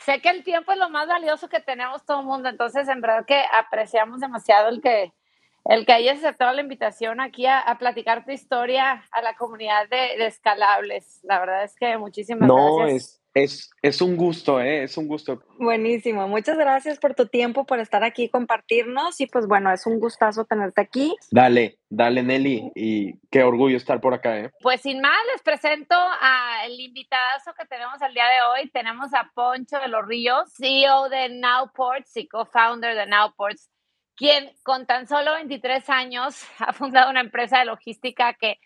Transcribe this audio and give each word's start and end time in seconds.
Sé 0.00 0.20
que 0.20 0.30
el 0.30 0.42
tiempo 0.44 0.72
es 0.72 0.78
lo 0.78 0.88
más 0.88 1.06
valioso 1.08 1.48
que 1.48 1.60
tenemos 1.60 2.04
todo 2.04 2.20
el 2.20 2.26
mundo, 2.26 2.48
entonces 2.48 2.88
en 2.88 3.00
verdad 3.00 3.24
que 3.26 3.42
apreciamos 3.52 4.20
demasiado 4.20 4.68
el 4.68 4.80
que, 4.80 5.12
el 5.66 5.84
que 5.84 5.92
hayas 5.92 6.18
aceptado 6.18 6.52
la 6.52 6.62
invitación 6.62 7.20
aquí 7.20 7.46
a, 7.46 7.60
a 7.60 7.78
platicar 7.78 8.24
tu 8.24 8.30
historia 8.30 9.04
a 9.12 9.22
la 9.22 9.34
comunidad 9.36 9.88
de, 9.90 10.16
de, 10.16 10.26
escalables. 10.26 11.20
La 11.22 11.38
verdad 11.38 11.64
es 11.64 11.76
que 11.76 11.98
muchísimas 11.98 12.48
no, 12.48 12.76
gracias. 12.76 13.02
Es, 13.02 13.19
es, 13.34 13.70
es 13.82 14.00
un 14.02 14.16
gusto, 14.16 14.60
¿eh? 14.60 14.84
es 14.84 14.96
un 14.96 15.06
gusto. 15.06 15.42
Buenísimo, 15.58 16.26
muchas 16.28 16.56
gracias 16.58 16.98
por 16.98 17.14
tu 17.14 17.26
tiempo, 17.26 17.64
por 17.64 17.78
estar 17.78 18.02
aquí, 18.02 18.28
compartirnos 18.28 19.20
y 19.20 19.26
pues 19.26 19.46
bueno, 19.46 19.72
es 19.72 19.86
un 19.86 20.00
gustazo 20.00 20.44
tenerte 20.44 20.80
aquí. 20.80 21.14
Dale, 21.30 21.78
dale 21.88 22.22
Nelly 22.22 22.72
y 22.74 23.18
qué 23.30 23.42
orgullo 23.42 23.76
estar 23.76 24.00
por 24.00 24.14
acá. 24.14 24.38
¿eh? 24.38 24.50
Pues 24.60 24.80
sin 24.80 25.00
más, 25.00 25.16
les 25.32 25.42
presento 25.42 25.94
al 26.20 26.78
invitadazo 26.78 27.52
que 27.58 27.66
tenemos 27.66 28.00
el 28.02 28.14
día 28.14 28.26
de 28.26 28.42
hoy. 28.42 28.70
Tenemos 28.70 29.14
a 29.14 29.30
Poncho 29.34 29.78
de 29.78 29.88
los 29.88 30.06
Ríos, 30.06 30.52
CEO 30.56 31.08
de 31.08 31.28
Nowports 31.28 32.16
y 32.16 32.26
co-founder 32.26 32.96
de 32.96 33.06
Nowports, 33.06 33.70
quien 34.16 34.52
con 34.64 34.86
tan 34.86 35.06
solo 35.06 35.34
23 35.34 35.88
años 35.90 36.42
ha 36.58 36.72
fundado 36.72 37.10
una 37.10 37.20
empresa 37.20 37.60
de 37.60 37.66
logística 37.66 38.34
que 38.34 38.58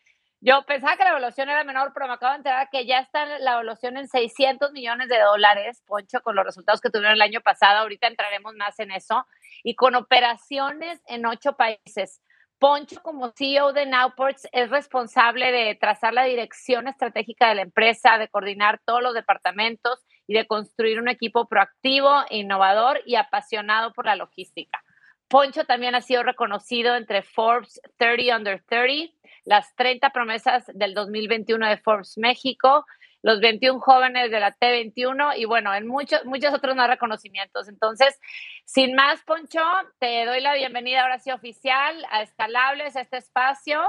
yo 0.44 0.62
pensaba 0.66 0.98
que 0.98 1.04
la 1.04 1.10
evaluación 1.10 1.48
era 1.48 1.64
menor, 1.64 1.92
pero 1.94 2.06
me 2.06 2.12
acabo 2.12 2.32
de 2.32 2.36
enterar 2.36 2.68
que 2.70 2.84
ya 2.84 2.98
está 2.98 3.24
la 3.38 3.52
evaluación 3.52 3.96
en 3.96 4.08
600 4.08 4.72
millones 4.72 5.08
de 5.08 5.18
dólares, 5.18 5.82
Poncho, 5.86 6.20
con 6.20 6.36
los 6.36 6.44
resultados 6.44 6.82
que 6.82 6.90
tuvieron 6.90 7.14
el 7.14 7.22
año 7.22 7.40
pasado. 7.40 7.78
Ahorita 7.78 8.08
entraremos 8.08 8.54
más 8.54 8.78
en 8.78 8.90
eso. 8.90 9.26
Y 9.62 9.74
con 9.74 9.94
operaciones 9.94 11.00
en 11.06 11.24
ocho 11.24 11.54
países. 11.54 12.20
Poncho, 12.58 13.00
como 13.02 13.32
CEO 13.32 13.72
de 13.72 13.86
Nowports, 13.86 14.46
es 14.52 14.68
responsable 14.68 15.50
de 15.50 15.76
trazar 15.76 16.12
la 16.12 16.24
dirección 16.24 16.88
estratégica 16.88 17.48
de 17.48 17.54
la 17.54 17.62
empresa, 17.62 18.18
de 18.18 18.28
coordinar 18.28 18.80
todos 18.84 19.02
los 19.02 19.14
departamentos 19.14 20.04
y 20.26 20.34
de 20.34 20.46
construir 20.46 21.00
un 21.00 21.08
equipo 21.08 21.48
proactivo, 21.48 22.22
innovador 22.28 23.00
y 23.06 23.14
apasionado 23.14 23.94
por 23.94 24.04
la 24.04 24.16
logística. 24.16 24.83
Poncho 25.28 25.64
también 25.64 25.94
ha 25.94 26.00
sido 26.00 26.22
reconocido 26.22 26.96
entre 26.96 27.22
Forbes 27.22 27.80
30 27.96 28.36
Under 28.36 28.62
30, 28.64 29.12
las 29.44 29.74
30 29.76 30.10
promesas 30.10 30.64
del 30.74 30.94
2021 30.94 31.68
de 31.68 31.76
Forbes 31.78 32.16
México, 32.18 32.84
los 33.22 33.40
21 33.40 33.80
jóvenes 33.80 34.30
de 34.30 34.38
la 34.38 34.54
T21 34.54 35.38
y 35.38 35.46
bueno, 35.46 35.74
en 35.74 35.86
muchos, 35.86 36.24
muchos 36.26 36.52
otros 36.52 36.76
más 36.76 36.88
reconocimientos. 36.88 37.68
Entonces, 37.68 38.20
sin 38.64 38.94
más, 38.94 39.22
Poncho, 39.22 39.62
te 39.98 40.26
doy 40.26 40.40
la 40.40 40.54
bienvenida 40.54 41.02
ahora 41.02 41.18
sí 41.18 41.30
oficial 41.30 42.04
a 42.10 42.22
Escalables, 42.22 42.96
a 42.96 43.00
este 43.00 43.16
espacio 43.16 43.80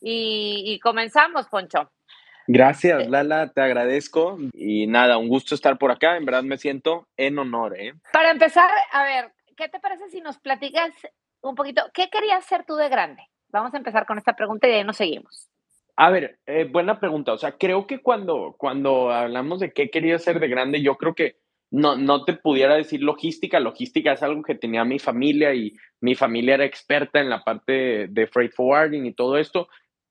y, 0.00 0.64
y 0.66 0.80
comenzamos, 0.80 1.48
Poncho. 1.48 1.90
Gracias, 2.46 3.08
Lala, 3.08 3.52
te 3.52 3.60
agradezco 3.60 4.38
y 4.52 4.86
nada, 4.86 5.16
un 5.16 5.28
gusto 5.28 5.54
estar 5.54 5.78
por 5.78 5.92
acá, 5.92 6.16
en 6.16 6.24
verdad 6.24 6.42
me 6.42 6.58
siento 6.58 7.06
en 7.16 7.38
honor. 7.38 7.78
¿eh? 7.78 7.94
Para 8.12 8.30
empezar, 8.30 8.68
a 8.90 9.04
ver, 9.04 9.32
¿qué 9.56 9.68
te 9.68 9.80
parece 9.80 10.08
si 10.10 10.20
nos 10.20 10.38
platicas 10.38 10.90
un 11.40 11.54
poquito, 11.54 11.82
qué 11.94 12.08
querías 12.10 12.44
ser 12.44 12.64
tú 12.64 12.76
de 12.76 12.88
grande? 12.88 13.22
Vamos 13.48 13.74
a 13.74 13.76
empezar 13.76 14.06
con 14.06 14.18
esta 14.18 14.34
pregunta 14.34 14.66
y 14.66 14.70
de 14.70 14.76
ahí 14.78 14.84
nos 14.84 14.96
seguimos. 14.96 15.48
A 15.96 16.10
ver, 16.10 16.38
eh, 16.46 16.64
buena 16.64 16.98
pregunta. 16.98 17.32
O 17.32 17.38
sea, 17.38 17.52
creo 17.52 17.86
que 17.86 18.00
cuando, 18.00 18.54
cuando 18.58 19.10
hablamos 19.10 19.60
de 19.60 19.72
qué 19.72 19.90
quería 19.90 20.18
ser 20.18 20.40
de 20.40 20.48
grande, 20.48 20.82
yo 20.82 20.96
creo 20.96 21.14
que 21.14 21.36
no, 21.70 21.96
no 21.96 22.24
te 22.24 22.32
pudiera 22.34 22.76
decir 22.76 23.02
logística. 23.02 23.60
Logística 23.60 24.12
es 24.12 24.22
algo 24.22 24.42
que 24.42 24.54
tenía 24.54 24.84
mi 24.84 24.98
familia 24.98 25.54
y 25.54 25.76
mi 26.00 26.14
familia 26.14 26.54
era 26.54 26.64
experta 26.64 27.20
en 27.20 27.28
la 27.28 27.44
parte 27.44 28.08
de 28.08 28.26
freight 28.26 28.52
forwarding 28.52 29.06
y 29.06 29.12
todo 29.12 29.36
esto. 29.36 29.68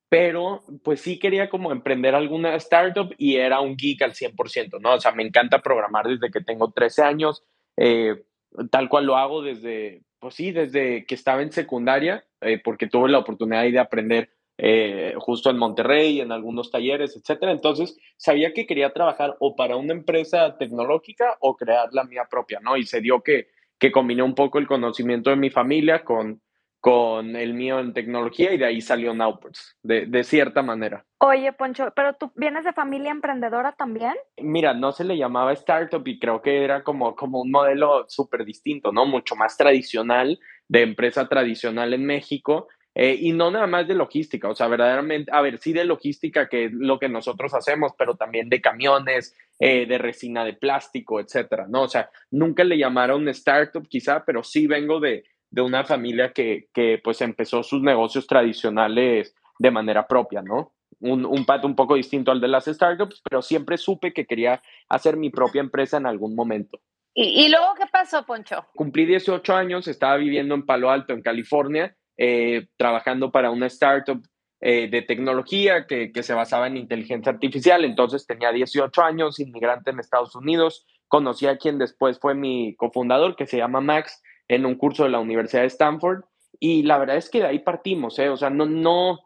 Pero 0.08 0.62
pues 0.84 1.02
sí 1.02 1.18
quería 1.18 1.50
como 1.50 1.72
emprender 1.72 2.16
alguna 2.16 2.56
startup 2.56 3.14
y 3.18 3.38
era 3.38 3.62
un 3.62 3.76
geek 3.76 4.02
al 4.02 4.14
100%, 4.14 4.80
¿no? 4.82 4.96
O 4.96 5.00
sea, 5.00 5.14
me 5.14 5.24
encanta 5.24 5.62
programar 5.62 6.08
desde 6.08 6.30
que 6.30 6.42
tengo 6.42 6.72
13 6.72 7.04
años. 7.04 7.44
Eh, 7.78 8.24
tal 8.70 8.90
cual 8.90 9.06
lo 9.06 9.18
hago 9.18 9.42
desde, 9.42 10.04
pues 10.20 10.36
sí, 10.36 10.52
desde 10.52 11.06
que 11.06 11.16
estaba 11.16 11.42
en 11.42 11.52
secundaria, 11.52 12.26
eh, 12.42 12.60
porque 12.64 12.88
tuve 12.88 13.10
la 13.10 13.20
oportunidad 13.20 13.64
de 13.64 13.80
aprender 13.80 14.30
eh, 14.58 15.16
justo 15.18 15.50
en 15.50 15.58
Monterrey, 15.58 16.22
en 16.22 16.32
algunos 16.32 16.70
talleres, 16.70 17.16
etcétera. 17.16 17.52
Entonces, 17.52 17.98
sabía 18.18 18.54
que 18.54 18.68
quería 18.68 18.94
trabajar 18.94 19.36
o 19.40 19.56
para 19.56 19.76
una 19.76 19.94
empresa 19.94 20.58
tecnológica 20.58 21.38
o 21.40 21.56
crear 21.56 21.90
la 21.94 22.04
mía 22.04 22.28
propia, 22.30 22.60
¿no? 22.60 22.78
Y 22.78 22.84
se 22.84 23.02
dio 23.02 23.22
que, 23.22 23.48
que 23.80 23.92
combiné 23.92 24.22
un 24.22 24.36
poco 24.36 24.60
el 24.60 24.68
conocimiento 24.68 25.30
de 25.30 25.38
mi 25.38 25.50
familia 25.50 26.04
con, 26.04 26.42
con 26.82 27.36
el 27.36 27.54
mío 27.54 27.80
en 27.80 27.94
tecnología 27.94 28.52
y 28.52 28.58
de 28.58 28.66
ahí 28.66 28.82
salió 28.82 29.14
Nowports, 29.14 29.78
de, 29.84 30.08
de 30.08 30.24
cierta 30.24 30.64
manera. 30.64 31.06
Oye, 31.20 31.54
Poncho, 31.54 31.94
¿pero 31.96 32.14
tú 32.14 32.32
vienes 32.36 32.66
de 32.66 32.74
familia 32.74 33.12
emprendedora 33.12 33.74
también? 33.74 34.16
Mira, 34.42 34.74
no 34.74 34.92
se 34.92 35.04
le 35.04 35.16
llamaba 35.16 35.54
startup 35.54 36.06
y 36.08 36.18
creo 36.18 36.42
que 36.42 36.64
era 36.64 36.84
como, 36.84 37.16
como 37.16 37.40
un 37.40 37.52
modelo 37.52 38.06
súper 38.10 38.44
distinto, 38.46 38.92
¿no? 38.92 39.06
Mucho 39.06 39.36
más 39.36 39.56
tradicional, 39.56 40.40
de 40.68 40.82
empresa 40.82 41.30
tradicional 41.30 41.94
en 41.94 42.04
México. 42.04 42.68
Eh, 42.96 43.16
y 43.22 43.32
no 43.32 43.52
nada 43.52 43.68
más 43.68 43.88
de 43.88 43.94
logística, 43.94 44.50
o 44.50 44.56
sea, 44.56 44.68
verdaderamente, 44.68 45.32
a 45.32 45.40
ver, 45.40 45.60
sí 45.60 45.72
de 45.72 45.86
logística, 45.86 46.50
que 46.50 46.66
es 46.66 46.74
lo 46.74 47.00
que 47.00 47.08
nosotros 47.08 47.54
hacemos, 47.54 47.94
pero 47.98 48.18
también 48.18 48.50
de 48.50 48.60
camiones, 48.60 49.34
eh, 49.60 49.86
de 49.86 49.98
resina 49.98 50.44
de 50.44 50.54
plástico, 50.54 51.22
etcétera, 51.22 51.68
¿no? 51.70 51.84
O 51.84 51.88
sea, 51.88 52.10
nunca 52.32 52.66
le 52.66 52.78
llamaron 52.78 53.30
startup 53.30 53.88
quizá, 53.88 54.26
pero 54.26 54.44
sí 54.44 54.68
vengo 54.68 55.00
de, 55.00 55.24
de 55.52 55.62
una 55.62 55.84
familia 55.84 56.32
que, 56.32 56.70
que, 56.74 57.00
pues 57.04 57.22
empezó 57.22 57.62
sus 57.62 57.82
negocios 57.82 58.26
tradicionales 58.26 59.36
de 59.60 59.72
manera 59.72 60.08
propia, 60.08 60.42
¿no? 60.42 60.74
Un, 61.00 61.26
un 61.26 61.46
pato 61.46 61.68
un 61.68 61.76
poco 61.76 61.96
distinto 61.96 62.32
al 62.32 62.42
de 62.42 62.48
las 62.48 62.66
startups, 62.66 63.22
pero 63.28 63.42
siempre 63.42 63.78
supe 63.78 64.14
que 64.14 64.26
quería 64.26 64.62
hacer 64.88 65.18
mi 65.18 65.30
propia 65.30 65.62
empresa 65.62 65.98
en 65.98 66.06
algún 66.06 66.36
momento. 66.36 66.80
¿Y, 67.14 67.46
y 67.46 67.50
luego 67.50 67.74
qué 67.78 67.86
pasó, 67.92 68.26
Poncho? 68.26 68.66
Cumplí 68.76 69.06
18 69.06 69.54
años, 69.54 69.88
estaba 69.88 70.16
viviendo 70.16 70.56
en 70.56 70.66
Palo 70.66 70.90
Alto, 70.90 71.14
en 71.14 71.22
California, 71.22 71.96
eh, 72.18 72.68
trabajando 72.78 73.32
para 73.32 73.52
una 73.52 73.68
startup 73.68 74.24
eh, 74.62 74.90
de 74.90 75.02
tecnología 75.02 75.88
que, 75.88 76.12
que, 76.12 76.24
se 76.24 76.34
basaba 76.34 76.68
en 76.68 76.78
inteligencia 76.78 77.32
artificial. 77.32 77.84
Entonces 77.84 78.26
tenía 78.26 78.52
18 78.52 79.02
años, 79.02 79.40
inmigrante 79.40 79.90
en 79.90 80.00
Estados 80.00 80.36
Unidos. 80.36 80.86
Conocí 81.08 81.48
a 81.48 81.58
quien 81.58 81.78
después 81.80 82.20
fue 82.20 82.36
mi 82.36 82.76
cofundador, 82.76 83.36
que 83.36 83.48
se 83.48 83.58
llama 83.58 83.82
Max, 83.82 84.22
en 84.52 84.66
un 84.66 84.76
curso 84.76 85.04
de 85.04 85.10
la 85.10 85.20
Universidad 85.20 85.62
de 85.62 85.68
Stanford. 85.68 86.26
Y 86.60 86.84
la 86.84 86.98
verdad 86.98 87.16
es 87.16 87.30
que 87.30 87.40
de 87.40 87.48
ahí 87.48 87.60
partimos, 87.60 88.20
¿eh? 88.20 88.30
O 88.30 88.36
sea, 88.36 88.50
no, 88.50 88.66
no, 88.66 89.20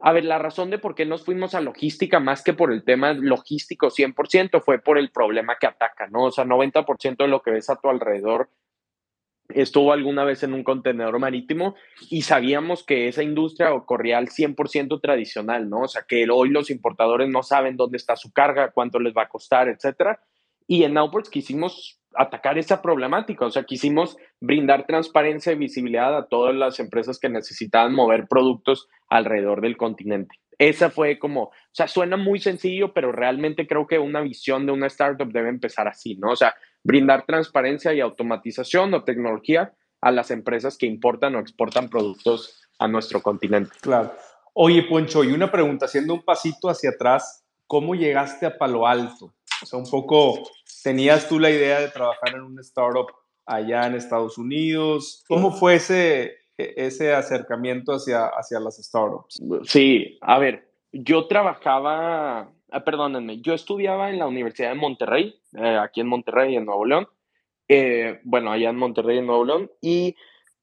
a 0.00 0.12
ver, 0.12 0.24
la 0.24 0.38
razón 0.38 0.70
de 0.70 0.78
por 0.78 0.94
qué 0.94 1.04
nos 1.04 1.24
fuimos 1.24 1.54
a 1.54 1.60
logística 1.60 2.20
más 2.20 2.42
que 2.42 2.54
por 2.54 2.72
el 2.72 2.84
tema 2.84 3.12
logístico 3.12 3.88
100% 3.88 4.62
fue 4.62 4.78
por 4.78 4.96
el 4.96 5.10
problema 5.10 5.56
que 5.60 5.66
ataca, 5.66 6.06
¿no? 6.06 6.24
O 6.24 6.30
sea, 6.30 6.44
90% 6.44 7.16
de 7.16 7.28
lo 7.28 7.42
que 7.42 7.50
ves 7.50 7.68
a 7.68 7.76
tu 7.76 7.88
alrededor 7.88 8.48
estuvo 9.48 9.92
alguna 9.92 10.22
vez 10.22 10.44
en 10.44 10.54
un 10.54 10.62
contenedor 10.62 11.18
marítimo 11.18 11.74
y 12.08 12.22
sabíamos 12.22 12.84
que 12.84 13.08
esa 13.08 13.24
industria 13.24 13.70
corría 13.84 14.18
al 14.18 14.28
100% 14.28 15.00
tradicional, 15.00 15.68
¿no? 15.68 15.80
O 15.80 15.88
sea, 15.88 16.02
que 16.06 16.24
hoy 16.30 16.50
los 16.50 16.70
importadores 16.70 17.28
no 17.28 17.42
saben 17.42 17.76
dónde 17.76 17.96
está 17.96 18.14
su 18.14 18.32
carga, 18.32 18.70
cuánto 18.70 19.00
les 19.00 19.12
va 19.12 19.22
a 19.22 19.28
costar, 19.28 19.68
etcétera. 19.68 20.20
Y 20.68 20.84
en 20.84 20.94
Nowports 20.94 21.28
quisimos 21.28 21.99
atacar 22.14 22.58
esa 22.58 22.82
problemática, 22.82 23.46
o 23.46 23.50
sea, 23.50 23.64
quisimos 23.64 24.16
brindar 24.40 24.86
transparencia 24.86 25.52
y 25.52 25.56
visibilidad 25.56 26.16
a 26.16 26.26
todas 26.26 26.54
las 26.54 26.80
empresas 26.80 27.18
que 27.18 27.28
necesitaban 27.28 27.94
mover 27.94 28.26
productos 28.28 28.88
alrededor 29.08 29.60
del 29.60 29.76
continente. 29.76 30.36
Esa 30.58 30.90
fue 30.90 31.18
como, 31.18 31.44
o 31.44 31.52
sea, 31.72 31.88
suena 31.88 32.16
muy 32.16 32.38
sencillo, 32.38 32.92
pero 32.92 33.12
realmente 33.12 33.66
creo 33.66 33.86
que 33.86 33.98
una 33.98 34.20
visión 34.20 34.66
de 34.66 34.72
una 34.72 34.88
startup 34.88 35.32
debe 35.32 35.48
empezar 35.48 35.88
así, 35.88 36.16
¿no? 36.16 36.32
O 36.32 36.36
sea, 36.36 36.54
brindar 36.82 37.24
transparencia 37.24 37.94
y 37.94 38.00
automatización 38.00 38.92
o 38.92 39.04
tecnología 39.04 39.72
a 40.02 40.10
las 40.10 40.30
empresas 40.30 40.76
que 40.76 40.86
importan 40.86 41.34
o 41.34 41.40
exportan 41.40 41.88
productos 41.88 42.60
a 42.78 42.88
nuestro 42.88 43.22
continente. 43.22 43.70
Claro. 43.80 44.12
Oye, 44.52 44.82
Poncho, 44.82 45.24
y 45.24 45.32
una 45.32 45.50
pregunta, 45.50 45.86
haciendo 45.86 46.12
un 46.12 46.22
pasito 46.22 46.68
hacia 46.68 46.90
atrás, 46.90 47.44
¿cómo 47.66 47.94
llegaste 47.94 48.46
a 48.46 48.58
Palo 48.58 48.86
Alto? 48.86 49.32
O 49.62 49.66
sea, 49.66 49.78
un 49.78 49.88
poco, 49.88 50.42
¿Tenías 50.82 51.28
tú 51.28 51.38
la 51.38 51.50
idea 51.50 51.80
de 51.80 51.88
trabajar 51.88 52.34
en 52.34 52.42
un 52.42 52.58
startup 52.60 53.06
allá 53.46 53.86
en 53.86 53.94
Estados 53.94 54.38
Unidos? 54.38 55.24
¿Cómo 55.28 55.52
fue 55.52 55.76
ese, 55.76 56.24
e, 56.56 56.74
ese 56.76 57.12
acercamiento 57.12 57.92
hacia, 57.92 58.26
hacia 58.26 58.60
las 58.60 58.76
startups? 58.76 59.42
Sí, 59.64 60.18
a 60.20 60.38
ver, 60.38 60.70
yo 60.92 61.26
trabajaba, 61.26 62.52
ah, 62.70 62.84
perdónenme, 62.84 63.40
yo 63.40 63.54
estudiaba 63.54 64.10
en 64.10 64.18
la 64.18 64.26
Universidad 64.26 64.70
de 64.70 64.74
Monterrey, 64.76 65.40
eh, 65.56 65.78
aquí 65.78 66.00
en 66.00 66.08
Monterrey, 66.08 66.56
en 66.56 66.66
Nuevo 66.66 66.84
León. 66.84 67.08
Eh, 67.68 68.20
bueno, 68.24 68.50
allá 68.50 68.70
en 68.70 68.76
Monterrey, 68.76 69.18
en 69.18 69.26
Nuevo 69.26 69.44
León. 69.44 69.70
Y 69.80 70.16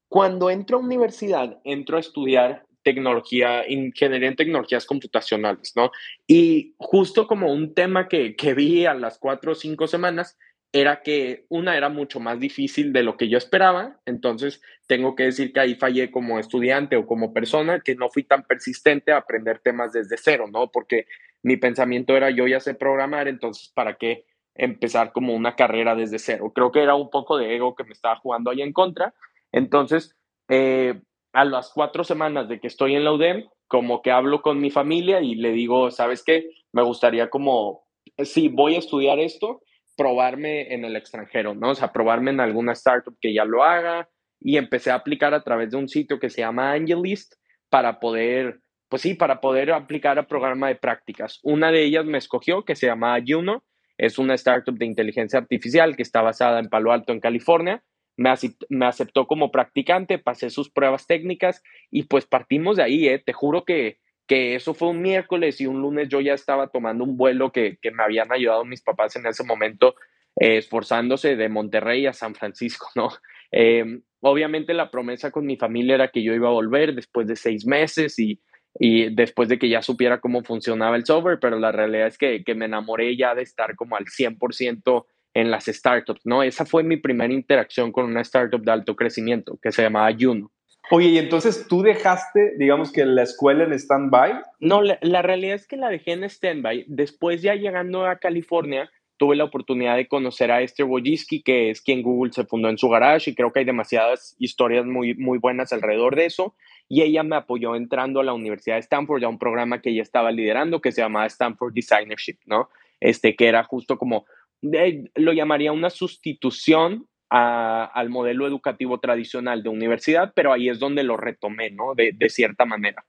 cuando 0.09 0.49
entro 0.49 0.77
a 0.77 0.81
universidad, 0.81 1.59
entro 1.63 1.97
a 1.97 2.01
estudiar 2.01 2.66
tecnología, 2.87 3.69
ingeniería 3.69 4.29
en 4.29 4.37
tecnologías 4.37 4.85
computacionales, 4.85 5.73
¿no? 5.75 5.91
Y 6.25 6.73
justo 6.77 7.27
como 7.27 7.51
un 7.51 7.73
tema 7.73 8.07
que, 8.07 8.37
que 8.37 8.53
vi 8.53 8.85
a 8.85 8.93
las 8.93 9.19
cuatro 9.19 9.51
o 9.51 9.55
cinco 9.55 9.87
semanas 9.87 10.37
era 10.71 11.01
que 11.01 11.45
una 11.49 11.75
era 11.75 11.89
mucho 11.89 12.21
más 12.21 12.39
difícil 12.39 12.93
de 12.93 13.03
lo 13.03 13.17
que 13.17 13.27
yo 13.27 13.37
esperaba, 13.37 13.99
entonces 14.05 14.61
tengo 14.87 15.15
que 15.15 15.23
decir 15.23 15.51
que 15.51 15.59
ahí 15.59 15.75
fallé 15.75 16.11
como 16.11 16.39
estudiante 16.39 16.95
o 16.95 17.05
como 17.05 17.33
persona, 17.33 17.81
que 17.81 17.95
no 17.95 18.07
fui 18.09 18.23
tan 18.23 18.43
persistente 18.43 19.11
a 19.11 19.17
aprender 19.17 19.59
temas 19.59 19.91
desde 19.91 20.15
cero, 20.17 20.45
¿no? 20.49 20.71
Porque 20.71 21.07
mi 21.43 21.57
pensamiento 21.57 22.15
era 22.15 22.29
yo 22.29 22.47
ya 22.47 22.61
sé 22.61 22.73
programar, 22.73 23.27
entonces 23.27 23.69
¿para 23.75 23.97
qué 23.97 24.23
empezar 24.55 25.11
como 25.11 25.35
una 25.35 25.57
carrera 25.57 25.93
desde 25.93 26.19
cero? 26.19 26.53
Creo 26.55 26.71
que 26.71 26.83
era 26.83 26.95
un 26.95 27.09
poco 27.09 27.37
de 27.37 27.53
ego 27.53 27.75
que 27.75 27.83
me 27.83 27.91
estaba 27.91 28.15
jugando 28.15 28.49
ahí 28.49 28.61
en 28.61 28.71
contra, 28.71 29.13
entonces 29.51 30.15
eh, 30.47 31.01
a 31.37 31.45
las 31.45 31.71
cuatro 31.71 32.03
semanas 32.03 32.49
de 32.49 32.59
que 32.59 32.65
estoy 32.65 32.95
en 32.95 33.03
la 33.03 33.13
UDEM, 33.13 33.47
como 33.67 34.01
que 34.01 34.09
hablo 34.09 34.41
con 34.41 34.59
mi 34.59 34.71
familia 34.71 35.21
y 35.21 35.35
le 35.35 35.51
digo, 35.51 35.91
¿sabes 35.91 36.23
qué? 36.23 36.49
Me 36.73 36.81
gustaría 36.81 37.29
como, 37.29 37.85
si 38.23 38.47
voy 38.47 38.73
a 38.73 38.79
estudiar 38.79 39.19
esto, 39.19 39.61
probarme 39.95 40.73
en 40.73 40.83
el 40.83 40.95
extranjero, 40.95 41.53
¿no? 41.53 41.69
O 41.69 41.75
sea, 41.75 41.93
probarme 41.93 42.31
en 42.31 42.39
alguna 42.39 42.71
startup 42.71 43.15
que 43.21 43.35
ya 43.35 43.45
lo 43.45 43.63
haga 43.63 44.09
y 44.39 44.57
empecé 44.57 44.89
a 44.89 44.95
aplicar 44.95 45.35
a 45.35 45.43
través 45.43 45.69
de 45.69 45.77
un 45.77 45.87
sitio 45.87 46.17
que 46.17 46.31
se 46.31 46.41
llama 46.41 46.71
Angelist 46.71 47.35
para 47.69 47.99
poder, 47.99 48.61
pues 48.89 49.03
sí, 49.03 49.13
para 49.13 49.39
poder 49.39 49.71
aplicar 49.73 50.17
a 50.17 50.25
programa 50.25 50.69
de 50.69 50.75
prácticas. 50.75 51.39
Una 51.43 51.71
de 51.71 51.83
ellas 51.83 52.05
me 52.05 52.17
escogió 52.17 52.65
que 52.65 52.75
se 52.75 52.87
llama 52.87 53.15
Juno, 53.23 53.63
es 53.99 54.17
una 54.17 54.33
startup 54.33 54.75
de 54.75 54.87
inteligencia 54.87 55.37
artificial 55.37 55.95
que 55.95 56.01
está 56.01 56.23
basada 56.23 56.59
en 56.59 56.69
Palo 56.69 56.91
Alto, 56.91 57.13
en 57.13 57.19
California. 57.19 57.83
Me, 58.17 58.85
aceptó 58.85 59.27
como 59.27 59.51
practicante, 59.51 60.17
pasé 60.17 60.49
sus 60.49 60.71
pruebas 60.71 61.05
técnicas 61.05 61.61
y 61.91 62.03
pues 62.03 62.25
partimos 62.25 62.77
de 62.77 62.83
ahí, 62.83 63.07
¿eh? 63.07 63.21
Te 63.23 63.31
juro 63.31 63.63
que, 63.63 63.99
que 64.27 64.55
eso 64.55 64.73
fue 64.73 64.89
un 64.89 65.01
miércoles 65.01 65.61
y 65.61 65.67
un 65.67 65.81
lunes 65.81 66.09
yo 66.09 66.19
ya 66.19 66.33
estaba 66.33 66.67
tomando 66.67 67.03
un 67.03 67.15
vuelo 67.15 67.51
que, 67.51 67.77
me 67.93 68.03
habían 68.03 68.31
ayudado 68.31 68.65
mis 68.65 68.81
papás 68.81 69.15
en 69.15 69.27
ese 69.27 69.43
momento, 69.43 69.95
eh, 70.35 70.57
esforzándose 70.57 71.35
de 71.35 71.47
Monterrey 71.47 72.07
a 72.07 72.13
San 72.13 72.33
Francisco, 72.33 72.87
¿no? 72.95 73.09
Eh, 73.51 74.01
obviamente 74.21 74.73
la 74.73 74.89
promesa 74.89 75.31
con 75.31 75.45
mi 75.45 75.55
familia 75.55 75.95
era 75.95 76.07
que 76.09 76.23
yo 76.23 76.33
iba 76.33 76.49
a 76.49 76.53
volver 76.53 76.95
después 76.95 77.27
de 77.27 77.35
seis 77.35 77.65
meses 77.65 78.17
y, 78.19 78.39
después 78.79 79.49
de 79.49 79.57
que 79.57 79.69
ya 79.69 79.81
supiera 79.81 80.19
cómo 80.19 80.43
funcionaba 80.43 80.95
el 80.97 81.05
software, 81.05 81.39
pero 81.39 81.57
la 81.57 81.71
realidad 81.71 82.07
es 82.07 82.17
que, 82.17 82.43
que 82.43 82.53
me 82.53 82.65
enamoré 82.65 83.17
ya 83.17 83.33
de 83.33 83.41
estar 83.41 83.75
como 83.75 83.95
al 83.95 84.05
100% 84.05 85.05
en 85.37 85.51
las 85.51 85.65
startups, 85.65 86.25
¿no? 86.25 86.41
Esa 86.41 86.65
fue 86.65 86.81
mi 86.81 86.97
primera 86.97 87.31
interacción 87.31 87.91
con 87.91 88.05
una 88.05 88.21
startup 88.21 88.63
de 88.63 88.71
alto 88.71 88.95
crecimiento 88.95 89.59
que 89.61 89.71
se 89.71 89.83
llamaba 89.83 90.09
Juno. 90.19 90.51
Oye, 90.89 91.09
y 91.09 91.17
entonces 91.19 91.67
tú 91.67 91.83
dejaste, 91.83 92.53
digamos 92.57 92.91
que 92.91 93.05
la 93.05 93.21
escuela 93.21 93.65
en 93.65 93.73
stand-by. 93.73 94.41
No, 94.59 94.81
la, 94.81 95.21
realidad 95.21 95.53
es 95.53 95.67
que 95.67 95.77
la 95.77 95.89
dejé 95.89 96.13
en 96.13 96.23
stand-by. 96.23 96.85
Después 96.87 97.43
ya 97.43 97.53
llegando 97.53 98.07
a 98.07 98.15
California, 98.15 98.89
tuve 99.17 99.35
la 99.35 99.43
oportunidad 99.43 99.95
de 99.95 100.07
conocer 100.07 100.49
a 100.49 100.61
Esther 100.61 100.87
Wojcicki, 100.87 101.43
que 101.43 101.69
es 101.69 101.81
quien 101.81 102.01
Google 102.01 102.31
se 102.33 102.45
fundó 102.45 102.69
en 102.69 102.79
su 102.79 102.89
garage, 102.89 103.29
y 103.29 103.35
creo 103.35 103.51
que 103.51 103.59
hay 103.59 103.65
demasiadas 103.65 104.35
historias 104.39 104.85
muy, 104.85 105.13
muy 105.13 105.37
buenas 105.37 105.71
alrededor 105.71 106.15
de 106.15 106.25
eso. 106.25 106.55
Y 106.89 107.03
ella 107.03 107.21
me 107.21 107.35
apoyó 107.35 107.75
entrando 107.75 108.21
a 108.21 108.23
la 108.23 108.33
Universidad 108.33 108.77
de 108.77 108.81
Stanford, 108.81 109.23
a 109.23 109.29
un 109.29 109.37
programa 109.37 109.81
que 109.81 109.91
ella 109.91 110.01
estaba 110.01 110.31
liderando 110.31 110.81
que 110.81 110.91
se 110.91 111.01
llamaba 111.01 111.27
Stanford 111.27 111.73
Designership, 111.73 112.37
¿no? 112.47 112.69
Este, 112.99 113.35
que 113.35 113.47
era 113.47 113.63
justo 113.63 113.99
como, 113.99 114.25
lo 114.61 115.33
llamaría 115.33 115.71
una 115.71 115.89
sustitución 115.89 117.07
al 117.29 118.09
modelo 118.09 118.47
educativo 118.47 118.99
tradicional 118.99 119.61
de 119.61 119.69
universidad, 119.69 120.31
pero 120.35 120.53
ahí 120.53 120.69
es 120.69 120.79
donde 120.79 121.03
lo 121.03 121.17
retomé, 121.17 121.71
¿no? 121.71 121.93
De, 121.93 122.29
cierta 122.29 122.65
manera. 122.65 123.05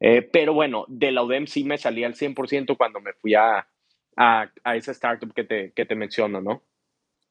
Eh, 0.00 0.22
pero 0.22 0.52
bueno, 0.52 0.84
de 0.88 1.10
la 1.10 1.22
UDEM 1.22 1.46
sí 1.46 1.64
me 1.64 1.78
salí 1.78 2.04
al 2.04 2.14
100% 2.14 2.76
cuando 2.76 3.00
me 3.00 3.14
fui 3.14 3.34
a, 3.34 3.66
a, 4.16 4.50
a 4.64 4.76
esa 4.76 4.92
startup 4.92 5.32
que 5.32 5.44
te, 5.44 5.72
que 5.72 5.86
te 5.86 5.94
menciono, 5.94 6.40
¿no? 6.40 6.62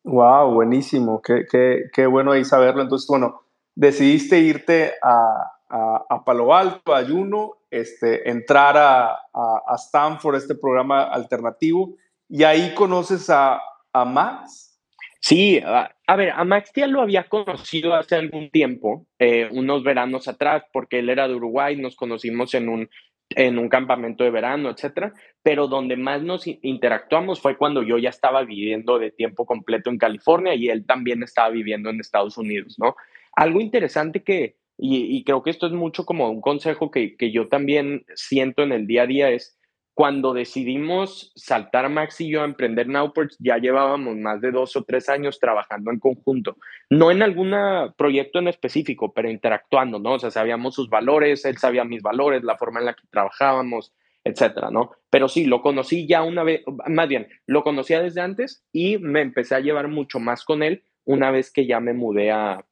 Wow, 0.04 0.54
buenísimo, 0.54 1.22
qué, 1.22 1.46
qué, 1.50 1.90
qué, 1.94 2.06
bueno 2.06 2.32
ahí 2.32 2.46
saberlo. 2.46 2.82
Entonces, 2.82 3.08
bueno, 3.08 3.42
decidiste 3.76 4.40
irte 4.40 4.94
a, 5.04 5.52
a, 5.70 6.24
Palo 6.24 6.56
Alto, 6.56 6.96
a 6.96 7.06
Juno, 7.06 7.58
este, 7.70 8.30
entrar 8.30 8.78
a, 8.78 9.12
a, 9.34 9.76
Stanford, 9.76 10.36
este 10.36 10.56
programa 10.56 11.04
alternativo, 11.04 11.96
y 12.30 12.44
ahí 12.44 12.74
conoces 12.74 13.30
a, 13.30 13.62
a 13.94 14.06
Max. 14.06 14.80
Sí, 15.20 15.60
a, 15.66 16.16
ver, 16.16 16.30
a 16.30 16.44
Max 16.44 16.72
ya 16.76 16.88
lo 16.88 17.02
había 17.02 17.28
conocido 17.28 17.94
hace 17.96 18.16
algún 18.16 18.50
tiempo, 18.50 19.08
eh, 19.20 19.50
unos 19.52 19.84
veranos 19.84 20.28
atrás, 20.28 20.64
porque 20.72 21.00
él 21.00 21.10
era 21.10 21.28
de 21.28 21.36
Uruguay, 21.36 21.76
nos 21.76 21.96
conocimos 21.96 22.54
en 22.54 22.70
un, 22.70 22.90
en 23.32 23.58
un 23.58 23.68
campamento 23.68 24.24
de 24.24 24.30
verano, 24.30 24.70
etcétera, 24.70 25.14
pero 25.44 25.68
donde 25.68 25.98
más 25.98 26.22
nos 26.22 26.48
interactuamos 26.48 27.42
fue 27.42 27.58
cuando 27.58 27.84
yo 27.84 27.98
ya 27.98 28.10
estaba 28.10 28.44
viviendo 28.44 29.00
de 29.00 29.12
tiempo 29.12 29.46
completo 29.46 29.90
en 29.90 29.98
California 29.98 30.56
y 30.56 30.70
él 30.70 30.86
también 30.86 31.24
estaba 31.24 31.50
viviendo 31.50 31.90
en 31.90 32.00
Estados 32.00 32.38
Unidos, 32.38 32.76
¿no? 32.78 32.96
Algo 33.36 33.60
interesante 33.60 34.24
que, 34.24 34.56
y, 34.78 35.24
creo 35.24 35.44
que 35.44 35.50
esto 35.50 35.68
es 35.68 35.74
mucho 35.74 36.06
como 36.06 36.30
un 36.30 36.42
consejo 36.42 36.92
que, 36.92 37.18
que 37.18 37.32
yo 37.32 37.50
también 37.50 38.06
siento 38.16 38.64
en 38.64 38.72
el 38.72 38.88
día 38.88 39.04
a 39.04 39.08
día, 39.08 39.30
es 39.30 39.58
cuando 39.98 40.32
decidimos 40.36 41.32
saltar 41.36 41.90
Max 41.90 42.22
y 42.22 42.30
yo 42.30 42.44
a 42.44 42.46
emprender 42.46 42.88
Nowports, 42.88 43.36
ya 43.40 43.58
llevábamos 43.58 44.16
más 44.16 44.40
de 44.42 44.52
dos 44.52 44.76
o 44.76 44.84
tres 44.84 45.10
años 45.10 45.40
trabajando 45.40 45.90
en 45.90 45.98
conjunto. 45.98 46.56
No 46.88 47.10
en 47.10 47.24
algún 47.24 47.56
proyecto 47.98 48.38
en 48.38 48.48
específico, 48.48 49.12
pero 49.12 49.28
interactuando, 49.28 49.98
¿no? 49.98 50.14
O 50.14 50.20
sea, 50.20 50.30
sabíamos 50.30 50.76
sus 50.76 50.88
valores, 50.88 51.46
él 51.46 51.58
sabía 51.58 51.84
mis 51.84 52.04
valores, 52.04 52.44
la 52.44 52.60
forma 52.60 52.80
en 52.80 52.86
la 52.86 52.94
que 52.94 53.08
trabajábamos, 53.10 53.92
etcétera, 54.24 54.70
¿no? 54.70 54.92
Pero 55.10 55.28
sí, 55.30 55.46
lo 55.46 55.64
conocí 55.64 56.06
ya 56.06 56.22
una 56.22 56.44
vez, 56.44 56.62
más 56.86 57.08
bien, 57.08 57.28
lo 57.48 57.64
conocía 57.64 58.00
desde 58.00 58.22
antes 58.22 58.64
y 58.72 59.00
me 59.00 59.22
empecé 59.22 59.56
a 59.56 59.62
llevar 59.62 59.88
mucho 59.88 60.20
más 60.20 60.46
con 60.46 60.62
él 60.62 60.84
una 61.06 61.32
vez 61.32 61.52
que 61.52 61.66
ya 61.66 61.80
me 61.80 61.94
mudé 61.94 62.30
a, 62.30 62.64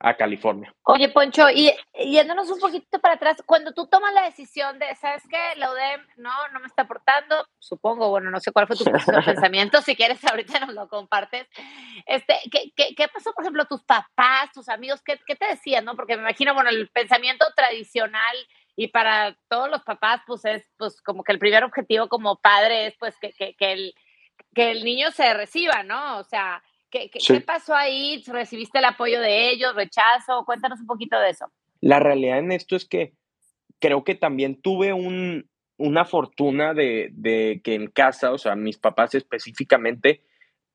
a 0.00 0.14
California. 0.14 0.72
Oye, 0.84 1.08
Poncho, 1.08 1.50
y 1.50 1.72
yéndonos 1.94 2.48
un 2.50 2.60
poquito 2.60 3.00
para 3.00 3.14
atrás, 3.14 3.42
cuando 3.44 3.72
tú 3.72 3.88
tomas 3.88 4.14
la 4.14 4.22
decisión 4.22 4.78
de, 4.78 4.94
¿sabes 4.94 5.24
qué? 5.28 5.56
La 5.56 5.72
UDEM 5.72 6.06
no, 6.16 6.30
no 6.52 6.60
me 6.60 6.66
está 6.66 6.82
aportando, 6.82 7.46
supongo, 7.58 8.08
bueno, 8.08 8.30
no 8.30 8.38
sé 8.38 8.52
cuál 8.52 8.66
fue 8.68 8.76
tu 8.76 8.84
pensamiento, 9.24 9.82
si 9.82 9.96
quieres 9.96 10.24
ahorita 10.24 10.60
nos 10.60 10.74
lo 10.74 10.88
compartes. 10.88 11.48
Este, 12.06 12.34
¿qué, 12.50 12.72
qué, 12.76 12.94
qué 12.94 13.08
pasó, 13.08 13.32
por 13.32 13.44
ejemplo, 13.44 13.64
tus 13.64 13.82
papás, 13.82 14.52
tus 14.52 14.68
amigos? 14.68 15.02
¿qué, 15.02 15.18
¿Qué 15.26 15.34
te 15.34 15.46
decían, 15.46 15.84
no? 15.84 15.96
Porque 15.96 16.16
me 16.16 16.22
imagino, 16.22 16.54
bueno, 16.54 16.70
el 16.70 16.88
pensamiento 16.88 17.44
tradicional 17.56 18.36
y 18.76 18.88
para 18.88 19.36
todos 19.48 19.68
los 19.68 19.82
papás, 19.82 20.20
pues 20.26 20.44
es, 20.44 20.64
pues 20.76 21.02
como 21.02 21.24
que 21.24 21.32
el 21.32 21.40
primer 21.40 21.64
objetivo 21.64 22.08
como 22.08 22.36
padre 22.36 22.86
es, 22.86 22.94
pues, 22.98 23.16
que, 23.18 23.32
que, 23.32 23.54
que 23.54 23.72
el, 23.72 23.94
que 24.54 24.70
el 24.70 24.84
niño 24.84 25.10
se 25.10 25.34
reciba, 25.34 25.82
¿no? 25.82 26.18
O 26.18 26.24
sea, 26.24 26.62
¿Qué, 26.90 27.10
pasó 27.46 27.74
ahí? 27.74 28.22
¿Recibiste 28.26 28.78
el 28.78 28.84
apoyo 28.86 29.20
de 29.20 29.50
ellos? 29.50 29.74
¿Rechazo? 29.74 30.44
Cuéntanos 30.44 30.80
un 30.80 30.86
poquito 30.86 31.18
de 31.18 31.30
eso. 31.30 31.50
La 31.80 32.00
realidad 32.00 32.38
en 32.38 32.52
esto 32.52 32.76
es 32.76 32.86
que 32.86 33.12
creo 33.78 34.04
que 34.04 34.14
también 34.14 34.60
tuve 34.60 34.92
un, 34.92 35.48
una 35.76 36.04
fortuna 36.04 36.74
de, 36.74 37.10
de, 37.12 37.60
que 37.62 37.74
en 37.74 37.88
casa, 37.88 38.32
o 38.32 38.38
sea, 38.38 38.56
mis 38.56 38.78
papás 38.78 39.14
específicamente, 39.14 40.22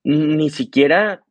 ni 0.03 0.49
siquiera 0.49 1.23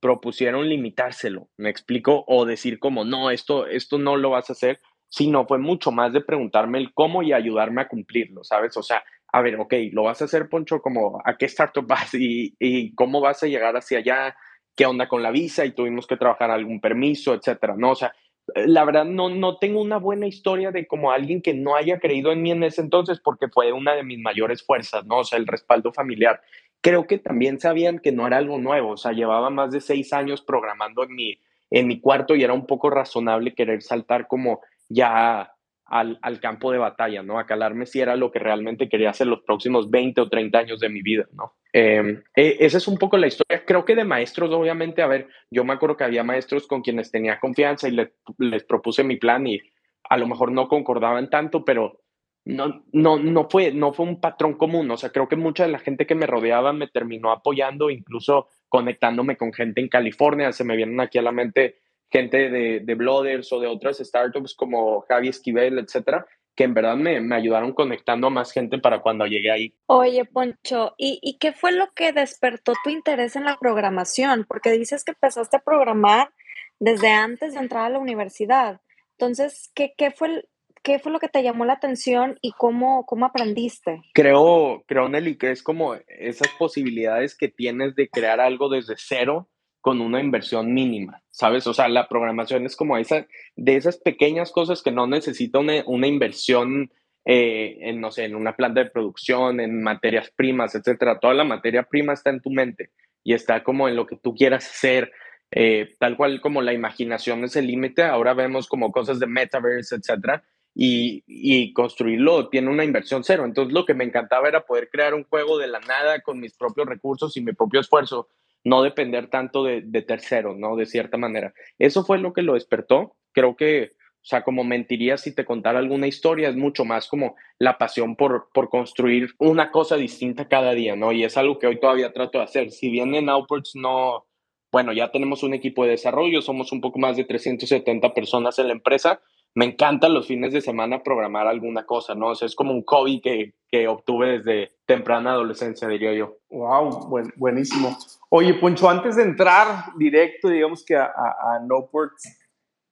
propusieron 0.00 0.68
limitárselo, 0.68 1.48
me 1.56 1.70
explico, 1.70 2.24
o 2.28 2.44
decir 2.44 2.78
como, 2.78 3.04
no, 3.04 3.30
esto, 3.30 3.66
esto 3.66 3.98
no 3.98 4.16
lo 4.16 4.30
vas 4.30 4.48
a 4.48 4.52
hacer, 4.52 4.80
sino 5.08 5.46
fue 5.46 5.58
mucho 5.58 5.90
más 5.90 6.12
de 6.12 6.20
preguntarme 6.20 6.78
el 6.78 6.92
cómo 6.94 7.22
y 7.22 7.32
ayudarme 7.32 7.82
a 7.82 7.88
cumplirlo, 7.88 8.44
¿sabes? 8.44 8.76
O 8.76 8.82
sea, 8.82 9.02
a 9.32 9.42
ver, 9.42 9.56
ok, 9.60 9.74
lo 9.92 10.04
vas 10.04 10.22
a 10.22 10.26
hacer, 10.26 10.48
Poncho, 10.48 10.80
como 10.80 11.20
a 11.24 11.36
qué 11.36 11.46
startup 11.46 11.86
vas 11.86 12.14
y, 12.14 12.54
y 12.58 12.94
cómo 12.94 13.20
vas 13.20 13.42
a 13.42 13.46
llegar 13.46 13.76
hacia 13.76 13.98
allá, 13.98 14.36
qué 14.74 14.86
onda 14.86 15.08
con 15.08 15.22
la 15.22 15.30
visa 15.30 15.64
y 15.64 15.72
tuvimos 15.72 16.06
que 16.06 16.16
trabajar 16.16 16.50
algún 16.50 16.80
permiso, 16.80 17.34
etcétera, 17.34 17.74
¿no? 17.76 17.90
O 17.90 17.94
sea, 17.94 18.12
la 18.54 18.84
verdad 18.84 19.04
no, 19.04 19.28
no 19.28 19.58
tengo 19.58 19.80
una 19.80 19.98
buena 19.98 20.26
historia 20.26 20.70
de 20.70 20.86
como 20.86 21.12
alguien 21.12 21.42
que 21.42 21.54
no 21.54 21.76
haya 21.76 21.98
creído 21.98 22.32
en 22.32 22.42
mí 22.42 22.50
en 22.50 22.62
ese 22.62 22.80
entonces 22.80 23.20
porque 23.20 23.48
fue 23.48 23.72
una 23.72 23.94
de 23.94 24.04
mis 24.04 24.18
mayores 24.18 24.64
fuerzas, 24.64 25.04
¿no? 25.04 25.18
O 25.18 25.24
sea, 25.24 25.38
el 25.38 25.46
respaldo 25.46 25.92
familiar. 25.92 26.40
Creo 26.80 27.06
que 27.06 27.18
también 27.18 27.60
sabían 27.60 27.98
que 27.98 28.12
no 28.12 28.26
era 28.26 28.38
algo 28.38 28.58
nuevo, 28.58 28.92
o 28.92 28.96
sea, 28.96 29.12
llevaba 29.12 29.50
más 29.50 29.72
de 29.72 29.80
seis 29.80 30.12
años 30.12 30.42
programando 30.42 31.02
en 31.04 31.14
mi, 31.14 31.38
en 31.70 31.86
mi 31.86 32.00
cuarto 32.00 32.36
y 32.36 32.44
era 32.44 32.54
un 32.54 32.66
poco 32.66 32.88
razonable 32.88 33.54
querer 33.54 33.82
saltar 33.82 34.26
como 34.28 34.60
ya 34.88 35.52
al, 35.88 36.18
al, 36.22 36.40
campo 36.40 36.70
de 36.70 36.78
batalla, 36.78 37.22
¿no? 37.22 37.38
A 37.38 37.46
calarme 37.46 37.86
si 37.86 38.00
era 38.00 38.16
lo 38.16 38.30
que 38.30 38.38
realmente 38.38 38.88
quería 38.88 39.10
hacer 39.10 39.26
los 39.26 39.42
próximos 39.42 39.90
20 39.90 40.20
o 40.20 40.28
30 40.28 40.58
años 40.58 40.80
de 40.80 40.88
mi 40.88 41.02
vida, 41.02 41.26
¿no? 41.32 41.54
Eh, 41.72 42.22
esa 42.34 42.78
es 42.78 42.88
un 42.88 42.98
poco 42.98 43.16
la 43.16 43.26
historia. 43.26 43.64
Creo 43.64 43.84
que 43.84 43.94
de 43.94 44.04
maestros, 44.04 44.50
obviamente, 44.52 45.02
a 45.02 45.06
ver, 45.06 45.28
yo 45.50 45.64
me 45.64 45.72
acuerdo 45.72 45.96
que 45.96 46.04
había 46.04 46.24
maestros 46.24 46.66
con 46.66 46.82
quienes 46.82 47.10
tenía 47.10 47.40
confianza 47.40 47.88
y 47.88 47.96
les 48.38 48.64
propuse 48.64 49.04
mi 49.04 49.16
plan 49.16 49.46
y 49.46 49.60
a 50.08 50.16
lo 50.16 50.26
mejor 50.26 50.52
no 50.52 50.68
concordaban 50.68 51.28
tanto, 51.30 51.64
pero 51.64 52.00
no, 52.44 52.82
no, 52.92 53.18
no, 53.18 53.48
fue, 53.50 53.72
no 53.72 53.92
fue 53.92 54.06
un 54.06 54.20
patrón 54.20 54.54
común. 54.54 54.90
O 54.90 54.96
sea, 54.96 55.10
creo 55.10 55.28
que 55.28 55.36
mucha 55.36 55.64
de 55.64 55.72
la 55.72 55.78
gente 55.78 56.06
que 56.06 56.14
me 56.14 56.26
rodeaba 56.26 56.72
me 56.72 56.88
terminó 56.88 57.30
apoyando, 57.30 57.90
incluso 57.90 58.48
conectándome 58.68 59.36
con 59.36 59.52
gente 59.52 59.80
en 59.80 59.88
California. 59.88 60.52
Se 60.52 60.64
me 60.64 60.76
vienen 60.76 61.00
aquí 61.00 61.18
a 61.18 61.22
la 61.22 61.32
mente 61.32 61.76
gente 62.10 62.50
de, 62.50 62.80
de 62.80 62.94
Blooders 62.94 63.52
o 63.52 63.60
de 63.60 63.66
otras 63.66 63.98
startups 63.98 64.54
como 64.54 65.02
Javi 65.02 65.28
Esquivel, 65.28 65.78
etcétera, 65.78 66.26
que 66.54 66.64
en 66.64 66.74
verdad 66.74 66.96
me, 66.96 67.20
me, 67.20 67.36
ayudaron 67.36 67.72
conectando 67.72 68.26
a 68.26 68.30
más 68.30 68.50
gente 68.50 68.78
para 68.78 69.00
cuando 69.00 69.26
llegué 69.26 69.50
ahí. 69.50 69.74
Oye, 69.86 70.24
Poncho, 70.24 70.94
¿y, 70.98 71.20
¿y, 71.22 71.38
qué 71.38 71.52
fue 71.52 71.72
lo 71.72 71.92
que 71.94 72.12
despertó 72.12 72.72
tu 72.82 72.90
interés 72.90 73.36
en 73.36 73.44
la 73.44 73.56
programación? 73.60 74.44
Porque 74.48 74.72
dices 74.72 75.04
que 75.04 75.12
empezaste 75.12 75.58
a 75.58 75.62
programar 75.62 76.32
desde 76.80 77.10
antes 77.10 77.54
de 77.54 77.60
entrar 77.60 77.84
a 77.84 77.90
la 77.90 77.98
universidad. 77.98 78.80
Entonces, 79.12 79.70
¿qué, 79.74 79.94
qué, 79.96 80.10
fue, 80.10 80.48
qué 80.82 80.98
fue 80.98 81.12
lo 81.12 81.20
que 81.20 81.28
te 81.28 81.42
llamó 81.42 81.64
la 81.64 81.74
atención 81.74 82.38
y 82.40 82.52
cómo, 82.52 83.04
cómo 83.06 83.26
aprendiste? 83.26 84.02
Creo, 84.14 84.82
creo, 84.86 85.08
Nelly, 85.08 85.38
que 85.38 85.50
es 85.50 85.62
como 85.62 85.94
esas 86.08 86.48
posibilidades 86.58 87.36
que 87.36 87.48
tienes 87.48 87.94
de 87.94 88.08
crear 88.08 88.40
algo 88.40 88.68
desde 88.68 88.94
cero 88.96 89.48
con 89.80 90.00
una 90.00 90.20
inversión 90.20 90.74
mínima, 90.74 91.22
¿sabes? 91.30 91.66
O 91.66 91.74
sea, 91.74 91.88
la 91.88 92.08
programación 92.08 92.66
es 92.66 92.76
como 92.76 92.96
esa, 92.96 93.26
de 93.56 93.76
esas 93.76 93.98
pequeñas 93.98 94.50
cosas 94.50 94.82
que 94.82 94.90
no 94.90 95.06
necesita 95.06 95.60
una, 95.60 95.82
una 95.86 96.06
inversión 96.06 96.90
eh, 97.30 97.76
en, 97.80 98.00
no 98.00 98.10
sé, 98.10 98.24
en 98.24 98.34
una 98.34 98.56
planta 98.56 98.82
de 98.82 98.90
producción, 98.90 99.60
en 99.60 99.82
materias 99.82 100.30
primas, 100.34 100.74
etcétera. 100.74 101.20
Toda 101.20 101.34
la 101.34 101.44
materia 101.44 101.82
prima 101.82 102.14
está 102.14 102.30
en 102.30 102.40
tu 102.40 102.50
mente 102.50 102.90
y 103.22 103.34
está 103.34 103.62
como 103.62 103.86
en 103.88 103.96
lo 103.96 104.06
que 104.06 104.16
tú 104.16 104.34
quieras 104.34 104.66
hacer, 104.66 105.12
eh, 105.50 105.90
tal 105.98 106.16
cual 106.16 106.40
como 106.40 106.62
la 106.62 106.72
imaginación 106.72 107.44
es 107.44 107.54
el 107.56 107.66
límite. 107.66 108.02
Ahora 108.02 108.32
vemos 108.32 108.66
como 108.66 108.92
cosas 108.92 109.20
de 109.20 109.26
metaverse, 109.26 109.96
etcétera. 109.96 110.42
Y, 110.74 111.22
y, 111.26 111.72
construirlo 111.72 112.48
tiene 112.48 112.70
una 112.70 112.84
inversión 112.84 113.24
cero. 113.24 113.44
Entonces, 113.44 113.74
lo 113.74 113.84
que 113.84 113.94
me 113.94 114.04
encantaba 114.04 114.48
era 114.48 114.64
poder 114.64 114.88
crear 114.88 115.12
un 115.12 115.24
juego 115.24 115.58
de 115.58 115.66
la 115.66 115.80
nada 115.80 116.20
con 116.20 116.38
mis 116.38 116.54
propios 116.54 116.86
recursos 116.86 117.36
y 117.36 117.40
mi 117.40 117.52
propio 117.52 117.80
esfuerzo 117.80 118.28
no 118.64 118.82
depender 118.82 119.28
tanto 119.28 119.64
de, 119.64 119.82
de 119.82 120.02
terceros, 120.02 120.56
¿no? 120.56 120.76
De 120.76 120.86
cierta 120.86 121.16
manera. 121.16 121.54
Eso 121.78 122.04
fue 122.04 122.18
lo 122.18 122.32
que 122.32 122.42
lo 122.42 122.54
despertó. 122.54 123.16
Creo 123.32 123.56
que, 123.56 123.92
o 123.94 124.24
sea, 124.24 124.42
como 124.42 124.64
mentiría 124.64 125.16
si 125.16 125.34
te 125.34 125.44
contara 125.44 125.78
alguna 125.78 126.06
historia, 126.06 126.48
es 126.48 126.56
mucho 126.56 126.84
más 126.84 127.08
como 127.08 127.36
la 127.58 127.78
pasión 127.78 128.16
por, 128.16 128.48
por 128.52 128.68
construir 128.68 129.30
una 129.38 129.70
cosa 129.70 129.96
distinta 129.96 130.48
cada 130.48 130.72
día, 130.72 130.96
¿no? 130.96 131.12
Y 131.12 131.24
es 131.24 131.36
algo 131.36 131.58
que 131.58 131.66
hoy 131.66 131.80
todavía 131.80 132.12
trato 132.12 132.38
de 132.38 132.44
hacer. 132.44 132.70
Si 132.70 132.90
bien 132.90 133.14
en 133.14 133.28
Outports 133.28 133.74
no, 133.74 134.26
bueno, 134.70 134.92
ya 134.92 135.10
tenemos 135.10 135.42
un 135.42 135.54
equipo 135.54 135.84
de 135.84 135.90
desarrollo, 135.90 136.42
somos 136.42 136.72
un 136.72 136.80
poco 136.80 136.98
más 136.98 137.16
de 137.16 137.24
370 137.24 138.12
personas 138.12 138.58
en 138.58 138.66
la 138.66 138.74
empresa, 138.74 139.20
me 139.58 139.64
encantan 139.64 140.14
los 140.14 140.28
fines 140.28 140.52
de 140.52 140.60
semana 140.60 141.02
programar 141.02 141.48
alguna 141.48 141.84
cosa, 141.84 142.14
¿no? 142.14 142.28
O 142.28 142.34
sea, 142.36 142.46
es 142.46 142.54
como 142.54 142.72
un 142.72 142.84
hobby 142.86 143.20
que, 143.20 143.54
que 143.68 143.88
obtuve 143.88 144.38
desde 144.38 144.70
temprana 144.86 145.32
adolescencia, 145.32 145.88
diría 145.88 146.12
yo. 146.12 146.36
Wow, 146.48 147.08
buen, 147.08 147.32
buenísimo. 147.34 147.98
Oye, 148.28 148.54
Poncho, 148.54 148.88
antes 148.88 149.16
de 149.16 149.24
entrar 149.24 149.86
directo, 149.96 150.48
digamos 150.48 150.84
que 150.84 150.94
a, 150.94 151.06
a, 151.06 151.56
a 151.56 151.60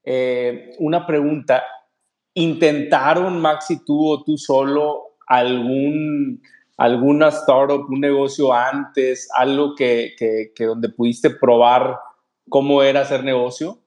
eh, 0.03 0.73
una 0.81 1.07
pregunta. 1.07 1.63
¿Intentaron, 2.35 3.41
Maxi, 3.41 3.85
tú 3.85 4.05
o 4.05 4.25
tú 4.25 4.37
solo, 4.37 5.19
algún, 5.29 6.43
alguna 6.79 7.29
startup, 7.29 7.87
un 7.89 8.01
negocio 8.01 8.53
antes, 8.53 9.29
algo 9.37 9.77
que, 9.77 10.17
que, 10.19 10.51
que 10.53 10.65
donde 10.65 10.89
pudiste 10.89 11.31
probar 11.31 11.97
cómo 12.49 12.83
era 12.83 13.03
hacer 13.03 13.23
negocio? 13.23 13.79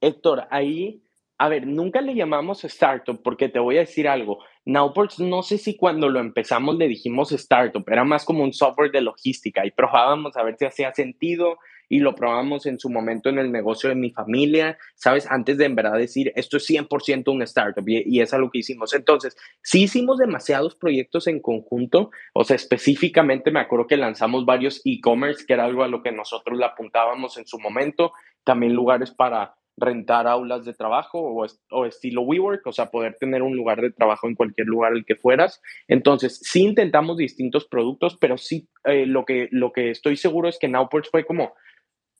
Héctor, 0.00 0.48
ahí 0.50 1.05
a 1.38 1.48
ver, 1.48 1.66
nunca 1.66 2.00
le 2.00 2.14
llamamos 2.14 2.64
startup 2.64 3.20
porque 3.22 3.48
te 3.48 3.58
voy 3.58 3.76
a 3.76 3.80
decir 3.80 4.08
algo. 4.08 4.38
Nowports, 4.64 5.20
no 5.20 5.42
sé 5.42 5.58
si 5.58 5.76
cuando 5.76 6.08
lo 6.08 6.18
empezamos 6.18 6.76
le 6.76 6.88
dijimos 6.88 7.30
startup, 7.32 7.84
era 7.88 8.04
más 8.04 8.24
como 8.24 8.42
un 8.42 8.52
software 8.52 8.90
de 8.90 9.02
logística 9.02 9.66
y 9.66 9.70
probábamos 9.70 10.36
a 10.36 10.42
ver 10.42 10.56
si 10.56 10.64
hacía 10.64 10.94
sentido 10.94 11.58
y 11.88 12.00
lo 12.00 12.14
probamos 12.14 12.66
en 12.66 12.80
su 12.80 12.90
momento 12.90 13.28
en 13.28 13.38
el 13.38 13.52
negocio 13.52 13.88
de 13.88 13.94
mi 13.94 14.10
familia, 14.10 14.76
¿sabes? 14.94 15.30
Antes 15.30 15.58
de 15.58 15.66
en 15.66 15.76
verdad 15.76 15.98
decir 15.98 16.32
esto 16.34 16.56
es 16.56 16.68
100% 16.68 17.30
un 17.30 17.42
startup 17.42 17.88
y, 17.88 18.02
y 18.06 18.20
es 18.20 18.32
lo 18.32 18.50
que 18.50 18.58
hicimos. 18.58 18.94
Entonces, 18.94 19.36
sí 19.62 19.82
hicimos 19.82 20.18
demasiados 20.18 20.74
proyectos 20.74 21.26
en 21.26 21.40
conjunto, 21.40 22.10
o 22.32 22.44
sea, 22.44 22.56
específicamente 22.56 23.50
me 23.50 23.60
acuerdo 23.60 23.86
que 23.86 23.96
lanzamos 23.96 24.46
varios 24.46 24.80
e-commerce, 24.84 25.44
que 25.46 25.52
era 25.52 25.64
algo 25.64 25.84
a 25.84 25.88
lo 25.88 26.02
que 26.02 26.12
nosotros 26.12 26.58
le 26.58 26.64
apuntábamos 26.64 27.36
en 27.36 27.46
su 27.46 27.58
momento, 27.58 28.12
también 28.42 28.72
lugares 28.72 29.10
para 29.10 29.54
rentar 29.76 30.26
aulas 30.26 30.64
de 30.64 30.72
trabajo 30.72 31.20
o, 31.20 31.46
o, 31.70 31.86
estilo 31.86 32.22
WeWork, 32.22 32.66
o 32.66 32.72
sea, 32.72 32.90
poder 32.90 33.16
tener 33.18 33.42
un 33.42 33.56
lugar 33.56 33.80
de 33.80 33.90
trabajo 33.92 34.26
en 34.26 34.34
cualquier 34.34 34.66
lugar 34.66 34.92
el 34.92 35.04
que 35.04 35.16
fueras. 35.16 35.60
Entonces, 35.86 36.40
sí 36.42 36.62
intentamos 36.62 37.16
distintos 37.16 37.66
productos, 37.66 38.16
pero 38.18 38.38
sí 38.38 38.68
eh, 38.84 39.06
lo, 39.06 39.24
que, 39.24 39.48
lo 39.50 39.72
que 39.72 39.90
estoy 39.90 40.16
seguro 40.16 40.48
es 40.48 40.58
que 40.58 40.68
Nowports 40.68 41.10
fue 41.10 41.26
como 41.26 41.54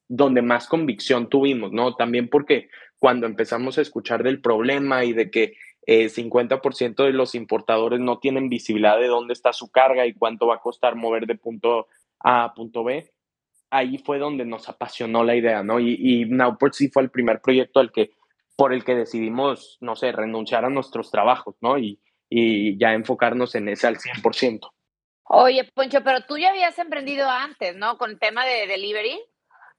donde 0.09 0.43
más 0.43 0.69
convicción 0.69 1.29
tuvimos, 1.29 1.73
¿no? 1.73 1.97
También 1.97 2.29
porque 2.29 2.69
cuando 2.99 3.27
empezamos 3.27 3.79
a 3.79 3.83
escuchar 3.83 4.23
del 4.23 4.41
problema 4.41 5.05
y 5.05 5.13
de 5.13 5.31
que 5.31 5.55
eh, 5.87 6.09
50% 6.09 7.05
de 7.05 7.13
los 7.13 7.35
importadores 7.35 8.01
no 8.01 8.19
tienen 8.19 8.49
visibilidad 8.49 8.99
de 8.99 9.09
dónde 9.09 9.33
está 9.33 9.53
su 9.53 9.71
carga 9.71 10.07
y 10.07 10.15
cuánto 10.15 10.47
va 10.47 10.57
a 10.57 10.61
costar 10.61 10.97
mover 10.97 11.27
de 11.27 11.37
punto 11.37 11.89
A 12.21 12.45
a 12.45 12.55
punto 12.55 12.85
B, 12.85 13.11
ahí 13.70 13.99
fue 13.99 14.18
donde 14.18 14.44
nos 14.44 14.68
apasionó 14.68 15.25
la 15.25 15.35
idea, 15.35 15.62
¿no? 15.62 15.80
Y, 15.80 15.96
y 15.99 16.25
Nowport 16.26 16.75
sí 16.75 16.88
fue 16.88 17.02
el 17.02 17.11
primer 17.11 17.40
proyecto 17.40 17.80
al 17.80 17.92
que, 17.92 18.11
por 18.56 18.73
el 18.73 18.85
que 18.85 18.94
decidimos, 18.94 19.78
no 19.80 19.96
sé, 19.96 20.12
renunciar 20.12 20.64
a 20.64 20.70
nuestros 20.70 21.11
trabajos, 21.11 21.56
¿no? 21.61 21.78
Y, 21.78 22.00
y 22.28 22.78
ya 22.78 22.92
enfocarnos 22.92 23.54
en 23.54 23.68
ese 23.68 23.87
al 23.87 23.99
100%. 23.99 24.70
Oye, 25.28 25.68
Poncho, 25.75 26.02
pero 26.04 26.20
tú 26.23 26.38
ya 26.38 26.50
habías 26.50 26.78
emprendido 26.78 27.28
antes, 27.28 27.76
¿no? 27.76 27.99
Con 27.99 28.11
el 28.11 28.18
tema 28.18 28.44
de 28.44 28.66
delivery. 28.66 29.20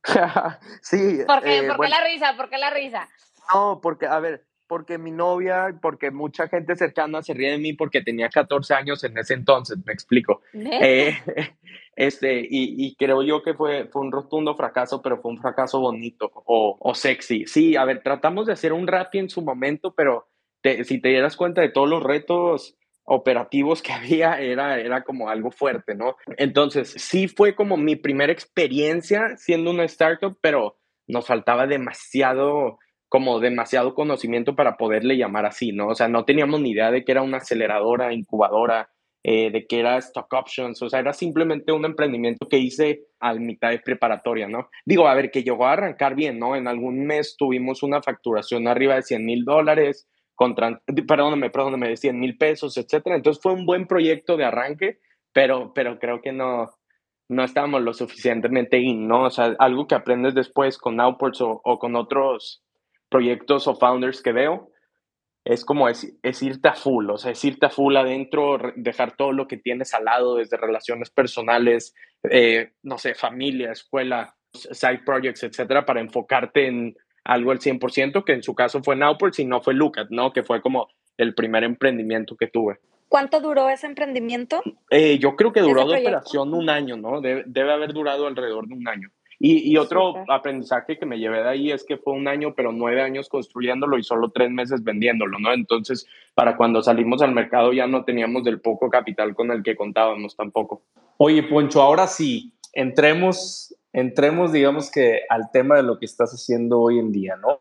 sí. 0.81 1.19
¿Por 1.25 1.41
qué, 1.41 1.57
eh, 1.57 1.63
¿por 1.63 1.71
qué 1.71 1.77
bueno, 1.77 1.95
la 1.97 2.05
risa? 2.05 2.33
¿Por 2.35 2.49
qué 2.49 2.57
la 2.57 2.69
risa? 2.69 3.07
No, 3.53 3.79
porque, 3.81 4.07
a 4.07 4.19
ver, 4.19 4.45
porque 4.67 4.97
mi 4.97 5.11
novia, 5.11 5.77
porque 5.81 6.11
mucha 6.11 6.47
gente 6.47 6.75
cercana 6.75 7.21
se 7.21 7.33
ríe 7.33 7.51
de 7.51 7.57
mí 7.57 7.73
porque 7.73 8.01
tenía 8.01 8.29
14 8.29 8.73
años 8.73 9.03
en 9.03 9.17
ese 9.17 9.33
entonces, 9.33 9.77
me 9.85 9.93
explico. 9.93 10.41
Eh, 10.53 11.17
este, 11.95 12.39
y, 12.41 12.85
y, 12.85 12.95
creo 12.95 13.23
yo 13.23 13.41
que 13.43 13.53
fue, 13.53 13.87
fue 13.87 14.01
un 14.01 14.11
rotundo 14.11 14.55
fracaso, 14.55 15.01
pero 15.01 15.21
fue 15.21 15.31
un 15.31 15.39
fracaso 15.39 15.79
bonito 15.79 16.31
o, 16.33 16.77
o 16.79 16.93
sexy. 16.93 17.45
Sí, 17.45 17.75
a 17.75 17.85
ver, 17.85 18.01
tratamos 18.03 18.47
de 18.47 18.53
hacer 18.53 18.73
un 18.73 18.87
rap 18.87 19.13
en 19.15 19.29
su 19.29 19.41
momento, 19.41 19.93
pero 19.95 20.27
te, 20.61 20.83
si 20.83 20.99
te 20.99 21.09
dieras 21.09 21.35
cuenta 21.35 21.61
de 21.61 21.69
todos 21.69 21.89
los 21.89 22.03
retos 22.03 22.77
operativos 23.03 23.81
que 23.81 23.93
había, 23.93 24.39
era, 24.39 24.79
era 24.79 25.03
como 25.03 25.29
algo 25.29 25.51
fuerte, 25.51 25.95
¿no? 25.95 26.17
Entonces, 26.37 26.93
sí 26.97 27.27
fue 27.27 27.55
como 27.55 27.77
mi 27.77 27.95
primera 27.95 28.31
experiencia 28.31 29.35
siendo 29.37 29.71
una 29.71 29.85
startup, 29.85 30.37
pero 30.41 30.77
nos 31.07 31.25
faltaba 31.25 31.67
demasiado 31.67 32.79
como 33.09 33.39
demasiado 33.39 33.93
conocimiento 33.93 34.55
para 34.55 34.77
poderle 34.77 35.17
llamar 35.17 35.45
así, 35.45 35.71
¿no? 35.71 35.87
O 35.87 35.95
sea, 35.95 36.07
no 36.07 36.25
teníamos 36.25 36.59
ni 36.61 36.71
idea 36.71 36.91
de 36.91 37.05
que 37.05 37.11
era 37.13 37.21
una 37.21 37.37
aceleradora, 37.37 38.13
incubadora, 38.13 38.89
eh, 39.23 39.51
de 39.51 39.65
que 39.65 39.79
era 39.79 39.97
stock 39.97 40.31
options, 40.33 40.81
o 40.81 40.89
sea, 40.89 40.99
era 40.99 41.13
simplemente 41.13 41.71
un 41.71 41.85
emprendimiento 41.85 42.47
que 42.47 42.59
hice 42.59 43.01
a 43.19 43.33
mitad 43.33 43.71
de 43.71 43.79
preparatoria, 43.79 44.47
¿no? 44.47 44.69
Digo, 44.85 45.07
a 45.07 45.15
ver, 45.15 45.31
que 45.31 45.43
llegó 45.43 45.65
a 45.65 45.73
arrancar 45.73 46.15
bien, 46.15 46.39
¿no? 46.39 46.55
En 46.55 46.67
algún 46.67 47.05
mes 47.05 47.35
tuvimos 47.37 47.83
una 47.83 48.01
facturación 48.01 48.67
arriba 48.67 48.95
de 48.95 49.03
100 49.03 49.25
mil 49.25 49.43
dólares, 49.43 50.07
contra, 50.35 50.81
perdóname, 51.07 51.49
perdóname, 51.49 51.89
de 51.89 51.97
100 51.97 52.19
mil 52.19 52.37
pesos, 52.37 52.77
etcétera. 52.77 53.15
Entonces 53.15 53.41
fue 53.41 53.53
un 53.53 53.65
buen 53.65 53.87
proyecto 53.87 54.37
de 54.37 54.45
arranque, 54.45 54.99
pero, 55.33 55.73
pero 55.73 55.97
creo 55.99 56.21
que 56.21 56.31
no, 56.31 56.69
no 57.27 57.43
estábamos 57.43 57.81
lo 57.81 57.93
suficientemente 57.93 58.77
in, 58.79 59.07
¿no? 59.07 59.23
O 59.23 59.29
sea, 59.29 59.55
algo 59.59 59.87
que 59.87 59.95
aprendes 59.95 60.35
después 60.35 60.77
con 60.77 61.01
Outports 61.01 61.41
o, 61.41 61.59
o 61.63 61.79
con 61.79 61.95
otros 61.95 62.63
proyectos 63.09 63.67
o 63.67 63.75
founders 63.75 64.21
que 64.21 64.31
veo, 64.31 64.71
es 65.45 65.63
como 65.63 65.87
es, 65.87 66.13
es, 66.23 66.43
irte 66.43 66.67
a 66.67 66.73
full, 66.73 67.09
o 67.09 67.17
sea, 67.17 67.31
es 67.31 67.43
irte 67.45 67.67
a 67.67 67.69
full 67.69 67.95
adentro, 67.95 68.59
dejar 68.75 69.15
todo 69.15 69.31
lo 69.31 69.47
que 69.47 69.57
tienes 69.57 69.93
al 69.93 70.05
lado, 70.05 70.35
desde 70.35 70.57
relaciones 70.57 71.09
personales, 71.09 71.95
eh, 72.29 72.73
no 72.83 72.97
sé, 72.97 73.15
familia, 73.15 73.71
escuela, 73.71 74.35
side 74.51 75.01
projects, 75.05 75.43
etcétera, 75.43 75.85
para 75.85 76.01
enfocarte 76.01 76.67
en 76.67 76.95
algo 77.23 77.51
al 77.51 77.59
100%, 77.59 78.25
que 78.25 78.33
en 78.33 78.43
su 78.43 78.55
caso 78.55 78.81
fue 78.83 78.95
Nowports 78.95 79.39
y 79.39 79.45
no 79.45 79.61
fue 79.61 79.73
Lucas, 79.73 80.07
¿no? 80.09 80.33
Que 80.33 80.43
fue 80.43 80.61
como 80.61 80.87
el 81.17 81.33
primer 81.33 81.63
emprendimiento 81.63 82.35
que 82.35 82.47
tuve. 82.47 82.79
¿Cuánto 83.07 83.39
duró 83.39 83.69
ese 83.69 83.87
emprendimiento? 83.87 84.61
Eh, 84.89 85.17
yo 85.17 85.35
creo 85.35 85.53
que 85.53 85.61
duró 85.61 85.87
de 85.87 85.99
operación 85.99 86.53
un 86.53 86.69
año, 86.69 86.97
¿no? 86.97 87.21
Debe, 87.21 87.43
debe 87.45 87.71
haber 87.71 87.93
durado 87.93 88.27
alrededor 88.27 88.67
de 88.67 88.73
un 88.73 88.87
año. 88.87 89.09
Y, 89.39 89.71
y 89.71 89.77
otro 89.77 90.23
aprendizaje 90.29 90.97
que 90.97 91.05
me 91.05 91.19
llevé 91.19 91.43
de 91.43 91.49
ahí 91.49 91.71
es 91.71 91.83
que 91.83 91.97
fue 91.97 92.13
un 92.13 92.27
año, 92.27 92.55
pero 92.55 92.71
nueve 92.71 93.01
años 93.01 93.29
construyéndolo 93.29 93.97
y 93.97 94.03
solo 94.03 94.31
tres 94.31 94.49
meses 94.49 94.83
vendiéndolo, 94.83 95.37
¿no? 95.37 95.53
Entonces, 95.53 96.07
para 96.33 96.57
cuando 96.57 96.81
salimos 96.81 97.21
al 97.21 97.33
mercado 97.33 97.71
ya 97.71 97.85
no 97.85 98.03
teníamos 98.03 98.43
del 98.43 98.61
poco 98.61 98.89
capital 98.89 99.35
con 99.35 99.51
el 99.51 99.61
que 99.61 99.75
contábamos 99.75 100.35
tampoco. 100.35 100.81
Oye, 101.17 101.43
Poncho, 101.43 101.81
ahora 101.81 102.07
sí, 102.07 102.53
entremos, 102.73 103.75
entremos, 103.93 104.51
digamos 104.51 104.89
que 104.91 105.21
al 105.29 105.51
tema 105.51 105.75
de 105.75 105.83
lo 105.83 105.99
que 105.99 106.05
estás 106.05 106.31
haciendo 106.31 106.79
hoy 106.79 106.99
en 106.99 107.11
día, 107.11 107.35
¿no? 107.35 107.59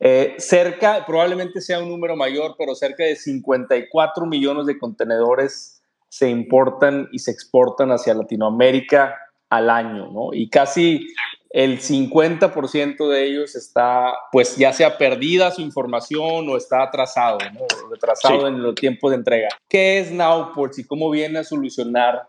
Eh, 0.00 0.34
cerca, 0.38 1.04
probablemente 1.06 1.60
sea 1.60 1.78
un 1.78 1.88
número 1.88 2.16
mayor, 2.16 2.56
pero 2.58 2.74
cerca 2.74 3.04
de 3.04 3.16
54 3.16 4.26
millones 4.26 4.66
de 4.66 4.78
contenedores 4.78 5.82
se 6.08 6.28
importan 6.28 7.08
y 7.12 7.20
se 7.20 7.30
exportan 7.30 7.90
hacia 7.90 8.14
Latinoamérica 8.14 9.16
al 9.56 9.70
año, 9.70 10.08
¿no? 10.10 10.30
Y 10.32 10.48
casi 10.48 11.06
el 11.50 11.78
50% 11.80 13.08
de 13.08 13.24
ellos 13.26 13.54
está, 13.54 14.12
pues 14.32 14.56
ya 14.56 14.72
sea 14.72 14.98
perdida 14.98 15.52
su 15.52 15.60
información 15.60 16.48
o 16.48 16.56
está 16.56 16.82
atrasado, 16.82 17.38
¿no? 17.52 17.60
Retrasado 17.90 18.48
en 18.48 18.56
el 18.56 18.74
tiempo 18.74 19.08
de 19.08 19.16
entrega. 19.16 19.48
¿Qué 19.68 20.00
es 20.00 20.10
Nowports 20.10 20.80
y 20.80 20.84
cómo 20.84 21.10
viene 21.10 21.38
a 21.38 21.44
solucionar 21.44 22.28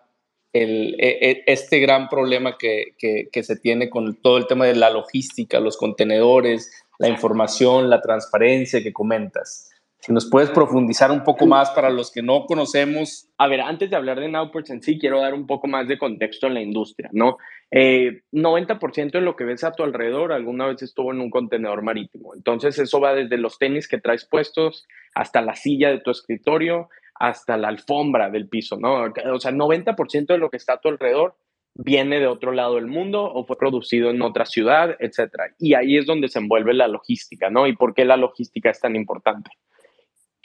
el, 0.53 0.95
e, 0.99 1.17
e, 1.31 1.43
este 1.47 1.79
gran 1.79 2.07
problema 2.07 2.57
que, 2.57 2.93
que, 2.99 3.29
que 3.31 3.43
se 3.43 3.55
tiene 3.55 3.89
con 3.89 4.15
todo 4.21 4.37
el 4.37 4.45
tema 4.47 4.65
de 4.65 4.75
la 4.75 4.91
logística, 4.91 5.59
los 5.59 5.75
contenedores, 5.75 6.71
la 6.99 7.09
información, 7.09 7.89
la 7.89 8.01
transparencia 8.01 8.83
que 8.83 8.93
comentas? 8.93 9.71
Si 10.05 10.13
nos 10.13 10.29
puedes 10.29 10.51
profundizar 10.51 11.09
un 11.09 11.23
poco 11.23 11.47
más 11.47 11.71
para 11.71 11.89
los 11.89 12.11
que 12.11 12.21
no 12.21 12.45
conocemos. 12.45 13.27
A 13.39 13.47
ver, 13.47 13.61
antes 13.61 13.89
de 13.89 13.95
hablar 13.95 14.19
de 14.19 14.29
Nowports 14.29 14.69
en 14.69 14.83
sí, 14.83 14.99
quiero 14.99 15.19
dar 15.19 15.33
un 15.33 15.47
poco 15.47 15.65
más 15.67 15.87
de 15.87 15.97
contexto 15.97 16.45
en 16.45 16.53
la 16.53 16.61
industria, 16.61 17.09
¿no? 17.11 17.37
Eh, 17.71 18.21
90% 18.31 19.13
de 19.13 19.21
lo 19.21 19.35
que 19.35 19.45
ves 19.45 19.63
a 19.63 19.71
tu 19.71 19.81
alrededor 19.81 20.31
alguna 20.31 20.67
vez 20.67 20.83
estuvo 20.83 21.11
en 21.11 21.21
un 21.21 21.31
contenedor 21.31 21.81
marítimo. 21.81 22.35
Entonces, 22.35 22.77
eso 22.77 22.99
va 22.99 23.15
desde 23.15 23.39
los 23.39 23.57
tenis 23.57 23.87
que 23.87 23.97
traes 23.97 24.27
puestos 24.29 24.85
hasta 25.15 25.41
la 25.41 25.55
silla 25.55 25.89
de 25.89 26.01
tu 26.01 26.11
escritorio, 26.11 26.89
hasta 27.15 27.57
la 27.57 27.69
alfombra 27.69 28.29
del 28.29 28.47
piso, 28.47 28.77
¿no? 28.77 29.05
O 29.33 29.39
sea, 29.39 29.51
90% 29.51 30.27
de 30.27 30.37
lo 30.37 30.51
que 30.51 30.57
está 30.57 30.73
a 30.73 30.81
tu 30.81 30.89
alrededor 30.89 31.35
viene 31.73 32.19
de 32.19 32.27
otro 32.27 32.51
lado 32.51 32.75
del 32.75 32.85
mundo 32.85 33.23
o 33.23 33.43
fue 33.47 33.57
producido 33.57 34.11
en 34.11 34.21
otra 34.21 34.45
ciudad, 34.45 34.97
etcétera. 34.99 35.45
Y 35.57 35.73
ahí 35.73 35.97
es 35.97 36.05
donde 36.05 36.27
se 36.27 36.37
envuelve 36.37 36.75
la 36.75 36.87
logística, 36.87 37.49
¿no? 37.49 37.65
¿Y 37.65 37.75
por 37.75 37.95
qué 37.95 38.05
la 38.05 38.17
logística 38.17 38.69
es 38.69 38.79
tan 38.79 38.95
importante? 38.95 39.49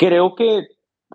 Creo 0.00 0.34
que 0.34 0.68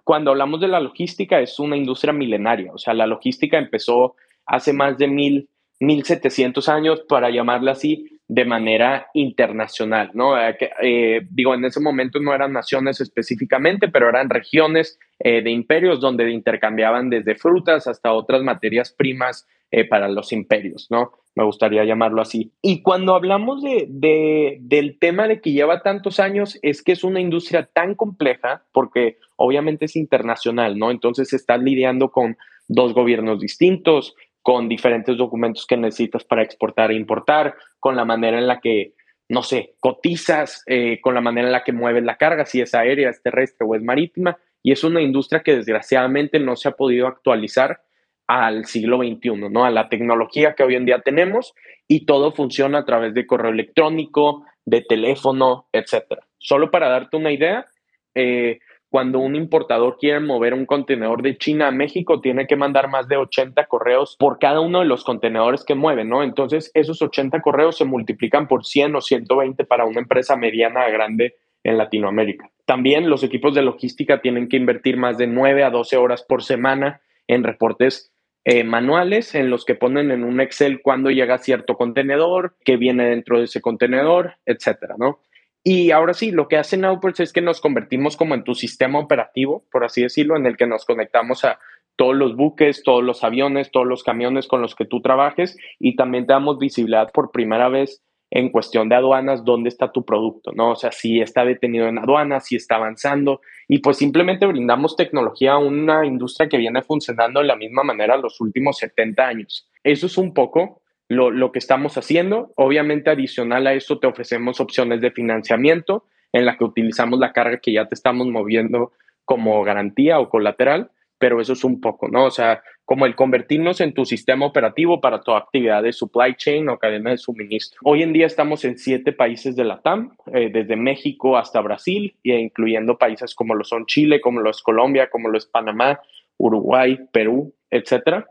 cuando 0.04 0.30
hablamos 0.30 0.62
de 0.62 0.68
la 0.68 0.80
logística 0.80 1.40
es 1.40 1.58
una 1.58 1.76
industria 1.76 2.14
milenaria, 2.14 2.72
o 2.72 2.78
sea, 2.78 2.94
la 2.94 3.08
logística 3.08 3.58
empezó 3.58 4.16
hace 4.46 4.74
más 4.74 5.00
de 5.00 5.08
mil, 5.08 5.50
mil 5.80 6.04
setecientos 6.04 6.70
años, 6.70 7.02
para 7.10 7.32
llamarla 7.32 7.72
así, 7.72 8.20
de 8.28 8.46
manera 8.46 9.08
internacional, 9.16 10.12
¿no? 10.14 10.40
Eh, 10.40 10.56
eh, 10.84 11.22
digo, 11.32 11.56
en 11.56 11.66
ese 11.66 11.80
momento 11.80 12.20
no 12.20 12.32
eran 12.32 12.54
naciones 12.54 13.02
específicamente, 13.02 13.88
pero 13.88 14.08
eran 14.08 14.30
regiones 14.30 15.00
eh, 15.18 15.42
de 15.42 15.50
imperios 15.50 16.00
donde 16.00 16.30
intercambiaban 16.30 17.10
desde 17.10 17.34
frutas 17.34 17.88
hasta 17.88 18.14
otras 18.14 18.44
materias 18.44 18.92
primas 18.92 19.48
para 19.90 20.08
los 20.08 20.32
imperios, 20.32 20.88
¿no? 20.90 21.12
me 21.36 21.44
gustaría 21.44 21.84
llamarlo 21.84 22.22
así. 22.22 22.54
Y 22.62 22.82
cuando 22.82 23.14
hablamos 23.14 23.62
de, 23.62 24.58
del 24.62 24.98
tema 24.98 25.28
de 25.28 25.42
que 25.42 25.52
lleva 25.52 25.82
tantos 25.82 26.20
años, 26.20 26.58
es 26.62 26.82
que 26.82 26.94
es 26.94 27.04
una 27.04 27.20
industria 27.20 27.70
tan 27.72 27.94
compleja, 27.94 28.64
porque 28.72 29.18
obviamente 29.36 29.86
es 29.86 29.98
internacional, 29.98 30.80
¿no? 30.80 30.92
Entonces 30.92 31.34
estás 31.34 31.62
lidiando 31.62 32.10
con 32.10 32.38
dos 32.70 32.94
gobiernos 32.94 33.42
distintos, 33.42 34.16
con 34.42 34.70
diferentes 34.70 35.18
documentos 35.18 35.66
que 35.68 35.76
necesitas 35.76 36.24
para 36.24 36.42
exportar 36.42 36.92
e 36.92 36.96
importar, 36.96 37.56
con 37.80 37.98
la 37.98 38.06
manera 38.06 38.40
en 38.40 38.48
la 38.48 38.62
que, 38.62 38.94
no 39.28 39.44
sé, 39.44 39.76
cotizas, 39.82 40.64
eh, 40.68 41.02
con 41.02 41.16
la 41.16 41.22
manera 41.22 41.48
en 41.48 41.54
la 41.54 41.64
que 41.66 41.74
mueves 41.74 42.04
la 42.06 42.16
carga, 42.16 42.46
si 42.46 42.62
es 42.62 42.74
aérea, 42.74 43.10
es 43.10 43.22
terrestre 43.22 43.68
o 43.68 43.76
es 43.76 43.84
marítima. 43.84 44.38
Y 44.64 44.72
es 44.72 44.84
una 44.84 45.02
industria 45.02 45.44
que 45.44 45.58
desgraciadamente 45.58 46.40
no 46.40 46.56
se 46.56 46.70
ha 46.70 46.72
podido 46.72 47.08
actualizar 47.08 47.82
al 48.28 48.66
siglo 48.66 48.98
XXI, 48.98 49.50
¿no? 49.52 49.66
A 49.66 49.72
la 49.72 49.90
tecnología 49.90 50.54
que 50.56 50.64
hoy 50.64 50.76
en 50.76 50.86
día 50.86 51.02
tenemos 51.02 51.54
y 51.88 52.06
todo 52.06 52.32
funciona 52.32 52.80
a 52.80 52.86
través 52.86 53.14
de 53.14 53.28
correo 53.28 53.52
electrónico, 53.52 54.46
de 54.66 54.82
teléfono, 54.82 55.68
etcétera. 55.72 56.22
Solo 56.38 56.72
para 56.72 56.90
darte 56.90 57.18
una 57.18 57.32
idea, 57.32 57.68
eh, 58.16 58.60
cuando 58.90 59.20
un 59.20 59.36
importador 59.36 59.98
quiere 60.00 60.20
mover 60.22 60.54
un 60.54 60.66
contenedor 60.66 61.22
de 61.22 61.38
China 61.38 61.68
a 61.68 61.72
México, 61.72 62.22
tiene 62.22 62.48
que 62.48 62.56
mandar 62.56 62.90
más 62.90 63.08
de 63.08 63.18
80 63.18 63.66
correos 63.66 64.16
por 64.18 64.40
cada 64.40 64.62
uno 64.62 64.80
de 64.80 64.86
los 64.86 65.04
contenedores 65.04 65.66
que 65.66 65.76
mueve, 65.76 66.06
¿no? 66.06 66.24
Entonces, 66.24 66.72
esos 66.74 67.02
80 67.02 67.42
correos 67.42 67.78
se 67.78 67.86
multiplican 67.86 68.48
por 68.48 68.66
100 68.66 68.96
o 68.96 69.02
120 69.02 69.66
para 69.66 69.86
una 69.86 70.00
empresa 70.00 70.38
mediana 70.38 70.84
a 70.84 70.90
grande 70.90 71.36
en 71.64 71.78
Latinoamérica. 71.78 72.50
También 72.66 73.10
los 73.10 73.24
equipos 73.24 73.54
de 73.54 73.64
logística 73.64 74.22
tienen 74.22 74.48
que 74.48 74.58
invertir 74.58 74.98
más 74.98 75.18
de 75.18 75.28
9 75.28 75.64
a 75.64 75.72
12 75.72 75.98
horas 75.98 76.24
por 76.24 76.44
semana 76.44 77.02
en 77.28 77.44
reportes 77.44 78.14
eh, 78.46 78.64
manuales 78.64 79.34
en 79.34 79.50
los 79.50 79.66
que 79.66 79.74
ponen 79.74 80.12
en 80.12 80.24
un 80.24 80.40
Excel 80.40 80.82
cuándo 80.82 81.10
llega 81.10 81.40
cierto 81.40 81.76
contenedor, 81.76 82.56
qué 82.64 82.78
viene 82.78 83.10
dentro 83.10 83.40
de 83.40 83.46
ese 83.46 83.60
contenedor, 83.60 84.36
etcétera, 84.46 84.96
¿no? 84.98 85.20
Y 85.64 85.90
ahora 85.90 86.14
sí, 86.14 86.30
lo 86.30 86.48
que 86.48 86.58
hace 86.58 86.78
Nowports 86.78 87.22
es 87.22 87.34
que 87.34 87.42
nos 87.42 87.60
convertimos 87.60 88.16
como 88.16 88.36
en 88.36 88.44
tu 88.44 88.54
sistema 88.54 89.00
operativo, 89.00 89.66
por 89.72 89.84
así 89.84 90.04
decirlo, 90.04 90.38
en 90.38 90.46
el 90.46 90.58
que 90.58 90.68
nos 90.68 90.86
conectamos 90.86 91.44
a 91.44 91.60
todos 91.96 92.16
los 92.16 92.36
buques, 92.36 92.84
todos 92.84 93.04
los 93.04 93.24
aviones, 93.24 93.72
todos 93.72 93.88
los 93.88 94.04
camiones 94.04 94.48
con 94.48 94.62
los 94.62 94.76
que 94.76 94.86
tú 94.86 95.02
trabajes 95.02 95.58
y 95.80 95.96
también 95.96 96.28
te 96.28 96.34
damos 96.34 96.60
visibilidad 96.60 97.12
por 97.12 97.32
primera 97.32 97.68
vez 97.68 98.04
en 98.32 98.50
cuestión 98.50 98.90
de 98.90 98.96
aduanas, 98.96 99.46
dónde 99.46 99.70
está 99.70 99.92
tu 99.92 100.04
producto, 100.04 100.52
¿no? 100.54 100.72
O 100.72 100.76
sea, 100.76 100.92
si 100.92 101.22
está 101.22 101.46
detenido 101.46 101.88
en 101.88 102.00
aduanas, 102.00 102.48
si 102.48 102.56
está 102.56 102.76
avanzando, 102.76 103.42
y 103.68 103.80
pues 103.80 103.98
simplemente 103.98 104.46
brindamos 104.46 104.96
tecnología 104.96 105.54
a 105.54 105.58
una 105.58 106.06
industria 106.06 106.50
que 106.50 106.58
viene 106.58 106.82
funcionando 106.82 107.40
de 107.40 107.48
la 107.48 107.56
misma 107.56 107.84
manera 107.84 108.18
los 108.18 108.42
últimos 108.42 108.78
70 108.78 109.26
años. 109.26 109.70
Eso 109.84 110.08
es 110.08 110.18
un 110.18 110.34
poco 110.34 110.82
lo, 111.08 111.32
lo 111.32 111.52
que 111.52 111.60
estamos 111.60 111.98
haciendo. 111.98 112.52
Obviamente, 112.56 113.10
adicional 113.10 113.68
a 113.68 113.74
eso, 113.74 114.00
te 114.00 114.08
ofrecemos 114.08 114.60
opciones 114.60 115.02
de 115.02 115.12
financiamiento 115.12 116.06
en 116.34 116.46
la 116.46 116.58
que 116.58 116.66
utilizamos 116.66 117.20
la 117.20 117.32
carga 117.32 117.60
que 117.60 117.74
ya 117.74 117.88
te 117.88 117.96
estamos 117.96 118.28
moviendo 118.28 118.92
como 119.24 119.64
garantía 119.64 120.20
o 120.20 120.30
colateral 120.30 120.92
pero 121.18 121.42
eso 121.42 121.54
es 121.54 121.64
un 121.64 121.80
poco, 121.82 122.08
¿no? 122.08 122.26
O 122.26 122.32
sea, 122.32 122.62
como 122.86 123.08
el 123.08 123.16
convertirnos 123.16 123.82
en 123.82 123.94
tu 123.94 124.06
sistema 124.06 124.46
operativo 124.46 125.02
para 125.02 125.22
tu 125.22 125.32
actividad 125.32 125.82
de 125.82 125.92
supply 125.92 126.36
chain 126.36 126.70
o 126.70 126.78
cadena 126.78 127.10
de 127.10 127.18
suministro. 127.18 127.80
Hoy 127.84 128.04
en 128.04 128.14
día 128.14 128.28
estamos 128.28 128.64
en 128.64 128.78
siete 128.78 129.12
países 129.12 129.56
de 129.56 129.64
la 129.66 129.82
TAM, 129.82 130.16
eh, 130.34 130.50
desde 130.54 130.76
México 130.76 131.36
hasta 131.36 131.62
Brasil, 131.62 132.16
e 132.24 132.40
incluyendo 132.40 132.98
países 132.98 133.34
como 133.34 133.56
lo 133.56 133.64
son 133.64 133.88
Chile, 133.88 134.22
como 134.22 134.40
lo 134.40 134.52
es 134.52 134.62
Colombia, 134.62 135.10
como 135.10 135.30
lo 135.30 135.38
es 135.38 135.48
Panamá, 135.48 136.00
Uruguay, 136.38 137.00
Perú, 137.12 137.54
etcétera. 137.72 138.28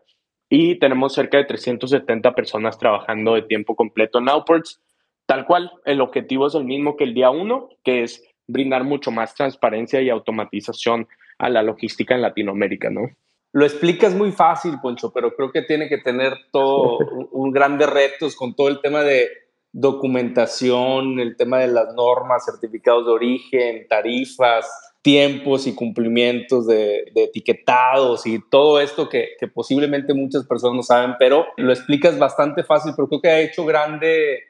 Y 0.49 0.77
tenemos 0.77 1.15
cerca 1.15 1.39
de 1.39 1.45
370 1.45 2.33
personas 2.35 2.79
trabajando 2.79 3.35
de 3.35 3.43
tiempo 3.43 3.75
completo 3.75 4.21
en 4.21 4.29
Outports. 4.29 4.81
Tal 5.27 5.47
cual, 5.47 5.73
el 5.85 6.01
objetivo 6.01 6.47
es 6.47 6.55
el 6.55 6.65
mismo 6.65 6.97
que 6.97 7.05
el 7.05 7.15
día 7.15 7.31
uno, 7.31 7.71
que 7.83 8.03
es 8.03 8.23
brindar 8.47 8.85
mucho 8.85 9.11
más 9.11 9.35
transparencia 9.35 10.01
y 10.01 10.11
automatización 10.11 11.09
a 11.39 11.49
la 11.49 11.63
logística 11.63 12.15
en 12.15 12.23
Latinoamérica, 12.23 12.91
¿no? 12.91 13.09
Lo 13.55 13.65
explicas 13.65 14.13
muy 14.17 14.33
fácil, 14.33 14.81
Poncho, 14.83 15.13
pero 15.13 15.33
creo 15.37 15.53
que 15.53 15.63
tiene 15.63 15.89
que 15.89 15.99
tener 15.99 16.33
todo 16.51 16.99
un, 17.31 17.53
grandes 17.53 17.89
retos 17.89 18.35
con 18.35 18.57
todo 18.57 18.67
el 18.67 18.81
tema 18.81 19.03
de 19.03 19.29
documentación, 19.71 21.21
el 21.21 21.37
tema 21.37 21.61
de 21.61 21.69
las 21.69 21.95
normas, 21.95 22.45
certificados 22.45 23.07
de 23.07 23.13
origen, 23.13 23.87
tarifas, 23.89 24.69
tiempos 25.03 25.69
y 25.69 25.75
cumplimientos 25.77 26.67
de, 26.67 27.05
etiquetados 27.15 28.27
y 28.27 28.41
todo 28.51 28.81
esto 28.81 29.09
que, 29.09 29.37
que, 29.39 29.47
posiblemente 29.47 30.15
muchas 30.15 30.45
personas 30.49 30.75
no 30.75 30.83
saben, 30.83 31.15
pero 31.17 31.47
lo 31.57 31.73
explicas 31.73 32.19
bastante 32.19 32.65
fácil, 32.65 32.93
pero 32.97 33.07
creo 33.07 33.21
que 33.21 33.29
ha 33.29 33.41
hecho 33.41 33.65
grande 33.65 34.41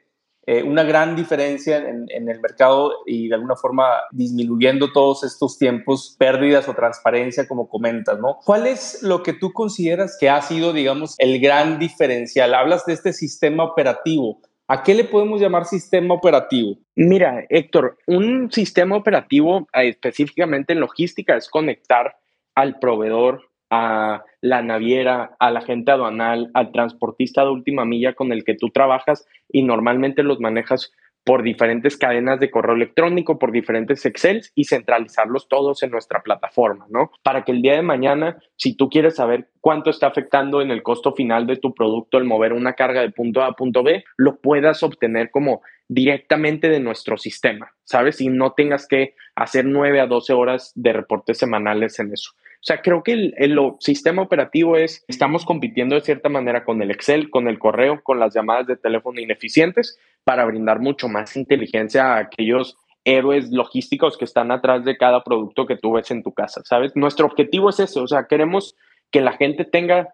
eh, 0.46 0.62
una 0.62 0.82
gran 0.82 1.16
diferencia 1.16 1.78
en, 1.78 2.06
el 2.10 2.40
mercado 2.40 2.92
y 3.06 3.28
de 3.28 3.34
alguna 3.34 3.56
forma 3.56 3.84
disminuyendo 4.10 4.92
todos 4.92 5.24
estos 5.24 5.58
tiempos, 5.58 6.16
pérdidas 6.18 6.68
o 6.68 6.74
transparencia, 6.74 7.48
como 7.48 7.68
comentas, 7.68 8.18
¿no? 8.18 8.38
¿Cuál 8.44 8.66
es 8.66 9.02
lo 9.02 9.22
que 9.22 9.32
tú 9.32 9.52
consideras 9.52 10.16
que 10.20 10.28
ha 10.28 10.42
sido, 10.42 10.72
digamos, 10.72 11.14
el 11.18 11.40
gran 11.40 11.78
diferencial? 11.78 12.54
Hablas 12.54 12.84
de 12.84 12.92
este 12.92 13.12
sistema 13.12 13.64
operativo. 13.64 14.40
¿A 14.68 14.82
qué 14.82 14.94
le 14.94 15.04
podemos 15.04 15.40
llamar 15.40 15.64
sistema 15.66 16.14
operativo? 16.14 16.76
Mira, 16.94 17.44
Héctor, 17.48 17.98
un 18.06 18.50
sistema 18.50 18.96
operativo 18.96 19.68
eh, 19.72 19.88
específicamente 19.88 20.72
en 20.72 20.80
logística 20.80 21.36
es 21.36 21.48
conectar 21.48 22.16
al 22.54 22.78
proveedor 22.78 23.42
a 23.74 24.24
la 24.40 24.62
naviera, 24.62 25.36
al 25.40 25.56
agente 25.56 25.90
aduanal, 25.90 26.50
al 26.54 26.70
transportista 26.70 27.42
de 27.42 27.50
última 27.50 27.84
milla 27.84 28.14
con 28.14 28.30
el 28.32 28.44
que 28.44 28.54
tú 28.54 28.70
trabajas 28.70 29.26
y 29.50 29.64
normalmente 29.64 30.22
los 30.22 30.38
manejas 30.38 30.92
por 31.24 31.42
diferentes 31.42 31.96
cadenas 31.96 32.38
de 32.38 32.50
correo 32.50 32.76
electrónico, 32.76 33.38
por 33.38 33.50
diferentes 33.50 34.04
Excels 34.04 34.52
y 34.54 34.64
centralizarlos 34.64 35.48
todos 35.48 35.82
en 35.82 35.90
nuestra 35.90 36.22
plataforma, 36.22 36.86
¿no? 36.90 37.10
Para 37.22 37.44
que 37.44 37.52
el 37.52 37.62
día 37.62 37.74
de 37.74 37.82
mañana, 37.82 38.38
si 38.56 38.76
tú 38.76 38.90
quieres 38.90 39.16
saber 39.16 39.48
cuánto 39.62 39.88
está 39.88 40.06
afectando 40.06 40.60
en 40.60 40.70
el 40.70 40.82
costo 40.82 41.12
final 41.14 41.46
de 41.46 41.56
tu 41.56 41.72
producto 41.72 42.18
el 42.18 42.24
mover 42.24 42.52
una 42.52 42.74
carga 42.74 43.00
de 43.00 43.10
punto 43.10 43.42
A 43.42 43.46
a 43.46 43.52
punto 43.52 43.82
B, 43.82 44.04
lo 44.18 44.36
puedas 44.36 44.82
obtener 44.82 45.30
como 45.30 45.62
directamente 45.88 46.68
de 46.68 46.80
nuestro 46.80 47.16
sistema, 47.16 47.72
¿sabes? 47.84 48.20
Y 48.20 48.28
no 48.28 48.52
tengas 48.52 48.86
que 48.86 49.14
hacer 49.34 49.64
9 49.64 50.00
a 50.00 50.06
12 50.06 50.32
horas 50.34 50.72
de 50.74 50.92
reportes 50.92 51.38
semanales 51.38 51.98
en 51.98 52.12
eso. 52.12 52.32
O 52.64 52.66
sea, 52.66 52.80
creo 52.80 53.02
que 53.02 53.12
el, 53.12 53.34
el, 53.36 53.58
sistema 53.78 54.22
operativo 54.22 54.78
es, 54.78 55.04
estamos 55.06 55.44
compitiendo 55.44 55.96
de 55.96 56.00
cierta 56.00 56.30
manera 56.30 56.64
con 56.64 56.80
el 56.80 56.90
Excel, 56.90 57.28
con 57.28 57.46
el 57.46 57.58
correo, 57.58 58.02
con 58.02 58.18
las 58.18 58.32
llamadas 58.32 58.66
de 58.66 58.78
teléfono 58.78 59.20
ineficientes 59.20 59.98
para 60.24 60.46
brindar 60.46 60.80
mucho 60.80 61.06
más 61.06 61.36
inteligencia 61.36 62.14
a 62.14 62.20
aquellos 62.20 62.78
héroes 63.04 63.50
logísticos 63.50 64.16
que 64.16 64.24
están 64.24 64.50
atrás 64.50 64.82
de 64.82 64.96
cada 64.96 65.22
producto 65.22 65.66
que 65.66 65.76
tú 65.76 65.92
ves 65.92 66.10
en 66.10 66.22
tu 66.22 66.32
casa, 66.32 66.62
¿sabes? 66.64 66.92
Nuestro 66.94 67.26
objetivo 67.26 67.68
es 67.68 67.80
eso, 67.80 68.02
o 68.02 68.08
sea, 68.08 68.28
queremos 68.28 68.74
que 69.10 69.20
la 69.20 69.34
gente 69.34 69.66
tenga 69.66 70.08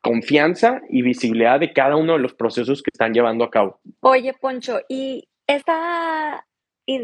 confianza 0.00 0.82
y 0.88 1.02
visibilidad 1.02 1.58
de 1.58 1.72
cada 1.72 1.96
uno 1.96 2.12
de 2.12 2.20
los 2.20 2.34
procesos 2.34 2.84
que 2.84 2.90
están 2.92 3.14
llevando 3.14 3.42
a 3.42 3.50
cabo. 3.50 3.80
Oye, 3.98 4.32
Poncho, 4.40 4.78
y 4.88 5.26
esta, 5.48 6.46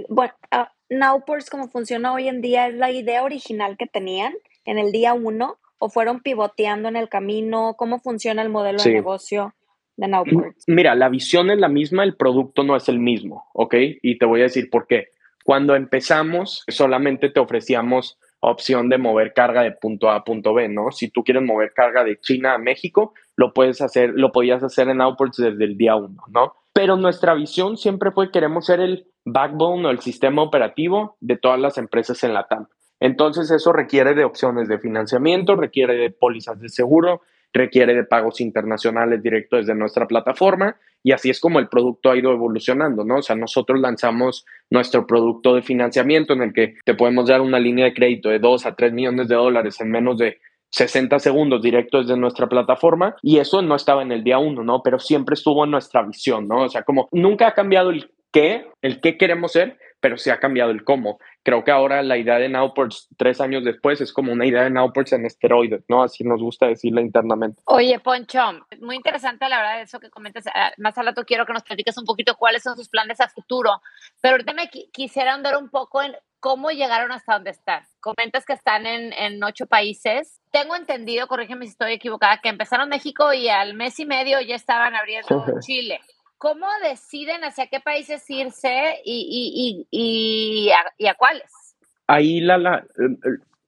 bueno, 0.08 0.32
uh, 0.52 0.66
Nowports 0.90 1.50
como 1.50 1.66
funciona 1.66 2.12
hoy 2.12 2.28
en 2.28 2.40
día, 2.40 2.68
¿es 2.68 2.76
la 2.76 2.92
idea 2.92 3.24
original 3.24 3.76
que 3.76 3.88
tenían 3.88 4.32
en 4.64 4.78
el 4.78 4.92
día 4.92 5.14
uno 5.14 5.58
o 5.78 5.88
fueron 5.88 6.20
pivoteando 6.20 6.88
en 6.88 6.96
el 6.96 7.08
camino? 7.08 7.74
¿Cómo 7.76 7.98
funciona 7.98 8.42
el 8.42 8.48
modelo 8.48 8.78
sí. 8.78 8.90
de 8.90 8.96
negocio? 8.96 9.54
De 9.96 10.08
Nowports? 10.08 10.64
Mira, 10.68 10.94
la 10.94 11.08
visión 11.08 11.50
es 11.50 11.58
la 11.58 11.68
misma, 11.68 12.04
el 12.04 12.16
producto 12.16 12.62
no 12.62 12.76
es 12.76 12.88
el 12.88 12.98
mismo, 12.98 13.46
¿ok? 13.52 13.74
Y 14.02 14.18
te 14.18 14.26
voy 14.26 14.40
a 14.40 14.44
decir 14.44 14.70
por 14.70 14.86
qué. 14.86 15.08
Cuando 15.44 15.74
empezamos, 15.74 16.64
solamente 16.68 17.28
te 17.28 17.40
ofrecíamos 17.40 18.18
opción 18.40 18.88
de 18.88 18.98
mover 18.98 19.32
carga 19.34 19.62
de 19.62 19.72
punto 19.72 20.10
A 20.10 20.16
a 20.16 20.24
punto 20.24 20.52
B, 20.52 20.68
¿no? 20.68 20.90
Si 20.90 21.08
tú 21.08 21.22
quieres 21.22 21.42
mover 21.42 21.72
carga 21.72 22.04
de 22.04 22.18
China 22.20 22.54
a 22.54 22.58
México, 22.58 23.14
lo 23.36 23.52
puedes 23.52 23.80
hacer, 23.80 24.12
lo 24.14 24.32
podías 24.32 24.62
hacer 24.62 24.88
en 24.88 25.00
Outports 25.00 25.36
desde 25.36 25.64
el 25.64 25.76
día 25.76 25.94
uno, 25.94 26.22
¿no? 26.28 26.54
Pero 26.72 26.96
nuestra 26.96 27.34
visión 27.34 27.76
siempre 27.76 28.10
fue 28.10 28.30
queremos 28.30 28.66
ser 28.66 28.80
el 28.80 29.06
backbone 29.24 29.86
o 29.86 29.90
el 29.90 30.00
sistema 30.00 30.42
operativo 30.42 31.16
de 31.20 31.36
todas 31.36 31.60
las 31.60 31.78
empresas 31.78 32.24
en 32.24 32.34
la 32.34 32.48
TAM. 32.48 32.66
Entonces 33.02 33.50
eso 33.50 33.72
requiere 33.72 34.14
de 34.14 34.22
opciones 34.22 34.68
de 34.68 34.78
financiamiento, 34.78 35.56
requiere 35.56 35.94
de 35.96 36.10
pólizas 36.10 36.60
de 36.60 36.68
seguro, 36.68 37.22
requiere 37.52 37.94
de 37.94 38.04
pagos 38.04 38.40
internacionales 38.40 39.20
directos 39.20 39.66
desde 39.66 39.74
nuestra 39.76 40.06
plataforma 40.06 40.76
y 41.02 41.10
así 41.10 41.28
es 41.28 41.40
como 41.40 41.58
el 41.58 41.66
producto 41.66 42.12
ha 42.12 42.16
ido 42.16 42.30
evolucionando, 42.30 43.04
¿no? 43.04 43.16
O 43.16 43.22
sea, 43.22 43.34
nosotros 43.34 43.80
lanzamos 43.80 44.46
nuestro 44.70 45.04
producto 45.04 45.56
de 45.56 45.62
financiamiento 45.62 46.32
en 46.32 46.42
el 46.42 46.52
que 46.52 46.76
te 46.84 46.94
podemos 46.94 47.26
dar 47.26 47.40
una 47.40 47.58
línea 47.58 47.86
de 47.86 47.94
crédito 47.94 48.28
de 48.28 48.38
2 48.38 48.66
a 48.66 48.76
3 48.76 48.92
millones 48.92 49.26
de 49.26 49.34
dólares 49.34 49.80
en 49.80 49.90
menos 49.90 50.18
de 50.18 50.38
60 50.70 51.18
segundos 51.18 51.60
directo 51.60 51.98
desde 51.98 52.16
nuestra 52.16 52.48
plataforma 52.48 53.16
y 53.20 53.38
eso 53.38 53.62
no 53.62 53.74
estaba 53.74 54.02
en 54.02 54.12
el 54.12 54.22
día 54.22 54.38
uno, 54.38 54.62
¿no? 54.62 54.80
Pero 54.80 55.00
siempre 55.00 55.34
estuvo 55.34 55.64
en 55.64 55.72
nuestra 55.72 56.02
visión, 56.02 56.46
¿no? 56.46 56.62
O 56.62 56.68
sea, 56.68 56.84
como 56.84 57.08
nunca 57.10 57.48
ha 57.48 57.54
cambiado 57.54 57.90
el 57.90 58.12
qué, 58.32 58.66
el 58.80 59.00
qué 59.00 59.18
queremos 59.18 59.50
ser, 59.50 59.76
pero 60.02 60.18
sí 60.18 60.30
ha 60.30 60.40
cambiado 60.40 60.72
el 60.72 60.84
cómo. 60.84 61.18
Creo 61.44 61.64
que 61.64 61.70
ahora 61.70 62.02
la 62.02 62.16
idea 62.16 62.38
de 62.38 62.48
Nowports 62.48 63.08
tres 63.16 63.40
años 63.40 63.64
después 63.64 64.00
es 64.00 64.12
como 64.12 64.32
una 64.32 64.46
idea 64.46 64.62
de 64.62 64.70
Nowports 64.70 65.12
en 65.12 65.26
esteroides, 65.26 65.84
¿no? 65.88 66.02
Así 66.02 66.22
nos 66.24 66.40
gusta 66.40 66.66
decirla 66.66 67.00
internamente. 67.00 67.62
Oye, 67.64 67.98
Poncho, 67.98 68.40
muy 68.80 68.96
interesante 68.96 69.48
la 69.48 69.58
verdad 69.58 69.82
eso 69.82 69.98
que 69.98 70.10
comentas. 70.10 70.44
Ah, 70.54 70.72
más 70.78 70.96
al 70.98 71.06
rato 71.06 71.24
quiero 71.24 71.44
que 71.44 71.52
nos 71.52 71.64
platiques 71.64 71.98
un 71.98 72.04
poquito 72.04 72.36
cuáles 72.36 72.62
son 72.62 72.76
sus 72.76 72.88
planes 72.88 73.20
a 73.20 73.28
futuro, 73.28 73.82
pero 74.20 74.34
ahorita 74.34 74.52
me 74.52 74.68
quisiera 74.68 75.34
andar 75.34 75.56
un 75.56 75.68
poco 75.68 76.02
en 76.02 76.14
cómo 76.38 76.70
llegaron 76.70 77.12
hasta 77.12 77.34
donde 77.34 77.50
están. 77.50 77.84
Comentas 78.00 78.44
que 78.44 78.52
están 78.52 78.84
en, 78.84 79.12
en 79.12 79.42
ocho 79.44 79.66
países. 79.66 80.40
Tengo 80.50 80.74
entendido, 80.74 81.28
corrígeme 81.28 81.66
si 81.66 81.72
estoy 81.72 81.92
equivocada, 81.92 82.40
que 82.42 82.48
empezaron 82.48 82.88
México 82.88 83.32
y 83.32 83.48
al 83.48 83.74
mes 83.74 83.98
y 84.00 84.06
medio 84.06 84.40
ya 84.40 84.56
estaban 84.56 84.94
abriendo 84.94 85.44
Chile. 85.60 86.00
¿Cómo 86.42 86.66
deciden 86.82 87.44
hacia 87.44 87.68
qué 87.68 87.78
países 87.78 88.28
irse 88.28 88.96
y, 89.04 89.86
y, 89.86 89.86
y, 89.92 90.66
y, 90.66 90.70
a, 90.70 91.10
a, 91.10 91.14
cuáles? 91.14 91.76
Ahí, 92.08 92.40
la, 92.40 92.58
la, 92.58 92.84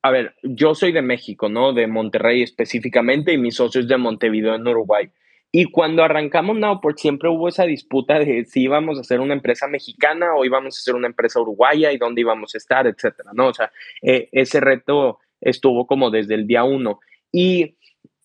a 0.02 0.10
ver, 0.10 0.34
yo 0.42 0.74
soy 0.74 0.90
de 0.90 1.00
México, 1.00 1.48
¿no? 1.48 1.72
De 1.72 1.86
Monterrey 1.86 2.42
específicamente 2.42 3.32
y 3.32 3.38
mi 3.38 3.52
socio 3.52 3.80
es 3.80 3.86
de 3.86 3.96
Montevideo 3.96 4.56
en 4.56 4.66
Uruguay. 4.66 5.08
Y 5.52 5.66
cuando 5.66 6.02
arrancamos 6.02 6.56
Nowport 6.58 6.98
siempre 6.98 7.28
hubo 7.28 7.46
esa 7.46 7.62
disputa 7.62 8.18
de 8.18 8.44
si 8.44 8.62
íbamos 8.62 8.98
a 8.98 9.04
ser 9.04 9.20
una 9.20 9.34
empresa 9.34 9.68
mexicana 9.68 10.34
o 10.34 10.44
íbamos 10.44 10.76
a 10.76 10.82
ser 10.82 10.96
una 10.96 11.06
empresa 11.06 11.40
uruguaya 11.40 11.92
y 11.92 11.98
dónde 11.98 12.22
íbamos 12.22 12.56
a 12.56 12.58
estar, 12.58 12.88
etcétera, 12.88 13.30
¿no? 13.34 13.50
O 13.50 13.54
sea, 13.54 13.70
eh, 14.02 14.28
ese 14.32 14.58
reto 14.58 15.20
estuvo 15.40 15.86
como 15.86 16.10
desde 16.10 16.34
el 16.34 16.48
día 16.48 16.64
uno. 16.64 16.98
Y 17.30 17.76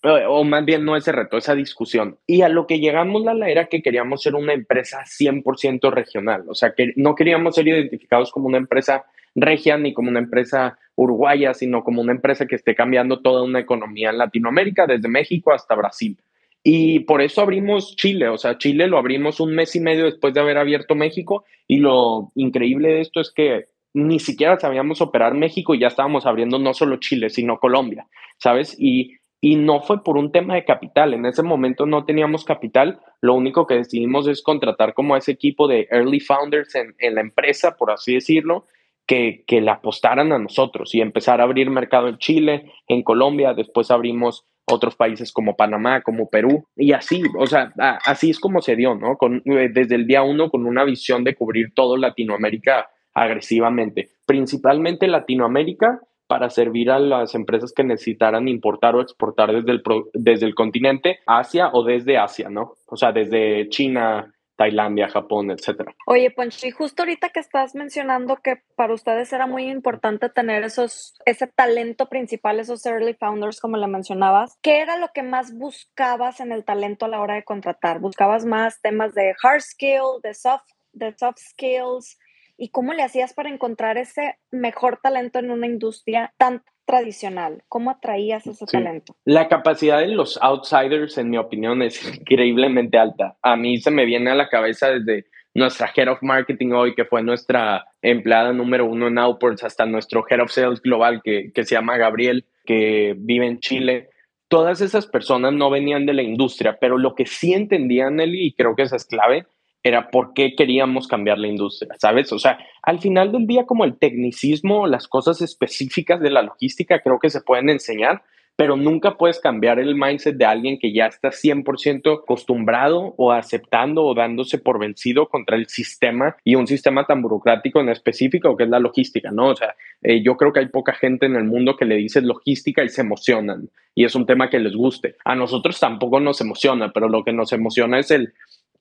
o 0.03 0.43
más 0.43 0.65
bien 0.65 0.85
no 0.85 0.95
ese 0.95 1.11
reto, 1.11 1.37
esa 1.37 1.55
discusión. 1.55 2.17
Y 2.25 2.41
a 2.41 2.49
lo 2.49 2.67
que 2.67 2.79
llegamos, 2.79 3.23
Lala, 3.23 3.49
era 3.49 3.65
que 3.67 3.81
queríamos 3.81 4.21
ser 4.21 4.35
una 4.35 4.53
empresa 4.53 5.03
100% 5.05 5.91
regional, 5.91 6.45
o 6.47 6.55
sea, 6.55 6.73
que 6.73 6.93
no 6.95 7.15
queríamos 7.15 7.55
ser 7.55 7.67
identificados 7.67 8.31
como 8.31 8.47
una 8.47 8.57
empresa 8.57 9.05
regia 9.35 9.77
ni 9.77 9.93
como 9.93 10.09
una 10.09 10.19
empresa 10.19 10.77
uruguaya, 10.95 11.53
sino 11.53 11.83
como 11.83 12.01
una 12.01 12.11
empresa 12.11 12.45
que 12.45 12.55
esté 12.55 12.75
cambiando 12.75 13.21
toda 13.21 13.43
una 13.43 13.59
economía 13.59 14.09
en 14.09 14.17
Latinoamérica, 14.17 14.85
desde 14.87 15.07
México 15.07 15.53
hasta 15.53 15.75
Brasil. 15.75 16.17
Y 16.63 17.01
por 17.01 17.21
eso 17.21 17.41
abrimos 17.41 17.95
Chile, 17.95 18.27
o 18.27 18.37
sea, 18.37 18.57
Chile 18.57 18.87
lo 18.87 18.97
abrimos 18.97 19.39
un 19.39 19.55
mes 19.55 19.75
y 19.75 19.79
medio 19.79 20.05
después 20.05 20.33
de 20.33 20.41
haber 20.41 20.57
abierto 20.57 20.93
México 20.93 21.45
y 21.67 21.77
lo 21.77 22.31
increíble 22.35 22.89
de 22.89 23.01
esto 23.01 23.21
es 23.21 23.31
que 23.31 23.67
ni 23.93 24.19
siquiera 24.19 24.59
sabíamos 24.59 25.01
operar 25.01 25.33
México 25.33 25.73
y 25.73 25.79
ya 25.79 25.87
estábamos 25.87 26.25
abriendo 26.25 26.59
no 26.59 26.73
solo 26.73 26.97
Chile, 26.97 27.29
sino 27.29 27.59
Colombia, 27.59 28.07
¿sabes? 28.37 28.75
Y 28.77 29.18
y 29.41 29.55
no 29.55 29.81
fue 29.81 30.03
por 30.03 30.17
un 30.17 30.31
tema 30.31 30.55
de 30.55 30.65
capital. 30.65 31.13
En 31.13 31.25
ese 31.25 31.43
momento 31.43 31.85
no 31.85 32.05
teníamos 32.05 32.43
capital. 32.43 32.99
Lo 33.21 33.35
único 33.35 33.67
que 33.67 33.75
decidimos 33.75 34.27
es 34.27 34.41
contratar 34.41 34.93
como 34.93 35.15
a 35.15 35.17
ese 35.17 35.31
equipo 35.31 35.67
de 35.67 35.87
early 35.91 36.19
founders 36.19 36.75
en, 36.75 37.15
la 37.15 37.21
empresa, 37.21 37.75
por 37.77 37.91
así 37.91 38.13
decirlo, 38.15 38.65
que, 39.07 39.43
que 39.47 39.61
le 39.61 39.71
apostaran 39.71 40.31
a 40.31 40.39
nosotros 40.39 40.93
y 40.93 41.01
empezar 41.01 41.39
a 41.39 41.45
abrir 41.45 41.69
mercado 41.69 42.09
en 42.09 42.17
Chile, 42.17 42.71
en 42.87 43.01
Colombia. 43.01 43.53
Después 43.53 43.91
abrimos 43.91 44.45
otros 44.71 44.95
países 44.95 45.31
como 45.31 45.55
Panamá, 45.55 46.01
como 46.01 46.29
Perú, 46.29 46.67
y 46.75 46.91
así, 46.93 47.23
o 47.37 47.47
sea, 47.47 47.73
así 48.05 48.29
es 48.29 48.39
como 48.39 48.61
se 48.61 48.75
dio, 48.75 48.95
¿no? 48.95 49.17
Con, 49.17 49.41
eh, 49.45 49.69
desde 49.73 49.95
el 49.95 50.07
día 50.07 50.21
uno 50.23 50.49
con 50.49 50.65
una 50.65 50.83
visión 50.83 51.23
de 51.23 51.35
cubrir 51.35 51.73
todo 51.73 51.97
Latinoamérica 51.97 52.89
agresivamente, 53.13 54.09
principalmente 54.25 55.07
Latinoamérica, 55.07 56.01
para 56.29 56.51
servir 56.51 56.91
a 56.91 56.99
las 56.99 57.33
empresas 57.33 57.73
que 57.73 57.83
necesitaran 57.83 58.47
importar 58.47 58.95
o 58.95 59.01
exportar 59.01 59.51
desde 59.51 59.71
el, 59.71 59.81
desde 60.13 60.45
el 60.45 60.53
continente 60.53 61.21
Asia 61.25 61.71
o 61.73 61.83
desde 61.83 62.19
Asia, 62.19 62.49
¿no? 62.49 62.75
O 62.85 62.95
sea, 62.95 63.11
desde 63.11 63.67
China, 63.69 64.31
Tailandia, 64.55 65.07
Japón, 65.07 65.49
etcétera. 65.49 65.91
Oye, 66.05 66.29
Poncho, 66.29 66.67
y 66.67 66.69
justo 66.69 67.01
ahorita 67.01 67.29
que 67.29 67.39
estás 67.39 67.73
mencionando 67.73 68.35
que 68.43 68.61
para 68.75 68.93
ustedes 68.93 69.33
era 69.33 69.47
muy 69.47 69.71
importante 69.71 70.29
tener 70.29 70.63
esos, 70.63 71.15
ese 71.25 71.47
talento 71.47 72.09
principal, 72.09 72.59
esos 72.59 72.85
early 72.85 73.15
founders, 73.15 73.59
como 73.59 73.77
le 73.77 73.87
mencionabas, 73.87 74.55
¿qué 74.61 74.81
era 74.81 74.97
lo 74.97 75.07
que 75.11 75.23
más 75.23 75.57
buscabas 75.57 76.41
en 76.41 76.51
el 76.51 76.63
talento 76.63 77.05
a 77.05 77.09
la 77.09 77.21
hora 77.21 77.33
de 77.33 77.43
contratar? 77.43 78.01
¿Buscabas 78.01 78.45
más 78.45 78.79
temas 78.81 79.15
de 79.15 79.33
hard 79.41 79.61
skill, 79.61 80.21
de 80.21 80.35
soft, 80.35 80.69
de 80.93 81.11
soft 81.17 81.39
skills? 81.39 82.19
¿Y 82.59 82.69
cómo 82.69 82.93
le 82.93 83.03
hacías 83.03 83.33
para 83.33 83.49
encontrar 83.49 83.97
ese 83.97 84.35
mejor 84.51 84.99
talento 85.01 85.39
en 85.39 85.49
una 85.49 85.65
industria 85.65 86.33
tan 86.37 86.61
tradicional? 86.85 87.63
¿Cómo 87.69 87.89
atraías 87.89 88.45
ese 88.47 88.65
sí. 88.65 88.71
talento? 88.71 89.15
La 89.23 89.47
capacidad 89.47 89.99
de 89.99 90.09
los 90.09 90.37
outsiders, 90.41 91.17
en 91.17 91.29
mi 91.29 91.37
opinión, 91.37 91.81
es 91.81 92.03
increíblemente 92.19 92.97
alta. 92.97 93.37
A 93.41 93.55
mí 93.55 93.77
se 93.77 93.91
me 93.91 94.05
viene 94.05 94.29
a 94.29 94.35
la 94.35 94.49
cabeza 94.49 94.89
desde 94.89 95.27
nuestra 95.53 95.89
Head 95.95 96.09
of 96.09 96.21
Marketing 96.21 96.71
hoy, 96.73 96.95
que 96.95 97.05
fue 97.05 97.23
nuestra 97.23 97.85
empleada 98.01 98.51
número 98.51 98.85
uno 98.85 99.07
en 99.07 99.17
Outports, 99.17 99.63
hasta 99.63 99.85
nuestro 99.85 100.25
Head 100.29 100.41
of 100.41 100.51
Sales 100.51 100.81
Global, 100.81 101.21
que, 101.23 101.51
que 101.53 101.63
se 101.63 101.75
llama 101.75 101.97
Gabriel, 101.97 102.45
que 102.65 103.15
vive 103.17 103.47
en 103.47 103.59
Chile. 103.59 104.09
Todas 104.49 104.81
esas 104.81 105.07
personas 105.07 105.53
no 105.53 105.69
venían 105.69 106.05
de 106.05 106.13
la 106.13 106.23
industria, 106.23 106.77
pero 106.79 106.97
lo 106.97 107.15
que 107.15 107.25
sí 107.25 107.53
entendían, 107.53 108.17
Nelly, 108.17 108.47
y 108.47 108.53
creo 108.53 108.75
que 108.75 108.81
esa 108.81 108.97
es 108.97 109.05
clave, 109.05 109.45
era 109.83 110.09
por 110.09 110.33
qué 110.33 110.55
queríamos 110.55 111.07
cambiar 111.07 111.37
la 111.37 111.47
industria, 111.47 111.95
¿sabes? 111.99 112.31
O 112.33 112.39
sea, 112.39 112.59
al 112.83 112.99
final 112.99 113.31
del 113.31 113.47
día 113.47 113.65
como 113.65 113.85
el 113.85 113.97
tecnicismo, 113.97 114.87
las 114.87 115.07
cosas 115.07 115.41
específicas 115.41 116.19
de 116.19 116.31
la 116.31 116.41
logística 116.41 116.99
creo 116.99 117.19
que 117.19 117.29
se 117.29 117.41
pueden 117.41 117.69
enseñar, 117.69 118.23
pero 118.59 118.75
nunca 118.75 119.15
puedes 119.15 119.39
cambiar 119.39 119.79
el 119.79 119.95
mindset 119.95 120.35
de 120.35 120.43
alguien 120.43 120.79
que 120.79 120.91
ya 120.91 121.05
está 121.05 121.29
100% 121.29 122.23
acostumbrado 122.23 123.13
o 123.15 123.31
aceptando 123.31 124.03
o 124.03 124.13
dándose 124.13 124.57
por 124.57 124.79
vencido 124.79 125.29
contra 125.29 125.55
el 125.55 125.67
sistema 125.67 126.35
y 126.43 126.55
un 126.55 126.67
sistema 126.67 127.05
tan 127.05 127.21
burocrático 127.21 127.79
en 127.79 127.87
específico 127.87 128.57
que 128.57 128.65
es 128.65 128.69
la 128.69 128.81
logística, 128.81 129.31
¿no? 129.31 129.51
O 129.51 129.55
sea, 129.55 129.75
eh, 130.01 130.21
yo 130.21 130.35
creo 130.35 130.51
que 130.51 130.59
hay 130.59 130.67
poca 130.67 130.91
gente 130.91 131.25
en 131.25 131.37
el 131.37 131.45
mundo 131.45 131.77
que 131.77 131.85
le 131.85 131.95
dice 131.95 132.21
logística 132.21 132.83
y 132.83 132.89
se 132.89 132.99
emocionan 132.99 133.69
y 133.95 134.03
es 134.03 134.13
un 134.13 134.25
tema 134.25 134.49
que 134.49 134.59
les 134.59 134.75
guste. 134.75 135.15
A 135.23 135.35
nosotros 135.35 135.79
tampoco 135.79 136.19
nos 136.19 136.41
emociona, 136.41 136.91
pero 136.91 137.07
lo 137.07 137.23
que 137.23 137.31
nos 137.31 137.53
emociona 137.53 137.97
es 137.97 138.11
el 138.11 138.33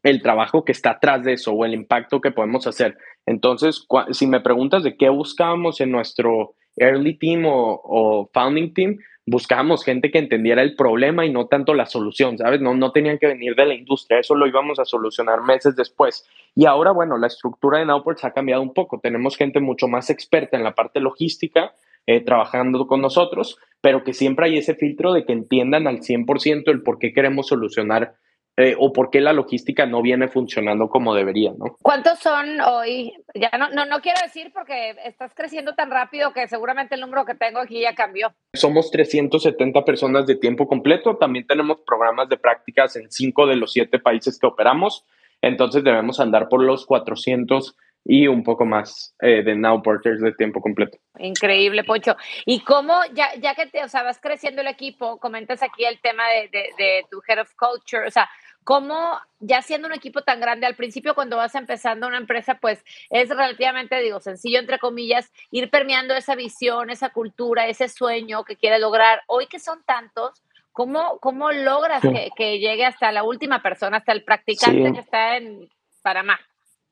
el 0.03 0.23
trabajo 0.23 0.65
que 0.65 0.73
está 0.73 0.91
atrás 0.91 1.25
de 1.25 1.35
eso 1.35 1.53
o 1.53 1.65
el 1.65 1.75
impacto 1.75 2.21
que 2.21 2.31
podemos 2.31 2.67
hacer. 2.67 2.97
Entonces, 3.27 3.87
si 4.13 4.27
me 4.27 4.41
preguntas 4.41 4.83
de 4.83 4.97
qué 4.97 5.09
buscábamos 5.09 5.81
en 5.81 5.91
nuestro 5.91 6.55
early 6.77 7.19
team 7.19 7.45
o, 7.47 8.31
founding 8.33 8.73
team, 8.73 8.99
buscábamos 9.27 9.85
gente 9.85 10.11
que 10.11 10.19
entendiera 10.19 10.63
el 10.63 10.75
problema 10.77 11.27
y 11.27 11.33
no 11.33 11.47
tanto 11.47 11.75
la 11.75 11.87
solución, 11.87 12.39
¿sabes? 12.39 12.61
No, 12.61 12.75
no 12.75 12.93
tenían 12.93 13.19
que 13.19 13.27
venir 13.27 13.55
de 13.55 13.67
la 13.67 13.75
industria, 13.75 14.21
eso 14.21 14.35
lo 14.35 14.47
íbamos 14.47 14.79
a 14.79 14.85
solucionar 14.85 15.43
meses 15.43 15.77
después. 15.77 16.27
Y 16.55 16.65
ahora, 16.65 16.93
bueno, 16.93 17.19
la 17.19 17.27
estructura 17.27 17.79
de 17.79 17.87
Nowports 17.87 18.25
ha 18.25 18.33
cambiado 18.33 18.63
un 18.63 18.73
poco, 18.73 19.01
tenemos 19.01 19.37
gente 19.37 19.61
mucho 19.61 19.89
más 19.89 20.09
experta 20.09 20.57
en 20.57 20.65
la 20.65 20.75
parte 20.75 21.01
logística, 21.01 21.75
eh, 22.07 22.23
trabajando 22.23 22.87
con 22.87 23.03
nosotros, 23.03 23.59
pero 23.83 24.03
que 24.03 24.15
siempre 24.15 24.47
hay 24.47 24.57
ese 24.57 24.75
filtro 24.75 25.13
de 25.13 25.27
que 25.27 25.35
entiendan 25.35 25.87
al 25.87 26.01
100% 26.01 26.71
el 26.71 26.83
por 26.83 26.99
qué 26.99 27.13
queremos 27.13 27.49
solucionar 27.49 28.15
eh, 28.61 28.75
o 28.77 28.93
por 28.93 29.11
qué 29.11 29.21
la 29.21 29.33
logística 29.33 29.87
no 29.87 30.03
viene 30.03 30.27
funcionando 30.27 30.89
como 30.89 31.15
debería, 31.15 31.53
¿no? 31.57 31.77
¿Cuántos 31.81 32.19
son 32.19 32.61
hoy? 32.61 33.13
Ya 33.33 33.57
no, 33.57 33.69
no, 33.71 33.87
no 33.87 34.01
quiero 34.01 34.19
decir 34.21 34.51
porque 34.53 34.97
estás 35.05 35.33
creciendo 35.33 35.77
tan 35.77 35.93
rápido 35.93 36.33
que 36.33 36.49
seguramente 36.49 36.97
el 36.97 37.01
número 37.03 37.25
que 37.25 37.37
tengo 37.37 37.61
aquí 37.61 37.83
ya 37.83 37.95
cambió. 37.95 38.33
Somos 38.53 38.91
370 38.91 39.85
personas 39.85 40.27
de 40.27 40.35
tiempo 40.35 40.67
completo. 40.67 41.17
También 41.19 41.47
tenemos 41.47 41.83
programas 41.87 42.29
de 42.29 42.37
prácticas 42.37 42.97
en 42.97 43.09
cinco 43.13 43.47
de 43.47 43.55
los 43.55 43.71
siete 43.71 44.01
países 44.01 44.41
que 44.41 44.49
operamos. 44.49 45.05
Entonces 45.41 45.85
debemos 45.85 46.19
andar 46.19 46.49
por 46.49 46.61
los 46.61 46.85
400 46.85 47.77
y 48.11 48.27
un 48.27 48.43
poco 48.43 48.65
más 48.65 49.15
eh, 49.21 49.43
de 49.43 49.55
Now 49.55 49.83
Porters 49.83 50.23
de 50.23 50.33
tiempo 50.33 50.63
completo. 50.63 50.97
Increíble, 51.19 51.85
Poncho. 51.85 52.17
¿Y 52.47 52.61
cómo, 52.61 52.95
ya, 53.13 53.35
ya 53.35 53.55
que 53.55 53.67
te, 53.67 53.85
o 53.85 53.89
sea, 53.89 54.03
vas 54.03 54.19
creciendo 54.19 54.63
el 54.63 54.67
equipo, 54.67 55.19
comentas 55.19 55.63
aquí 55.63 55.85
el 55.85 56.01
tema 56.01 56.27
de, 56.31 56.49
de, 56.49 56.71
de 56.79 57.05
tu 57.11 57.21
Head 57.29 57.43
of 57.43 57.55
Culture, 57.55 58.09
o 58.09 58.11
sea, 58.11 58.27
cómo 58.65 59.21
ya 59.41 59.61
siendo 59.61 59.89
un 59.89 59.95
equipo 59.95 60.23
tan 60.23 60.41
grande, 60.41 60.67
al 60.67 60.75
principio 60.75 61.15
cuando 61.15 61.37
vas 61.37 61.55
empezando 61.55 62.07
una 62.07 62.17
empresa, 62.17 62.55
pues 62.55 62.83
es 63.11 63.29
relativamente, 63.29 64.01
digo, 64.01 64.21
sencillo, 64.21 64.59
entre 64.59 64.79
comillas, 64.79 65.31
ir 65.51 65.69
permeando 65.69 66.15
esa 66.15 66.35
visión, 66.35 66.89
esa 66.89 67.11
cultura, 67.11 67.67
ese 67.67 67.91
sueño 67.91 68.43
que 68.45 68.57
quiere 68.57 68.79
lograr. 68.79 69.21
Hoy 69.27 69.49
que 69.49 69.59
son 69.59 69.83
tantos, 69.85 70.43
¿cómo, 70.73 71.19
cómo 71.21 71.53
logras 71.53 72.01
que, 72.37 72.59
llegue 72.59 72.87
hasta 72.87 73.13
la 73.13 73.23
última 73.23 73.61
persona, 73.61 73.99
hasta 73.99 74.13
el 74.13 74.25
practicante 74.25 74.95
que 74.95 75.01
está 75.01 75.37
en 75.37 75.69
Panamá? 76.01 76.41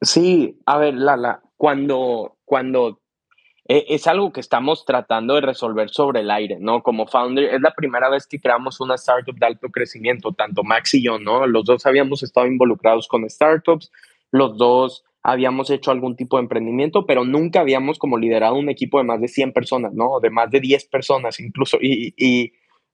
Sí, 0.01 0.61
a 0.67 0.79
ver, 0.79 0.95
Lala, 0.95 1.43
cuando, 1.57 2.37
cuando 2.45 3.01
e, 3.69 3.87
es 3.89 4.07
algo 4.07 4.33
que 4.33 4.41
estamos 4.41 4.85
tratando 4.85 5.35
de 5.35 5.41
resolver 5.41 5.89
sobre 5.91 6.21
el 6.21 6.31
aire, 6.31 6.59
¿no? 6.61 6.83
Como 6.83 7.07
founder, 7.07 7.55
es 7.55 7.61
la 7.61 7.75
primera 7.75 8.09
vez 8.09 8.27
que 8.27 8.41
creamos 8.41 8.81
una 8.81 8.95
startup 8.97 9.37
de 9.39 9.47
alto 9.47 9.69
crecimiento, 9.71 10.33
tanto 10.33 10.63
Max 10.65 10.95
y 10.95 11.03
yo, 11.03 11.19
¿no? 11.19 11.47
Los 11.47 11.65
dos 11.65 11.87
habíamos 11.87 12.23
estado 12.23 12.47
involucrados 12.47 13.09
con 13.09 13.29
startups, 13.29 13.91
los 14.31 14.57
dos 14.57 15.05
habíamos 15.23 15.71
hecho 15.71 15.91
algún 15.91 16.15
tipo 16.15 16.37
de 16.37 16.45
emprendimiento, 16.45 17.05
pero 17.07 17.25
nunca 17.25 17.61
habíamos 17.61 17.99
como 17.99 18.17
liderado 18.19 18.55
un 18.55 18.69
equipo 18.69 18.99
de 18.99 19.05
más 19.05 19.21
de 19.21 19.29
100 19.29 19.53
personas, 19.53 19.93
¿no? 19.93 20.21
De 20.21 20.31
más 20.31 20.51
de 20.51 20.61
10 20.61 20.87
personas 20.87 21.41
incluso. 21.41 21.79
Y, 21.81 22.15
y 22.17 22.53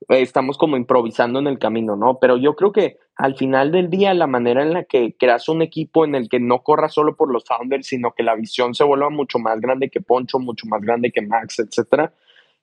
estamos 0.09 0.59
como 0.59 0.77
improvisando 0.77 1.38
en 1.38 1.47
el 1.47 1.59
camino, 1.59 1.97
¿no? 1.97 2.19
Pero 2.21 2.37
yo 2.37 2.57
creo 2.57 2.73
que 2.73 2.99
al 3.17 3.37
final 3.37 3.73
del 3.73 3.91
día, 3.91 4.15
la 4.15 4.27
manera 4.27 4.62
en 4.62 4.73
la 4.73 4.85
que 4.85 5.15
creas 5.19 5.49
un 5.49 5.62
equipo 5.62 6.05
en 6.05 6.15
el 6.15 6.29
que 6.29 6.41
no 6.41 6.62
corra 6.62 6.88
solo 6.88 7.17
por 7.17 7.33
los 7.33 7.45
founders, 7.45 7.87
sino 7.87 8.12
que 8.12 8.23
la 8.23 8.35
visión 8.35 8.75
se 8.75 8.85
vuelva 8.85 9.11
mucho 9.11 9.38
más 9.38 9.61
grande 9.61 9.91
que 9.91 10.01
Poncho, 10.01 10.38
mucho 10.38 10.67
más 10.67 10.81
grande 10.81 11.12
que 11.12 11.23
Max, 11.23 11.59
etcétera, 11.59 12.12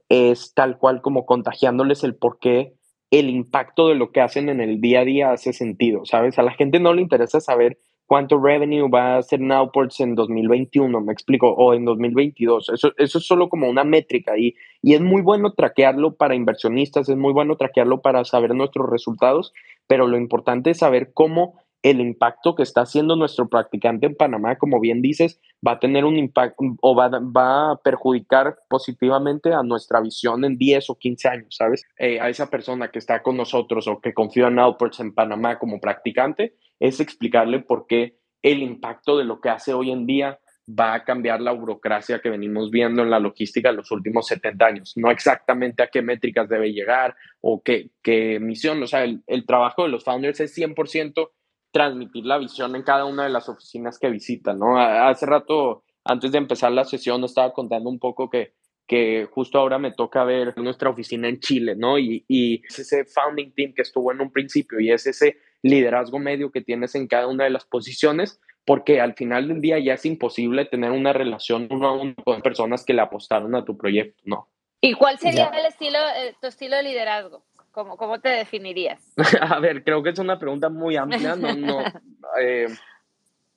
es 0.10 0.54
tal 0.54 0.78
cual 0.78 1.02
como 1.02 1.25
contagiándoles 1.25 2.04
el 2.04 2.15
por 2.15 2.39
qué 2.39 2.73
el 3.12 3.30
impacto 3.30 3.88
de 3.88 3.95
lo 3.95 4.12
que 4.12 4.21
hacen 4.21 4.49
en 4.49 4.62
el 4.62 4.82
día 4.82 5.02
a 5.02 5.06
día 5.06 5.32
hace 5.32 5.54
sentido, 5.54 6.06
¿sabes? 6.06 6.38
A 6.38 6.43
la 6.43 6.52
gente 6.52 6.80
no 6.80 6.93
le 6.93 7.02
interesa 7.02 7.39
saber 7.39 7.80
cuánto 8.10 8.41
revenue 8.41 8.89
va 8.89 9.13
a 9.13 9.17
hacer 9.19 9.39
Nowports 9.39 10.00
en 10.00 10.15
2021, 10.15 11.00
me 11.00 11.13
explico, 11.13 11.48
o 11.52 11.76
en 11.76 11.86
2022. 11.86 12.69
Eso, 12.69 12.91
eso 12.98 13.17
es 13.19 13.28
solo 13.28 13.50
como 13.50 13.69
una 13.69 13.84
métrica 13.84 14.36
y, 14.36 14.56
y 14.82 14.95
es 14.95 15.02
muy 15.02 15.22
bueno 15.22 15.54
traquearlo 15.54 16.15
para 16.15 16.34
inversionistas, 16.34 17.08
es 17.08 17.15
muy 17.15 17.34
bueno 17.34 17.56
traquearlo 17.56 18.02
para 18.02 18.26
saber 18.26 18.56
nuestros 18.56 18.89
resultados, 18.89 19.54
pero 19.86 20.08
lo 20.08 20.17
importante 20.17 20.72
es 20.72 20.80
saber 20.80 21.12
cómo 21.13 21.60
el 21.82 22.02
impacto 22.02 22.56
que 22.56 22.63
está 22.63 22.82
haciendo 22.82 23.15
nuestro 23.15 23.48
practicante 23.48 24.06
en 24.06 24.15
Panamá, 24.15 24.58
como 24.58 24.80
bien 24.80 25.02
dices, 25.02 25.39
va 25.65 25.74
a 25.74 25.80
tener 25.80 26.04
un 26.04 26.18
impacto 26.18 26.63
o 26.82 26.96
va, 26.96 27.10
va 27.10 27.72
a 27.72 27.76
perjudicar 27.78 28.58
positivamente 28.70 29.54
a 29.54 29.63
nuestra 29.63 30.02
visión 30.02 30.44
en 30.44 30.58
10 30.58 30.89
o 30.89 30.96
15 30.96 31.28
años, 31.30 31.56
¿sabes? 31.56 31.86
Eh, 31.98 32.20
a 32.20 32.30
esa 32.30 32.50
persona 32.50 32.89
que 32.92 33.00
está 33.00 33.24
con 33.24 33.38
nosotros 33.38 33.88
o 33.88 34.02
que 34.02 34.13
confía 34.13 34.48
en 34.48 34.60
Outports 34.60 35.00
en 35.00 35.13
Panamá 35.13 35.58
como 35.58 35.80
practicante, 35.80 36.56
es 36.80 37.00
explicarle 37.00 37.60
por 37.60 37.88
qué 37.88 38.18
el 38.42 38.62
impacto 38.62 39.18
de 39.18 39.26
lo 39.26 39.39
que 39.39 39.50
hace 39.50 39.74
hoy 39.74 39.92
en 39.92 40.06
día 40.06 40.39
va 40.70 40.94
a 40.94 41.04
cambiar 41.04 41.42
la 41.42 41.52
burocracia 41.52 42.20
que 42.20 42.30
venimos 42.30 42.70
viendo 42.70 43.02
en 43.02 43.10
la 43.10 43.20
logística 43.20 43.70
en 43.70 43.78
los 43.78 43.92
últimos 43.92 44.28
70 44.28 44.65
años. 44.65 44.94
No 44.98 45.10
exactamente 45.10 45.82
a 45.82 45.88
qué 45.88 46.02
métricas 46.02 46.48
debe 46.48 46.72
llegar 46.72 47.15
o 47.42 47.62
qué, 47.63 47.89
qué 48.04 48.39
misión. 48.39 48.84
O 48.84 48.88
sea, 48.88 49.04
el, 49.04 49.24
el 49.26 49.46
trabajo 49.46 49.84
de 49.84 49.89
los 49.89 50.04
founders 50.04 50.39
es 50.42 50.56
100% 50.56 51.30
transmitir 51.71 52.25
la 52.25 52.38
visión 52.38 52.75
en 52.75 52.84
cada 52.84 53.05
una 53.05 53.23
de 53.23 53.29
las 53.29 53.49
oficinas 53.49 53.99
que 53.99 54.10
visitan, 54.10 54.60
¿no? 54.60 54.79
Hace 54.79 55.25
rato, 55.25 55.84
antes 56.03 56.32
de 56.32 56.38
empezar 56.38 56.71
la 56.71 56.86
sesión, 56.86 57.23
estaba 57.23 57.53
contando 57.53 57.89
un 57.89 57.99
poco 57.99 58.29
que, 58.29 58.53
que 58.88 59.27
justo 59.32 59.60
ahora 59.60 59.77
me 59.77 59.91
toca 59.91 60.23
ver 60.23 60.58
nuestra 60.58 60.89
oficina 60.89 61.29
en 61.29 61.39
Chile, 61.39 61.75
¿no? 61.75 61.99
Y, 61.99 62.25
y 62.27 62.62
es 62.65 62.79
ese 62.79 63.05
founding 63.05 63.53
team 63.53 63.73
que 63.75 63.84
estuvo 63.84 64.12
en 64.12 64.21
un 64.21 64.32
principio 64.32 64.79
y 64.79 64.91
es 64.91 65.05
ese 65.05 65.38
liderazgo 65.62 66.19
medio 66.19 66.51
que 66.51 66.62
tienes 66.62 66.95
en 66.95 67.08
cada 67.08 67.27
una 67.27 67.43
de 67.43 67.49
las 67.51 67.65
posiciones, 67.65 68.39
porque 68.65 69.01
al 69.01 69.13
final 69.13 69.47
del 69.47 69.62
día 69.62 69.79
ya 69.79 69.93
es 69.93 70.05
imposible 70.05 70.65
tener 70.65 70.91
una 70.91 71.13
relación 71.13 71.67
uno 71.69 71.88
a 71.88 71.93
uno 71.93 72.15
con 72.23 72.41
personas 72.41 72.86
que 72.86 72.93
le 72.93 73.01
apostaron 73.01 73.55
a 73.55 73.65
tu 73.65 73.77
proyecto, 73.77 74.21
¿no? 74.25 74.49
¿Y 74.82 74.93
cuál 74.93 75.19
sería 75.19 75.47
el 75.47 75.65
estilo, 75.65 75.99
eh, 76.15 76.36
tu 76.39 76.47
estilo 76.47 76.77
de 76.77 76.84
liderazgo? 76.84 77.43
¿Cómo, 77.80 77.96
¿Cómo, 77.96 78.20
te 78.20 78.28
definirías? 78.28 79.02
a 79.42 79.58
ver, 79.62 79.86
creo 79.86 80.04
que 80.04 80.10
es 80.10 80.20
una 80.20 80.38
pregunta 80.38 80.68
muy 80.68 80.98
amplia, 80.98 81.38
no, 81.38 81.56
no, 81.56 81.80
eh, 82.42 82.68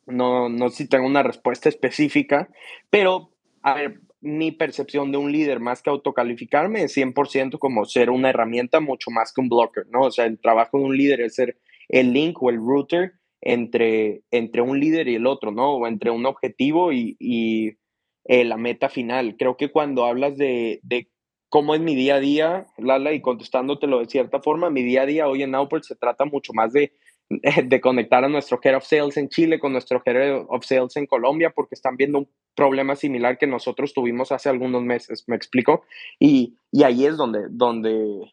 no, 0.07 0.49
no 0.49 0.69
si 0.69 0.89
tengo 0.89 1.07
una 1.07 1.25
respuesta 1.25 1.69
específica, 1.69 2.49
pero 2.89 3.31
a 3.63 3.75
ver, 3.75 4.01
mi 4.21 4.53
percepción 4.53 5.11
de 5.11 5.19
un 5.19 5.33
líder 5.33 5.59
más 5.59 5.83
que 5.83 5.91
autocalificarme 5.91 6.85
es 6.85 6.97
100% 6.97 7.59
como 7.59 7.85
ser 7.85 8.11
una 8.11 8.31
herramienta 8.31 8.79
mucho 8.79 9.11
más 9.11 9.33
que 9.33 9.41
un 9.41 9.49
blocker, 9.49 9.89
¿no? 9.91 10.03
O 10.03 10.13
sea, 10.13 10.27
el 10.27 10.39
trabajo 10.39 10.79
de 10.79 10.85
un 10.85 10.97
líder 10.97 11.21
es 11.23 11.35
ser 11.35 11.59
el 11.89 12.13
link 12.13 12.41
o 12.41 12.49
el 12.49 12.59
router 12.59 13.15
entre, 13.41 14.23
entre 14.31 14.63
un 14.63 14.79
líder 14.79 15.09
y 15.09 15.17
el 15.17 15.27
otro, 15.27 15.51
¿no? 15.51 15.73
O 15.73 15.89
entre 15.89 16.13
un 16.13 16.27
objetivo 16.27 16.93
y, 16.93 17.17
y 17.19 17.77
eh, 18.25 18.45
la 18.45 18.57
meta 18.57 18.89
final. 18.89 19.35
Creo 19.37 19.57
que 19.57 19.73
cuando 19.73 20.05
hablas 20.05 20.37
de, 20.37 20.79
de, 20.85 21.09
cómo 21.53 21.75
es 21.75 21.83
mi 21.83 21.95
día 21.95 22.15
a 22.15 22.21
día, 22.21 22.67
Lala, 22.79 23.13
y 23.13 23.21
contestándotelo 23.21 23.99
de 23.99 24.07
cierta 24.07 24.41
forma, 24.41 24.71
mi 24.71 24.83
día 24.83 25.03
a 25.03 25.07
día 25.07 25.29
hoy 25.29 25.43
en 25.43 25.55
Output 25.55 25.83
se 25.83 25.95
trata 25.95 26.25
mucho 26.25 26.55
más 26.55 26.73
de, 26.73 26.95
de 27.67 27.81
conectar 27.83 28.25
a 28.25 28.31
nuestro 28.31 28.59
Head 28.65 28.79
of 28.79 28.87
Sales 28.87 29.19
en 29.19 29.29
Chile 29.29 29.61
con 29.61 29.73
nuestro 29.73 30.03
Head 30.03 30.47
of 30.49 30.65
Sales 30.65 30.97
en 30.97 31.05
Colombia, 31.05 31.53
porque 31.55 31.75
están 31.75 31.99
viendo 31.99 32.21
un 32.21 32.29
problema 32.55 32.97
similar 32.97 33.37
que 33.37 33.47
nosotros 33.47 33.93
tuvimos 33.93 34.33
hace 34.33 34.49
algunos 34.49 34.83
meses, 34.83 35.25
¿me 35.27 35.37
explico? 35.37 35.85
Y, 36.19 36.57
y 36.71 36.85
ahí 36.85 37.05
es 37.05 37.19
donde, 37.19 37.41
donde, 37.51 38.33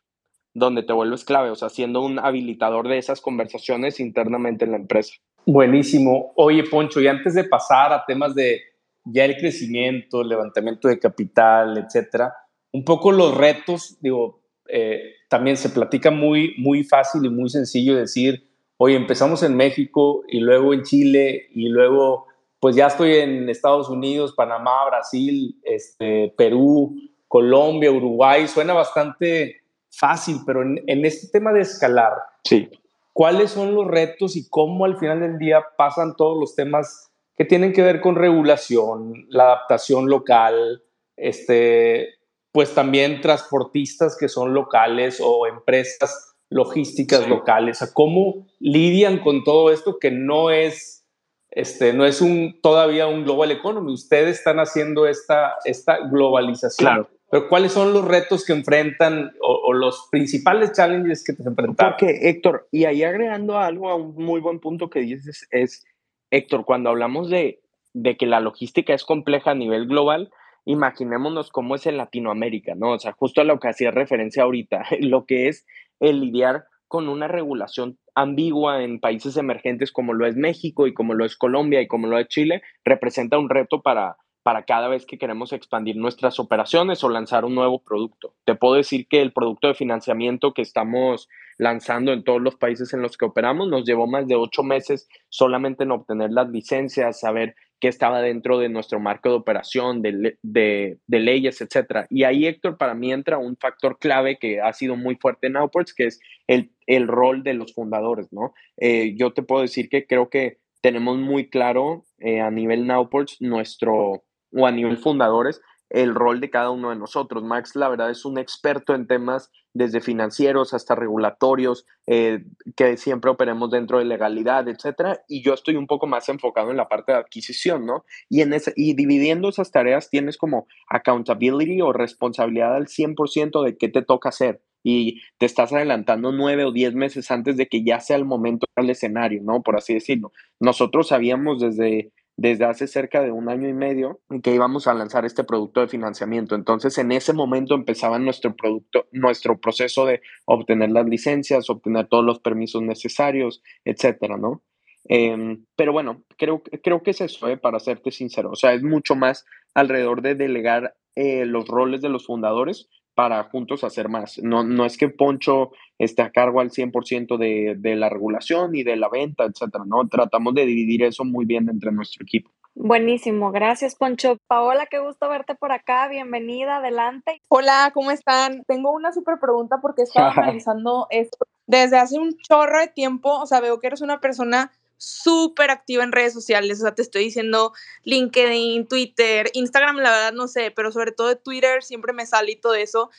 donde 0.54 0.84
te 0.84 0.94
vuelves 0.94 1.26
clave, 1.26 1.50
o 1.50 1.56
sea, 1.58 1.68
siendo 1.68 2.02
un 2.02 2.20
habilitador 2.20 2.88
de 2.88 3.00
esas 3.00 3.20
conversaciones 3.20 4.00
internamente 4.00 4.64
en 4.64 4.72
la 4.72 4.78
empresa. 4.78 5.16
Buenísimo. 5.46 6.32
Oye, 6.38 6.64
Poncho, 6.64 7.02
y 7.02 7.08
antes 7.08 7.34
de 7.34 7.44
pasar 7.44 7.92
a 7.92 8.06
temas 8.06 8.34
de 8.34 8.62
ya 9.04 9.26
el 9.26 9.36
crecimiento, 9.36 10.24
levantamiento 10.24 10.88
de 10.88 11.00
capital, 11.00 11.78
etcétera, 11.80 12.34
un 12.72 12.84
poco 12.86 13.12
los 13.12 13.36
retos, 13.36 13.98
digo, 14.02 14.42
eh, 14.68 15.16
también 15.30 15.58
se 15.58 15.70
platica 15.70 16.12
muy, 16.12 16.56
muy 16.58 16.84
fácil 16.84 17.26
y 17.26 17.30
muy 17.30 17.50
sencillo 17.50 17.96
decir, 17.96 18.48
oye, 18.78 18.96
empezamos 18.96 19.44
en 19.44 19.56
México 19.56 20.24
y 20.28 20.40
luego 20.40 20.74
en 20.74 20.84
Chile 20.84 21.48
y 21.54 21.70
luego, 21.70 22.28
pues 22.60 22.76
ya 22.76 22.88
estoy 22.88 23.16
en 23.16 23.50
Estados 23.50 23.90
Unidos, 23.90 24.34
Panamá, 24.36 24.86
Brasil, 24.88 25.60
este, 25.64 26.34
Perú, 26.38 26.96
Colombia, 27.28 27.92
Uruguay, 27.92 28.48
suena 28.48 28.74
bastante 28.74 29.62
fácil, 29.92 30.38
pero 30.46 30.62
en, 30.62 31.06
este 31.06 31.28
tema 31.28 31.52
de 31.52 31.62
escalar, 31.62 32.14
sí. 32.44 32.70
¿cuáles 33.12 33.52
son 33.52 33.74
los 33.76 33.88
retos 33.88 34.36
y 34.36 34.48
cómo 34.50 34.86
al 34.86 34.98
final 34.98 35.20
del 35.20 35.38
día 35.38 35.64
pasan 35.78 36.16
todos 36.16 36.40
los 36.40 36.56
temas 36.56 37.12
que 37.36 37.46
tienen 37.46 37.74
que 37.74 37.82
ver 37.82 38.02
con 38.02 38.16
regulación, 38.16 39.26
la 39.30 39.46
adaptación 39.46 40.10
local, 40.10 40.84
este, 41.16 42.19
pues 42.52 42.74
también 42.74 43.22
transportistas 43.22 44.18
que 44.18 44.30
son 44.30 44.54
locales 44.54 45.22
o 45.24 45.48
empresas 45.48 46.30
logísticas 46.50 47.28
locales, 47.30 47.80
cómo 47.94 48.48
lidian 48.60 49.20
con 49.20 49.44
todo 49.44 49.72
esto 49.72 50.00
que 50.00 50.10
no 50.10 50.50
es, 50.50 51.06
este, 51.52 51.94
no 51.94 52.06
es 52.06 52.22
un, 52.22 52.60
todavía 52.62 53.08
un 53.08 53.24
global 53.24 53.52
economy. 53.52 53.94
Ustedes 53.94 54.40
están 54.40 54.60
haciendo 54.60 55.08
esta, 55.08 55.54
esta 55.66 56.00
globalización. 56.08 56.88
Claro. 56.88 57.10
pero 57.30 57.48
¿cuáles 57.48 57.72
son 57.72 57.94
los 57.94 58.04
retos 58.04 58.46
que 58.46 58.54
enfrentan 58.54 59.32
o, 59.42 59.74
los 59.74 60.08
principales 60.10 60.72
challenges 60.74 61.24
que 61.24 61.34
te 61.34 61.48
enfrentan? 61.48 61.92
Porque, 61.92 62.30
Héctor, 62.30 62.68
y 62.72 62.86
ahí 62.86 63.04
agregando 63.04 63.60
algo 63.60 63.90
a 63.90 63.96
un 63.96 64.16
muy 64.16 64.42
buen 64.42 64.60
punto 64.60 64.90
que 64.90 65.02
dices, 65.02 65.48
es, 65.52 65.86
Héctor, 66.32 66.66
cuando 66.66 66.90
hablamos 66.90 67.30
de, 67.30 67.62
de 67.94 68.18
que 68.18 68.26
la 68.26 68.40
logística 68.40 68.96
es 68.96 69.04
compleja 69.04 69.52
a 69.52 69.56
nivel 69.56 69.86
global, 69.86 70.32
imaginémonos 70.66 71.52
cómo 71.52 71.76
es 71.76 71.86
en 71.86 71.98
Latinoamérica, 71.98 72.76
¿no? 72.76 72.92
O 72.94 73.00
sea, 73.00 73.14
justo 73.14 73.42
a 73.42 73.44
lo 73.44 73.60
que 73.60 73.70
hacía 73.70 73.92
referencia 73.92 74.44
ahorita, 74.44 74.86
lo 75.00 75.26
que 75.26 75.48
es 75.48 75.66
el 76.00 76.22
lidiar 76.22 76.66
con 76.88 77.08
una 77.08 77.28
regulación 77.28 78.00
ambigua 78.16 78.84
en 78.84 79.00
países 79.00 79.38
emergentes 79.38 79.92
como 79.92 80.14
lo 80.14 80.26
es 80.26 80.36
México 80.36 80.88
y 80.88 80.94
como 80.94 81.14
lo 81.14 81.24
es 81.24 81.38
Colombia 81.38 81.82
y 81.82 81.88
como 81.88 82.08
lo 82.08 82.18
es 82.18 82.28
Chile, 82.28 82.64
representa 82.84 83.38
un 83.38 83.50
reto 83.50 83.82
para, 83.82 84.18
para 84.44 84.64
cada 84.64 84.88
vez 84.88 85.06
que 85.06 85.20
queremos 85.20 85.54
expandir 85.54 85.96
nuestras 85.96 86.40
operaciones 86.40 87.04
o 87.04 87.10
lanzar 87.10 87.46
un 87.46 87.54
nuevo 87.54 87.84
producto. 87.84 88.34
Te 88.46 88.56
puedo 88.56 88.74
decir 88.74 89.08
que 89.08 89.22
el 89.22 89.32
producto 89.32 89.68
de 89.68 89.76
financiamiento 89.76 90.54
que 90.54 90.64
estamos 90.64 91.30
lanzando 91.60 92.14
en 92.14 92.24
todos 92.24 92.42
los 92.42 92.56
países 92.56 92.94
en 92.94 93.02
los 93.02 93.18
que 93.18 93.26
operamos 93.26 93.68
nos 93.68 93.86
llevó 93.86 94.08
más 94.08 94.28
de 94.28 94.36
ocho 94.36 94.64
meses 94.64 95.08
solamente 95.30 95.84
en 95.84 95.92
obtener 95.92 96.32
las 96.32 96.50
licencias, 96.50 97.20
saber 97.20 97.56
qué 97.80 97.88
estaba 97.88 98.22
dentro 98.22 98.60
de 98.60 98.70
nuestro 98.70 99.00
marco 99.00 99.30
de 99.30 99.36
operación, 99.36 100.02
de, 100.02 100.38
de, 100.44 101.00
leyes, 101.08 101.62
etc. 101.62 102.06
Y 102.10 102.24
ahí, 102.24 102.46
Héctor, 102.46 102.78
para 102.78 102.94
mí 102.94 103.12
entra 103.12 103.38
un 103.38 103.58
factor 103.58 103.98
clave 104.00 104.38
que 104.38 104.62
ha 104.62 104.74
sido 104.74 104.96
muy 104.96 105.16
fuerte 105.16 105.48
en 105.48 105.58
Outports, 105.58 105.94
que 105.94 106.06
es 106.06 106.20
el, 106.48 106.72
el 106.88 107.08
rol 107.08 107.44
de 107.44 107.54
los 107.54 107.74
fundadores, 107.74 108.32
¿no? 108.32 108.54
Eh, 108.78 109.16
yo 109.18 109.32
te 109.34 109.44
puedo 109.44 109.62
decir 109.62 109.90
que 109.90 110.06
creo 110.06 110.30
que 110.30 110.58
tenemos 110.82 111.18
muy 111.18 111.50
claro 111.50 112.06
eh, 112.20 112.42
a 112.42 112.52
nivel 112.52 112.88
Nowports 112.88 113.42
nuestro, 113.42 114.24
o 114.52 114.66
a 114.66 114.72
nivel 114.72 114.98
fundadores 114.98 115.62
el 115.90 116.14
rol 116.14 116.40
de 116.40 116.50
cada 116.50 116.70
uno 116.70 116.90
de 116.90 116.96
nosotros. 116.96 117.44
Max, 117.44 117.76
la 117.76 117.90
verdad, 117.90 118.10
es 118.10 118.26
un 118.26 118.38
experto 118.38 118.94
en 118.94 119.08
temas 119.08 119.52
desde 119.74 120.02
financieros 120.02 120.74
hasta 120.74 120.96
regulatorios, 120.96 121.86
eh, 122.08 122.44
que 122.76 122.98
siempre 122.98 123.32
operemos 123.32 123.70
dentro 123.72 124.00
de 124.00 124.06
legalidad, 124.06 124.68
etcétera. 124.68 125.22
Y 125.28 125.44
yo 125.44 125.54
estoy 125.54 125.76
un 125.76 125.88
poco 125.88 126.08
más 126.08 126.28
enfocado 126.30 126.72
en 126.72 126.78
la 126.78 126.90
parte 126.90 127.12
de 127.12 127.20
adquisición, 127.20 127.86
¿no? 127.86 128.04
Y, 128.30 128.42
en 128.42 128.54
ese, 128.54 128.74
y 128.76 128.94
dividiendo 128.94 129.50
esas 129.50 129.72
tareas 129.72 130.10
tienes 130.10 130.38
como 130.38 130.68
accountability 130.90 131.82
o 131.82 131.94
responsabilidad 131.94 132.76
al 132.76 132.88
100% 132.88 133.64
de 133.64 133.78
qué 133.78 133.90
te 133.90 134.02
toca 134.02 134.30
hacer. 134.30 134.62
Y 134.82 135.22
te 135.38 135.46
estás 135.46 135.74
adelantando 135.74 136.32
nueve 136.32 136.64
o 136.64 136.72
diez 136.72 136.94
meses 136.94 137.30
antes 137.32 137.58
de 137.58 137.68
que 137.68 137.84
ya 137.84 138.00
sea 138.00 138.16
el 138.16 138.26
momento 138.26 138.66
del 138.78 138.90
escenario, 138.90 139.42
¿no? 139.44 139.62
Por 139.62 139.76
así 139.76 139.94
decirlo. 139.94 140.32
Nosotros 140.60 141.10
sabíamos 141.10 141.60
desde 141.60 142.12
desde 142.40 142.64
hace 142.64 142.88
cerca 142.88 143.22
de 143.22 143.32
un 143.32 143.50
año 143.50 143.68
y 143.68 143.74
medio 143.74 144.22
que 144.42 144.56
íbamos 144.56 144.88
a 144.88 144.94
lanzar 144.94 145.26
este 145.26 145.44
producto 145.44 145.82
de 145.82 145.90
financiamiento. 145.90 146.56
Entonces, 146.56 146.98
en 146.98 147.12
ese 147.12 147.34
momento 147.34 147.76
empezaba 147.76 148.18
nuestro 148.18 148.56
producto, 148.56 149.08
nuestro 149.12 149.60
proceso 149.60 150.06
de 150.06 150.22
obtener 150.46 150.90
las 150.92 151.06
licencias, 151.06 151.70
obtener 151.70 152.08
todos 152.08 152.24
los 152.24 152.40
permisos 152.40 152.82
necesarios, 152.82 153.62
etcétera, 153.84 154.38
¿no? 154.38 154.64
Em, 155.04 155.66
pero 155.76 155.92
bueno, 155.92 156.24
creo, 156.38 156.64
creo 156.82 157.04
que 157.04 157.12
es 157.12 157.20
eso, 157.20 157.50
¿eh? 157.50 157.58
para 157.58 157.80
serte 157.82 158.12
sincero. 158.12 158.52
O 158.52 158.56
sea, 158.56 158.74
es 158.74 158.84
mucho 158.84 159.16
más 159.16 159.46
alrededor 159.74 160.22
de 160.22 160.36
delegar 160.36 160.96
eh, 161.16 161.46
los 161.46 161.68
roles 161.68 162.02
de 162.02 162.08
los 162.08 162.26
fundadores 162.26 162.88
para 163.20 163.44
juntos 163.44 163.84
hacer 163.84 164.08
más. 164.08 164.40
No, 164.42 164.64
no 164.64 164.86
es 164.86 164.98
que 164.98 165.10
Poncho 165.10 165.72
esté 165.98 166.22
a 166.22 166.32
cargo 166.32 166.62
al 166.62 166.70
100% 166.72 167.38
de, 167.38 167.76
de 167.78 167.98
la 167.98 168.08
regulación 168.08 168.74
y 168.74 168.84
de 168.84 168.96
la 168.96 169.10
venta, 169.10 169.44
etcétera, 169.44 169.84
¿no? 169.86 170.08
Tratamos 170.08 170.54
de 170.54 170.66
dividir 170.66 171.04
eso 171.04 171.26
muy 171.26 171.44
bien 171.44 171.68
entre 171.68 171.92
nuestro 171.92 172.24
equipo. 172.24 172.50
Buenísimo, 172.76 173.52
gracias 173.52 173.96
Poncho. 173.96 174.38
Paola, 174.48 174.86
qué 174.90 175.00
gusto 175.00 175.28
verte 175.28 175.54
por 175.56 175.74
acá, 175.74 176.08
bienvenida, 176.08 176.78
adelante. 176.78 177.42
Hola, 177.50 177.92
¿cómo 177.94 178.12
están? 178.12 178.64
Tengo 178.66 178.94
una 178.94 179.12
súper 179.12 179.38
pregunta 179.38 179.80
porque 179.82 180.04
estaba 180.04 180.32
analizando 180.38 181.08
esto 181.10 181.46
desde 181.70 181.98
hace 181.98 182.18
un 182.18 182.36
chorro 182.38 182.80
de 182.80 182.88
tiempo, 182.88 183.32
o 183.32 183.46
sea, 183.46 183.60
veo 183.60 183.80
que 183.80 183.86
eres 183.86 184.02
una 184.02 184.20
persona 184.20 184.72
súper 185.00 185.72
activa 185.72 186.04
en 186.04 186.12
redes 186.12 186.34
sociales, 186.34 186.80
o 186.80 186.82
sea, 186.84 186.94
te 186.94 187.02
estoy 187.02 187.24
diciendo 187.24 187.74
LinkedIn, 188.04 188.86
Twitter, 188.88 189.50
Instagram, 189.54 189.98
la 189.98 190.12
verdad 190.12 190.34
no 190.34 190.48
sé, 190.48 190.72
pero 190.72 190.92
sobre 190.92 191.14
todo 191.14 191.30
de 191.30 191.38
Twitter 191.38 191.82
siempre 191.84 192.12
me 192.12 192.26
sale 192.26 192.52
y 192.52 192.56
todo 192.58 192.76
eso. 192.76 193.10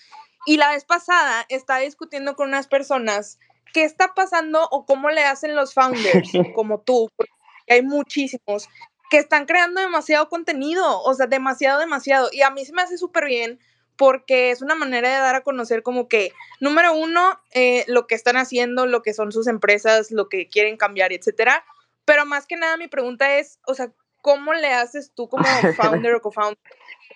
Y 0.46 0.58
la 0.58 0.70
vez 0.70 0.84
pasada 0.84 1.46
estaba 1.48 1.80
discutiendo 1.80 2.36
con 2.36 2.48
unas 2.48 2.68
personas 2.68 3.38
qué 3.72 3.84
está 3.84 4.14
pasando 4.14 4.68
o 4.70 4.84
cómo 4.84 5.10
le 5.10 5.24
hacen 5.24 5.56
los 5.56 5.72
founders 5.72 6.30
como 6.54 6.80
tú, 6.82 7.10
porque 7.16 7.32
hay 7.68 7.82
muchísimos 7.82 8.68
que 9.10 9.18
están 9.18 9.46
creando 9.46 9.80
demasiado 9.80 10.28
contenido, 10.28 11.02
o 11.02 11.14
sea, 11.14 11.26
demasiado, 11.26 11.80
demasiado. 11.80 12.28
Y 12.30 12.42
a 12.42 12.50
mí 12.50 12.64
se 12.64 12.72
me 12.72 12.82
hace 12.82 12.98
súper 12.98 13.24
bien 13.24 13.58
porque 14.00 14.50
es 14.50 14.62
una 14.62 14.74
manera 14.74 15.10
de 15.10 15.20
dar 15.20 15.34
a 15.34 15.42
conocer 15.42 15.82
como 15.82 16.08
que, 16.08 16.32
número 16.58 16.94
uno, 16.94 17.38
eh, 17.52 17.84
lo 17.86 18.06
que 18.06 18.14
están 18.14 18.38
haciendo, 18.38 18.86
lo 18.86 19.02
que 19.02 19.12
son 19.12 19.30
sus 19.30 19.46
empresas, 19.46 20.10
lo 20.10 20.30
que 20.30 20.48
quieren 20.48 20.78
cambiar, 20.78 21.12
etcétera. 21.12 21.66
Pero 22.06 22.24
más 22.24 22.46
que 22.46 22.56
nada 22.56 22.78
mi 22.78 22.88
pregunta 22.88 23.36
es, 23.36 23.58
o 23.66 23.74
sea, 23.74 23.92
¿cómo 24.22 24.54
le 24.54 24.68
haces 24.72 25.12
tú 25.14 25.28
como 25.28 25.44
founder 25.76 26.14
o 26.14 26.22
co-founder 26.22 26.56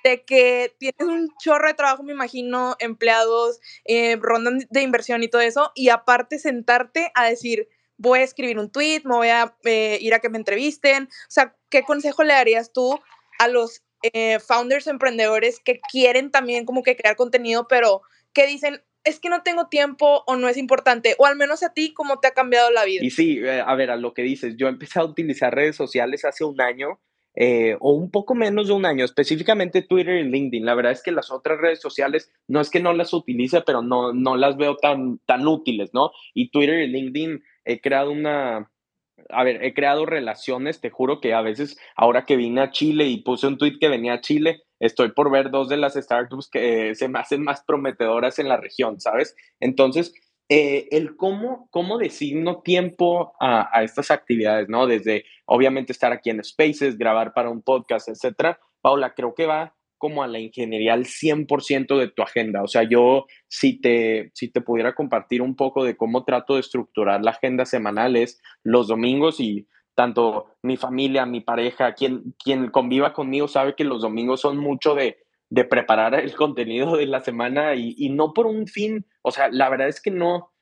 de 0.05 0.25
que 0.27 0.77
tienes 0.77 1.01
un 1.01 1.33
chorro 1.43 1.69
de 1.69 1.73
trabajo, 1.73 2.03
me 2.03 2.13
imagino, 2.13 2.77
empleados, 2.81 3.61
eh, 3.87 4.19
rondas 4.21 4.67
de 4.69 4.83
inversión 4.83 5.23
y 5.23 5.29
todo 5.29 5.41
eso, 5.41 5.73
y 5.75 5.89
aparte 5.89 6.39
sentarte 6.39 7.11
a 7.15 7.25
decir, 7.25 7.67
voy 7.97 8.19
a 8.19 8.25
escribir 8.25 8.59
un 8.59 8.71
tweet, 8.71 9.01
me 9.05 9.15
voy 9.15 9.29
a 9.29 9.57
eh, 9.65 9.97
ir 10.03 10.13
a 10.13 10.19
que 10.19 10.29
me 10.29 10.37
entrevisten. 10.37 11.05
O 11.05 11.31
sea, 11.31 11.57
¿qué 11.71 11.83
consejo 11.83 12.25
le 12.25 12.35
darías 12.35 12.75
tú 12.75 13.01
a 13.39 13.49
los 13.49 13.83
eh, 14.13 14.39
founders 14.41 14.87
emprendedores 14.87 15.61
que 15.61 15.81
quieren 15.81 16.31
también 16.31 16.65
como 16.65 16.83
que 16.83 16.97
crear 16.97 17.17
contenido, 17.17 17.67
pero 17.69 18.03
que 18.33 18.47
dicen, 18.47 18.83
es 19.05 19.21
que 19.21 19.29
no 19.29 19.43
tengo 19.43 19.69
tiempo 19.69 20.25
o 20.27 20.37
no 20.37 20.49
es 20.49 20.57
importante, 20.57 21.15
o 21.19 21.27
al 21.27 21.37
menos 21.37 21.63
a 21.63 21.73
ti, 21.73 21.93
¿cómo 21.95 22.19
te 22.21 22.29
ha 22.29 22.33
cambiado 22.33 22.71
la 22.71 22.85
vida? 22.85 23.05
Y 23.05 23.11
sí, 23.11 23.39
eh, 23.39 23.63
a 23.65 23.75
ver, 23.75 23.91
a 23.91 23.97
lo 23.97 24.15
que 24.15 24.23
dices, 24.23 24.57
yo 24.57 24.69
empecé 24.69 24.99
a 24.99 25.05
utilizar 25.05 25.55
redes 25.55 25.77
sociales 25.77 26.25
hace 26.25 26.45
un 26.45 26.61
año. 26.61 27.01
Eh, 27.37 27.77
o 27.81 27.93
un 27.95 28.13
poco 28.13 28.37
menos 28.37 28.69
de 28.69 28.75
un 28.75 28.87
año, 28.87 29.05
específicamente 29.05 29.83
Twitter 29.83 30.19
y 30.19 30.31
LinkedIn. 30.31 30.65
La 30.65 30.77
verdad 30.77 30.93
es 30.93 31.03
que 31.03 31.11
las 31.11 31.33
otras 31.33 31.59
redes 31.59 31.81
sociales 31.81 32.31
no 32.47 32.61
es 32.61 32.71
que 32.71 32.79
no 32.79 32.93
las 32.93 33.13
utilice, 33.13 33.61
pero 33.63 33.83
no, 33.83 34.13
no 34.13 34.37
las 34.37 34.57
veo 34.57 34.77
tan, 34.77 35.19
tan 35.27 35.45
útiles, 35.49 35.91
¿no? 35.93 36.13
Y 36.33 36.53
Twitter 36.53 36.79
y 36.79 36.87
LinkedIn 36.87 37.43
he 37.65 37.81
creado 37.81 38.13
una, 38.13 38.71
a 39.31 39.45
ver, 39.45 39.65
he 39.65 39.75
creado 39.75 40.07
relaciones, 40.07 40.81
te 40.81 40.91
juro 40.91 41.21
que 41.21 41.35
a 41.35 41.43
veces, 41.43 41.79
ahora 41.97 42.25
que 42.25 42.37
vine 42.37 42.61
a 42.61 42.71
Chile 42.71 43.07
y 43.07 43.23
puse 43.23 43.47
un 43.47 43.59
tweet 43.59 43.79
que 43.81 43.89
venía 43.89 44.15
a 44.15 44.21
Chile, 44.21 44.63
estoy 44.81 45.13
por 45.13 45.31
ver 45.31 45.51
dos 45.51 45.69
de 45.69 45.77
las 45.77 45.95
startups 45.95 46.49
que 46.49 46.95
se 46.95 47.09
me 47.09 47.19
hacen 47.19 47.43
más 47.43 47.63
prometedoras 47.65 48.39
en 48.39 48.49
la 48.49 48.57
región, 48.57 49.01
¿sabes? 49.01 49.37
Entonces, 49.61 50.15
eh, 50.49 50.89
el 50.91 51.17
cómo, 51.17 51.69
cómo 51.71 51.99
designo 51.99 52.61
tiempo 52.63 53.35
a, 53.41 53.69
a, 53.77 53.83
estas 53.83 54.11
actividades, 54.11 54.69
¿no? 54.69 54.87
Desde, 54.87 55.25
obviamente, 55.47 55.93
estar 55.93 56.13
aquí 56.13 56.31
en 56.31 56.45
Spaces, 56.45 56.99
grabar 56.99 57.33
para 57.33 57.51
un 57.51 57.63
podcast, 57.63 58.09
etcétera. 58.09 58.59
Paula, 58.83 59.15
creo 59.15 59.35
que 59.35 59.47
va 59.47 59.75
como 59.99 60.23
a 60.23 60.27
la 60.27 60.39
ingeniería 60.39 60.95
al 60.95 61.05
100% 61.05 61.99
de 61.99 62.09
tu 62.09 62.23
agenda. 62.23 62.63
O 62.63 62.69
sea, 62.69 62.83
yo 62.83 63.27
si 63.49 63.81
te, 63.81 64.31
si 64.35 64.49
te 64.49 64.61
pudiera 64.61 64.95
compartir 64.95 65.43
un 65.43 65.57
poco 65.57 65.85
de 65.85 65.97
cómo 65.97 66.25
trato 66.25 66.55
de 66.55 66.61
estructurar 66.61 67.23
la 67.23 67.33
agenda 67.33 67.65
semanal 67.65 68.17
es 68.17 68.41
los 68.63 68.89
domingos 68.89 69.41
y 69.41 69.69
tanto 69.95 70.47
mi 70.63 70.77
familia, 70.77 71.25
mi 71.27 71.41
pareja, 71.41 71.95
quien, 71.95 72.35
quien 72.43 72.71
conviva 72.71 73.13
conmigo 73.13 73.49
sabe 73.49 73.75
que 73.75 73.85
los 73.85 74.03
domingos 74.03 74.41
son 74.41 74.59
mucho 74.59 74.95
de, 74.95 75.19
de 75.51 75.65
preparar 75.65 76.15
el 76.15 76.35
contenido 76.35 76.97
de 76.97 77.07
la 77.07 77.21
semana 77.21 77.75
y, 77.75 77.95
y 77.97 78.11
no 78.11 78.33
por 78.33 78.47
un 78.47 78.67
fin, 78.67 79.07
o 79.23 79.31
sea, 79.31 79.49
la 79.51 79.69
verdad 79.69 79.89
es 79.89 80.01
que 80.01 80.11
no, 80.11 80.53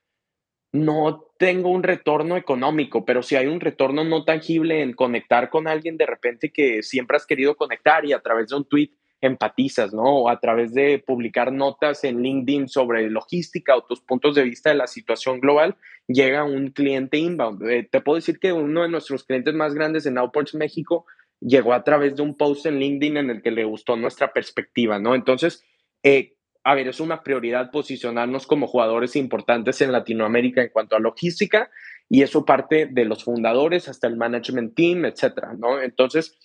no 0.73 1.29
tengo 1.39 1.71
un 1.71 1.83
retorno 1.83 2.37
económico, 2.37 3.05
pero 3.05 3.23
si 3.23 3.37
hay 3.37 3.47
un 3.47 3.61
retorno 3.61 4.05
no 4.05 4.25
tangible 4.25 4.83
en 4.83 4.95
conectar 4.95 5.51
con 5.51 5.69
alguien 5.69 5.97
de 5.97 6.07
repente 6.07 6.51
que 6.51 6.83
siempre 6.83 7.17
has 7.17 7.27
querido 7.27 7.57
conectar 7.57 8.05
y 8.05 8.13
a 8.13 8.21
través 8.21 8.49
de 8.49 8.57
un 8.57 8.65
tweet 8.65 8.91
empatizas, 9.23 9.95
¿no? 9.95 10.29
A 10.29 10.41
través 10.41 10.75
de 10.75 10.99
publicar 10.99 11.53
notas 11.53 12.05
en 12.05 12.23
LinkedIn 12.23 12.69
sobre 12.69 13.09
logística 13.09 13.77
o 13.77 13.85
tus 13.85 14.01
puntos 14.01 14.35
de 14.35 14.43
vista 14.43 14.71
de 14.71 14.77
la 14.77 14.89
situación 14.89 15.41
global, 15.41 15.77
llega 16.09 16.45
un 16.45 16.69
cliente 16.73 17.17
inbound. 17.19 17.63
Eh, 17.71 17.89
te 17.91 18.01
puedo 18.01 18.17
decir 18.17 18.41
que 18.41 18.53
uno 18.53 18.83
de 18.83 18.89
nuestros 18.89 19.25
clientes 19.25 19.55
más 19.55 19.75
grandes 19.75 20.05
en 20.07 20.19
Outports 20.19 20.55
México 20.55 21.07
llegó 21.41 21.73
a 21.73 21.85
través 21.85 22.17
de 22.17 22.23
un 22.23 22.37
post 22.37 22.67
en 22.67 22.79
LinkedIn 22.79 23.17
en 23.17 23.31
el 23.31 23.43
que 23.43 23.53
le 23.53 23.65
gustó 23.65 23.97
nuestra 23.97 24.33
perspectiva, 24.33 24.99
¿no? 24.99 25.15
Entonces, 25.15 25.65
eh, 26.03 26.35
a 26.65 26.75
ver, 26.75 26.89
es 26.89 26.99
una 26.99 27.23
prioridad 27.23 27.71
posicionarnos 27.71 28.47
como 28.47 28.67
jugadores 28.67 29.15
importantes 29.15 29.81
en 29.81 29.93
Latinoamérica 29.93 30.63
en 30.63 30.71
cuanto 30.71 30.97
a 30.97 31.01
logística 31.01 31.71
y 32.09 32.23
eso 32.23 32.45
parte 32.45 32.87
de 32.87 33.05
los 33.05 33.23
fundadores 33.25 33.89
hasta 33.89 34.09
el 34.09 34.17
management 34.17 34.75
team, 34.75 35.05
etcétera, 35.05 35.55
¿no? 35.57 35.81
Entonces, 35.81 36.39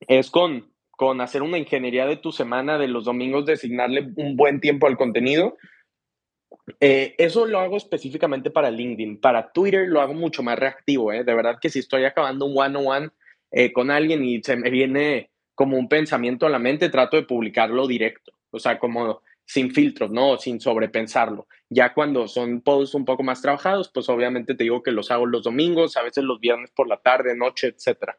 es 0.00 0.30
con, 0.30 0.71
con 1.02 1.20
hacer 1.20 1.42
una 1.42 1.58
ingeniería 1.58 2.06
de 2.06 2.16
tu 2.16 2.30
semana, 2.30 2.78
de 2.78 2.86
los 2.86 3.06
domingos, 3.06 3.44
designarle 3.44 4.12
un 4.14 4.36
buen 4.36 4.60
tiempo 4.60 4.86
al 4.86 4.96
contenido. 4.96 5.56
Eh, 6.78 7.16
eso 7.18 7.44
lo 7.44 7.58
hago 7.58 7.76
específicamente 7.76 8.52
para 8.52 8.70
LinkedIn. 8.70 9.20
Para 9.20 9.50
Twitter 9.50 9.88
lo 9.88 10.00
hago 10.00 10.14
mucho 10.14 10.44
más 10.44 10.56
reactivo. 10.56 11.12
¿eh? 11.12 11.24
De 11.24 11.34
verdad 11.34 11.58
que 11.60 11.70
si 11.70 11.80
estoy 11.80 12.04
acabando 12.04 12.46
un 12.46 12.56
one-on-one 12.56 13.10
eh, 13.50 13.72
con 13.72 13.90
alguien 13.90 14.24
y 14.24 14.40
se 14.44 14.54
me 14.54 14.70
viene 14.70 15.32
como 15.56 15.76
un 15.76 15.88
pensamiento 15.88 16.46
a 16.46 16.50
la 16.50 16.60
mente, 16.60 16.88
trato 16.88 17.16
de 17.16 17.24
publicarlo 17.24 17.88
directo. 17.88 18.32
o 18.52 18.60
sea, 18.60 18.78
como 18.78 19.22
sin 19.44 19.74
filtros, 19.74 20.12
¿no? 20.12 20.38
Sin 20.38 20.60
sobrepensarlo. 20.60 21.48
Ya 21.68 21.94
cuando 21.94 22.28
son 22.28 22.60
posts 22.60 22.94
un 22.94 23.04
poco 23.04 23.24
más 23.24 23.42
trabajados, 23.42 23.90
pues 23.92 24.08
obviamente 24.08 24.54
te 24.54 24.62
digo 24.62 24.84
que 24.84 24.92
los 24.92 25.10
hago 25.10 25.26
los 25.26 25.42
domingos, 25.42 25.96
a 25.96 26.02
veces 26.02 26.22
los 26.22 26.38
viernes 26.38 26.70
por 26.70 26.86
la 26.86 26.98
tarde, 26.98 27.34
noche, 27.36 27.74
etcétera. 27.74 28.16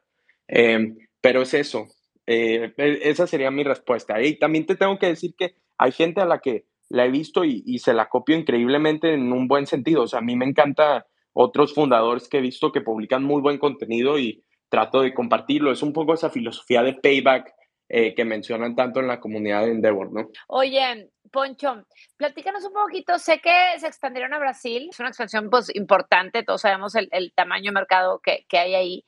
Em, 0.49 0.97
pero 1.21 1.43
es 1.43 1.53
eso. 1.53 1.87
Eh, 2.27 2.73
e, 2.77 3.09
esa 3.09 3.27
sería 3.27 3.51
mi 3.51 3.63
respuesta. 3.63 4.21
Y 4.21 4.37
también 4.37 4.65
te 4.65 4.75
tengo 4.75 4.97
que 4.97 5.07
decir 5.07 5.35
que 5.37 5.55
hay 5.77 5.91
gente 5.91 6.21
a 6.21 6.25
la 6.25 6.39
que 6.39 6.65
la 6.89 7.05
he 7.05 7.11
visto 7.11 7.43
y, 7.43 7.63
y, 7.65 7.79
se 7.79 7.93
la 7.93 8.09
copio 8.09 8.37
increíblemente 8.37 9.13
en 9.13 9.31
un 9.31 9.47
buen 9.47 9.65
sentido. 9.65 10.03
O 10.03 10.07
sea, 10.07 10.19
a 10.19 10.23
mí 10.23 10.35
me 10.35 10.45
encanta 10.45 11.07
otros 11.33 11.73
fundadores 11.73 12.29
que 12.29 12.37
he 12.37 12.41
visto 12.41 12.71
que 12.71 12.81
publican 12.81 13.23
muy 13.23 13.41
buen 13.41 13.57
contenido 13.57 14.19
y 14.19 14.43
trato 14.69 15.01
de 15.01 15.13
compartirlo. 15.13 15.71
Es 15.71 15.81
un 15.81 15.93
poco 15.93 16.13
esa 16.13 16.29
filosofía 16.29 16.83
de 16.83 16.93
payback 16.93 17.53
eh, 17.89 18.15
que 18.15 18.25
mencionan 18.25 18.75
tanto 18.75 18.99
en 18.99 19.07
la 19.07 19.19
comunidad 19.19 19.65
de 19.65 19.71
Endeavor, 19.71 20.11
¿no? 20.11 20.29
Oye, 20.47 21.11
Poncho, 21.31 21.85
platícanos 22.17 22.63
un 22.63 22.73
poquito, 22.73 23.19
sé 23.19 23.39
que 23.39 23.77
se 23.77 23.87
expandieron 23.87 24.33
a 24.33 24.39
Brasil, 24.39 24.87
es 24.89 24.99
una 24.99 25.09
expansión 25.09 25.49
pues 25.49 25.75
importante, 25.75 26.43
todos 26.43 26.61
sabemos 26.61 26.95
el, 26.95 27.09
el 27.11 27.33
tamaño 27.35 27.65
de 27.65 27.75
mercado 27.75 28.19
que, 28.23 28.45
que 28.47 28.57
hay 28.57 28.73
ahí. 28.73 29.05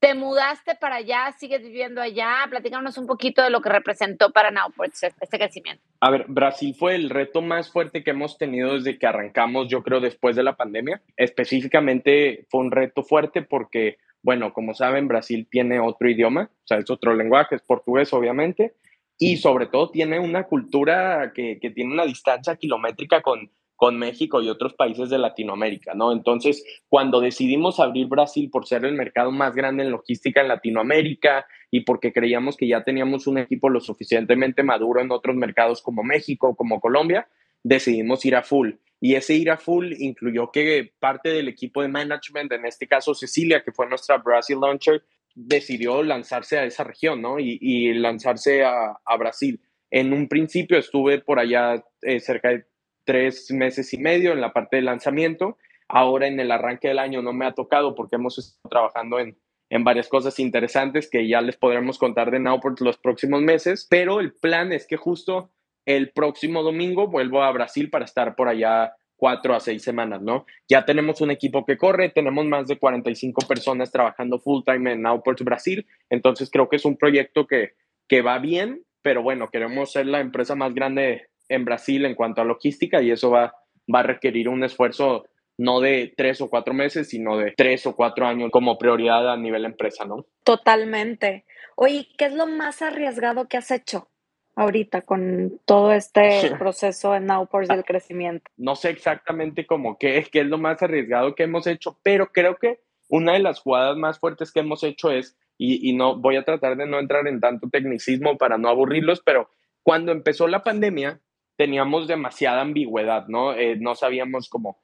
¿Te 0.00 0.14
mudaste 0.14 0.76
para 0.76 0.96
allá? 0.96 1.32
¿Sigues 1.38 1.62
viviendo 1.62 2.00
allá? 2.00 2.46
Platícanos 2.48 2.98
un 2.98 3.06
poquito 3.06 3.42
de 3.42 3.50
lo 3.50 3.60
que 3.60 3.68
representó 3.68 4.30
para 4.30 4.52
Nowports 4.52 5.02
este 5.02 5.38
crecimiento. 5.38 5.82
A 6.00 6.10
ver, 6.10 6.26
Brasil 6.28 6.72
fue 6.78 6.94
el 6.94 7.10
reto 7.10 7.42
más 7.42 7.72
fuerte 7.72 8.04
que 8.04 8.10
hemos 8.10 8.38
tenido 8.38 8.74
desde 8.74 8.96
que 8.96 9.06
arrancamos, 9.08 9.66
yo 9.68 9.82
creo, 9.82 9.98
después 9.98 10.36
de 10.36 10.44
la 10.44 10.56
pandemia. 10.56 11.02
Específicamente 11.16 12.46
fue 12.48 12.60
un 12.60 12.70
reto 12.70 13.02
fuerte 13.02 13.42
porque, 13.42 13.96
bueno, 14.22 14.52
como 14.52 14.72
saben, 14.72 15.08
Brasil 15.08 15.48
tiene 15.50 15.80
otro 15.80 16.08
idioma, 16.08 16.48
o 16.52 16.66
sea, 16.66 16.78
es 16.78 16.88
otro 16.90 17.14
lenguaje, 17.14 17.56
es 17.56 17.62
portugués, 17.62 18.12
obviamente, 18.12 18.74
y 19.18 19.38
sobre 19.38 19.66
todo 19.66 19.90
tiene 19.90 20.20
una 20.20 20.44
cultura 20.44 21.32
que, 21.34 21.58
que 21.60 21.70
tiene 21.70 21.92
una 21.92 22.04
distancia 22.04 22.54
kilométrica 22.54 23.20
con 23.20 23.50
con 23.78 23.96
México 23.96 24.42
y 24.42 24.48
otros 24.48 24.74
países 24.74 25.08
de 25.08 25.18
Latinoamérica, 25.18 25.94
¿no? 25.94 26.10
Entonces, 26.10 26.64
cuando 26.88 27.20
decidimos 27.20 27.78
abrir 27.78 28.08
Brasil 28.08 28.50
por 28.50 28.66
ser 28.66 28.84
el 28.84 28.94
mercado 28.94 29.30
más 29.30 29.54
grande 29.54 29.84
en 29.84 29.92
logística 29.92 30.40
en 30.40 30.48
Latinoamérica 30.48 31.46
y 31.70 31.82
porque 31.82 32.12
creíamos 32.12 32.56
que 32.56 32.66
ya 32.66 32.82
teníamos 32.82 33.28
un 33.28 33.38
equipo 33.38 33.70
lo 33.70 33.80
suficientemente 33.80 34.64
maduro 34.64 35.00
en 35.00 35.12
otros 35.12 35.36
mercados 35.36 35.80
como 35.80 36.02
México, 36.02 36.56
como 36.56 36.80
Colombia, 36.80 37.28
decidimos 37.62 38.24
ir 38.24 38.34
a 38.34 38.42
full. 38.42 38.72
Y 39.00 39.14
ese 39.14 39.34
ir 39.34 39.48
a 39.48 39.58
full 39.58 39.92
incluyó 39.96 40.50
que 40.50 40.90
parte 40.98 41.28
del 41.28 41.46
equipo 41.46 41.80
de 41.80 41.86
management, 41.86 42.50
en 42.50 42.66
este 42.66 42.88
caso 42.88 43.14
Cecilia, 43.14 43.62
que 43.62 43.70
fue 43.70 43.88
nuestra 43.88 44.18
Brasil 44.18 44.58
Launcher, 44.60 45.04
decidió 45.36 46.02
lanzarse 46.02 46.58
a 46.58 46.64
esa 46.64 46.82
región, 46.82 47.22
¿no? 47.22 47.38
Y, 47.38 47.94
lanzarse 47.94 48.64
a, 48.64 49.16
Brasil. 49.16 49.60
En 49.88 50.12
un 50.12 50.26
principio 50.26 50.78
estuve 50.78 51.20
por 51.20 51.38
allá 51.38 51.84
eh, 52.02 52.18
cerca 52.18 52.48
de 52.48 52.66
tres 53.08 53.50
meses 53.50 53.94
y 53.94 53.96
medio 53.96 54.32
en 54.32 54.42
la 54.42 54.52
parte 54.52 54.76
de 54.76 54.82
lanzamiento. 54.82 55.56
Ahora 55.88 56.26
en 56.26 56.38
el 56.40 56.50
arranque 56.50 56.88
del 56.88 56.98
año 56.98 57.22
no 57.22 57.32
me 57.32 57.46
ha 57.46 57.54
tocado 57.54 57.94
porque 57.94 58.16
hemos 58.16 58.36
estado 58.36 58.68
trabajando 58.68 59.18
en, 59.18 59.38
en 59.70 59.82
varias 59.82 60.08
cosas 60.08 60.38
interesantes 60.38 61.08
que 61.08 61.26
ya 61.26 61.40
les 61.40 61.56
podremos 61.56 61.96
contar 61.96 62.30
de 62.30 62.38
Nowport 62.38 62.78
los 62.82 62.98
próximos 62.98 63.40
meses, 63.40 63.86
pero 63.88 64.20
el 64.20 64.34
plan 64.34 64.74
es 64.74 64.86
que 64.86 64.98
justo 64.98 65.50
el 65.86 66.10
próximo 66.10 66.62
domingo 66.62 67.08
vuelvo 67.08 67.42
a 67.42 67.50
Brasil 67.50 67.88
para 67.88 68.04
estar 68.04 68.36
por 68.36 68.46
allá 68.46 68.92
cuatro 69.16 69.54
a 69.54 69.60
seis 69.60 69.82
semanas, 69.82 70.20
¿no? 70.20 70.44
Ya 70.68 70.84
tenemos 70.84 71.22
un 71.22 71.30
equipo 71.30 71.64
que 71.64 71.78
corre, 71.78 72.10
tenemos 72.10 72.44
más 72.44 72.68
de 72.68 72.78
45 72.78 73.48
personas 73.48 73.90
trabajando 73.90 74.38
full 74.38 74.64
time 74.66 74.92
en 74.92 75.00
Nowport 75.00 75.40
Brasil, 75.40 75.86
entonces 76.10 76.50
creo 76.50 76.68
que 76.68 76.76
es 76.76 76.84
un 76.84 76.98
proyecto 76.98 77.46
que, 77.46 77.72
que 78.06 78.20
va 78.20 78.38
bien, 78.38 78.84
pero 79.00 79.22
bueno, 79.22 79.48
queremos 79.48 79.92
ser 79.92 80.04
la 80.04 80.20
empresa 80.20 80.54
más 80.54 80.74
grande 80.74 81.28
en 81.48 81.64
Brasil 81.64 82.04
en 82.04 82.14
cuanto 82.14 82.40
a 82.40 82.44
logística 82.44 83.02
y 83.02 83.10
eso 83.10 83.30
va, 83.30 83.54
va 83.92 84.00
a 84.00 84.04
requerir 84.04 84.48
un 84.48 84.64
esfuerzo 84.64 85.24
no 85.58 85.80
de 85.80 86.14
tres 86.16 86.40
o 86.40 86.48
cuatro 86.48 86.72
meses, 86.72 87.08
sino 87.08 87.36
de 87.36 87.52
tres 87.56 87.84
o 87.86 87.96
cuatro 87.96 88.26
años 88.26 88.50
como 88.52 88.78
prioridad 88.78 89.30
a 89.30 89.36
nivel 89.36 89.64
empresa, 89.64 90.04
¿no? 90.04 90.24
Totalmente. 90.44 91.44
Oye, 91.74 92.08
¿qué 92.16 92.26
es 92.26 92.32
lo 92.32 92.46
más 92.46 92.80
arriesgado 92.80 93.48
que 93.48 93.56
has 93.56 93.70
hecho 93.72 94.08
ahorita 94.54 95.02
con 95.02 95.60
todo 95.64 95.92
este 95.92 96.52
proceso 96.58 97.14
en 97.14 97.26
Nowports 97.26 97.68
del 97.68 97.84
crecimiento? 97.84 98.50
No 98.56 98.76
sé 98.76 98.90
exactamente 98.90 99.66
cómo 99.66 99.98
qué, 99.98 100.24
qué 100.30 100.40
es 100.40 100.46
lo 100.46 100.58
más 100.58 100.80
arriesgado 100.82 101.34
que 101.34 101.42
hemos 101.42 101.66
hecho, 101.66 101.98
pero 102.02 102.28
creo 102.28 102.56
que 102.56 102.80
una 103.08 103.32
de 103.32 103.40
las 103.40 103.60
jugadas 103.60 103.96
más 103.96 104.20
fuertes 104.20 104.52
que 104.52 104.60
hemos 104.60 104.84
hecho 104.84 105.10
es, 105.10 105.36
y, 105.56 105.90
y 105.90 105.92
no 105.92 106.16
voy 106.20 106.36
a 106.36 106.44
tratar 106.44 106.76
de 106.76 106.86
no 106.86 107.00
entrar 107.00 107.26
en 107.26 107.40
tanto 107.40 107.68
tecnicismo 107.68 108.38
para 108.38 108.58
no 108.58 108.68
aburrirlos, 108.68 109.22
pero 109.24 109.50
cuando 109.82 110.12
empezó 110.12 110.46
la 110.46 110.62
pandemia, 110.62 111.20
teníamos 111.58 112.06
demasiada 112.06 112.60
ambigüedad, 112.60 113.26
¿no? 113.26 113.52
Eh, 113.52 113.76
no 113.76 113.96
sabíamos 113.96 114.48
cómo 114.48 114.78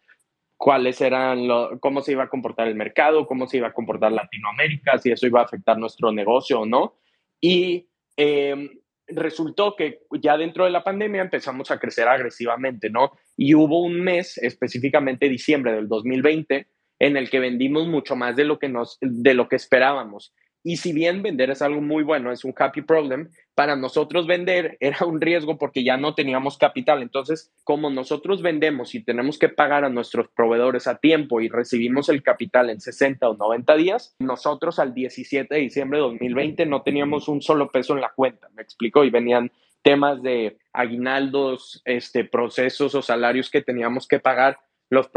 cuáles 0.57 1.01
eran, 1.01 1.47
lo, 1.47 1.79
cómo 1.79 2.03
se 2.03 2.13
iba 2.13 2.25
a 2.25 2.29
comportar 2.29 2.67
el 2.67 2.75
mercado, 2.75 3.27
cómo 3.27 3.47
se 3.47 3.59
iba 3.59 3.69
a 3.69 3.73
comportar 3.73 4.11
Latinoamérica, 4.11 4.99
si 4.99 5.13
eso 5.13 5.27
iba 5.27 5.41
a 5.41 5.45
afectar 5.45 5.79
nuestro 5.79 6.11
negocio 6.11 6.61
o 6.61 6.67
no. 6.67 6.97
Y 7.41 7.87
em, 8.17 8.71
resultó 9.07 9.77
que 9.77 10.01
ya 10.21 10.37
dentro 10.37 10.65
de 10.65 10.71
la 10.71 10.83
pandemia 10.83 11.23
empezamos 11.23 11.71
a 11.71 11.79
crecer 11.79 12.09
agresivamente, 12.09 12.91
¿no? 12.91 13.13
Y 13.37 13.55
hubo 13.55 13.81
un 13.81 14.01
mes, 14.01 14.37
específicamente 14.39 15.29
diciembre 15.29 15.73
del 15.73 15.87
2020, 15.87 16.67
en 16.99 17.17
el 17.17 17.31
que 17.31 17.39
vendimos 17.39 17.87
mucho 17.87 18.17
más 18.17 18.35
de 18.35 18.45
lo 18.45 18.59
que, 18.59 18.69
nos, 18.69 18.99
de 19.01 19.35
lo 19.35 19.49
que 19.49 19.57
esperábamos. 19.57 20.35
Y 20.65 20.79
si 20.79 20.93
bien 20.93 21.23
vender 21.23 21.51
es 21.51 21.63
algo 21.63 21.83
muy 21.83 22.03
bueno, 22.03 22.33
es 22.33 22.45
un 22.45 22.55
happy 22.57 22.83
problem, 22.83 23.31
para 23.55 23.77
nosotros 23.77 24.27
vender 24.27 24.77
era 24.81 25.07
un 25.07 25.21
riesgo 25.21 25.59
porque 25.59 25.85
ya 25.85 25.97
no 25.97 26.15
teníamos 26.15 26.59
capital. 26.59 27.03
Entonces, 27.03 27.53
como 27.65 27.91
nosotros 27.91 28.43
vendemos 28.43 28.95
y 28.95 29.03
tenemos 29.03 29.39
que 29.39 29.49
pagar 29.49 29.85
a 29.85 29.91
nuestros 29.91 30.29
proveedores 30.29 30.87
a 30.87 30.97
tiempo 30.97 31.41
y 31.41 31.49
recibimos 31.49 32.09
el 32.09 32.23
capital 32.23 32.71
en 32.71 32.81
60 32.81 33.29
o 33.29 33.37
90 33.37 33.77
días, 33.77 34.15
nosotros 34.19 34.79
al 34.79 34.95
17 34.95 35.55
de 35.55 35.61
diciembre 35.61 35.99
de 35.99 36.05
2020 36.05 36.67
no 36.67 36.83
teníamos 36.83 37.29
un 37.29 37.43
solo 37.43 37.71
peso 37.71 37.95
en 37.95 38.01
la 38.01 38.13
cuenta, 38.15 38.49
me 38.55 38.63
explico, 38.63 39.05
y 39.05 39.11
venían 39.11 39.51
temas 39.83 40.23
de 40.23 40.57
aguinaldos, 40.73 41.83
este, 41.85 42.25
procesos 42.25 42.95
o 42.95 43.03
salarios 43.03 43.51
que 43.51 43.63
teníamos 43.63 44.09
que 44.09 44.19
pagar 44.19 44.59
los 44.91 45.11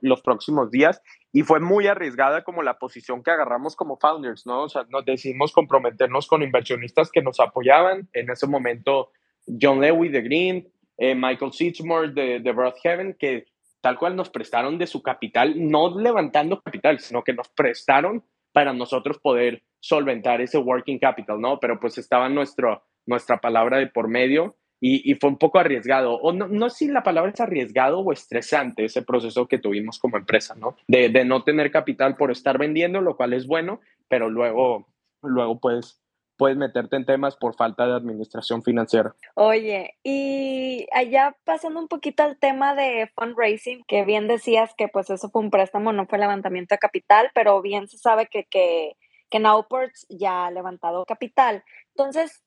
los 0.00 0.22
próximos 0.22 0.70
días 0.70 1.00
y 1.36 1.42
fue 1.42 1.60
muy 1.60 1.86
arriesgada 1.86 2.44
como 2.44 2.62
la 2.62 2.78
posición 2.78 3.22
que 3.22 3.30
agarramos 3.30 3.76
como 3.76 3.98
founders, 3.98 4.46
¿no? 4.46 4.62
O 4.62 4.68
sea, 4.70 4.86
nos 4.88 5.04
decidimos 5.04 5.52
comprometernos 5.52 6.26
con 6.26 6.42
inversionistas 6.42 7.10
que 7.10 7.20
nos 7.20 7.40
apoyaban. 7.40 8.08
En 8.14 8.30
ese 8.30 8.46
momento, 8.46 9.10
John 9.46 9.82
Lewis 9.82 10.12
de 10.12 10.22
Green, 10.22 10.72
eh, 10.96 11.14
Michael 11.14 11.52
Sitchmore 11.52 12.12
de, 12.12 12.40
de 12.40 12.52
Broadhaven, 12.52 13.18
que 13.18 13.48
tal 13.82 13.98
cual 13.98 14.16
nos 14.16 14.30
prestaron 14.30 14.78
de 14.78 14.86
su 14.86 15.02
capital, 15.02 15.52
no 15.58 16.00
levantando 16.00 16.62
capital, 16.62 17.00
sino 17.00 17.22
que 17.22 17.34
nos 17.34 17.50
prestaron 17.50 18.24
para 18.54 18.72
nosotros 18.72 19.18
poder 19.18 19.62
solventar 19.78 20.40
ese 20.40 20.56
working 20.56 20.98
capital, 20.98 21.38
¿no? 21.38 21.60
Pero 21.60 21.78
pues 21.78 21.98
estaba 21.98 22.30
nuestro, 22.30 22.82
nuestra 23.04 23.42
palabra 23.42 23.76
de 23.76 23.88
por 23.88 24.08
medio 24.08 24.56
y, 24.80 25.14
fue 25.14 25.30
un 25.30 25.38
poco 25.38 25.58
arriesgado, 25.58 26.14
o 26.14 26.32
no, 26.32 26.48
no 26.48 26.68
sé 26.68 26.86
si 26.86 26.88
la 26.88 27.02
palabra 27.02 27.32
es 27.32 27.40
arriesgado 27.40 28.00
o 28.00 28.12
estresante 28.12 28.84
ese 28.84 29.02
proceso 29.02 29.48
que 29.48 29.58
tuvimos 29.58 29.98
como 29.98 30.18
empresa, 30.18 30.54
¿no? 30.54 30.76
De, 30.86 31.08
de, 31.08 31.24
no 31.24 31.44
tener 31.44 31.70
capital 31.70 32.16
por 32.16 32.30
estar 32.30 32.58
vendiendo, 32.58 33.00
lo 33.00 33.16
cual 33.16 33.32
es 33.32 33.46
bueno, 33.46 33.80
pero 34.08 34.28
luego, 34.28 34.86
luego 35.22 35.58
puedes, 35.60 36.02
puedes 36.36 36.56
meterte 36.56 36.96
en 36.96 37.06
temas 37.06 37.36
por 37.36 37.56
falta 37.56 37.86
de 37.86 37.94
administración 37.94 38.62
financiera. 38.62 39.14
Oye, 39.34 39.94
y 40.04 40.86
allá 40.92 41.36
pasando 41.44 41.80
un 41.80 41.88
poquito 41.88 42.22
al 42.22 42.38
tema 42.38 42.74
de 42.74 43.10
fundraising, 43.14 43.82
que 43.88 44.04
bien 44.04 44.28
decías 44.28 44.74
que 44.76 44.88
pues 44.88 45.08
eso 45.10 45.30
fue 45.30 45.42
un 45.42 45.50
préstamo, 45.50 45.92
no 45.92 46.06
fue 46.06 46.18
levantamiento 46.18 46.74
de 46.74 46.78
capital, 46.78 47.30
pero 47.34 47.62
bien 47.62 47.88
se 47.88 47.96
sabe 47.96 48.28
que, 48.30 48.44
que, 48.44 48.96
que 49.30 49.38
Nowports 49.38 50.06
ya 50.10 50.46
ha 50.46 50.50
levantado 50.50 51.04
capital. 51.06 51.64
Entonces, 51.94 52.45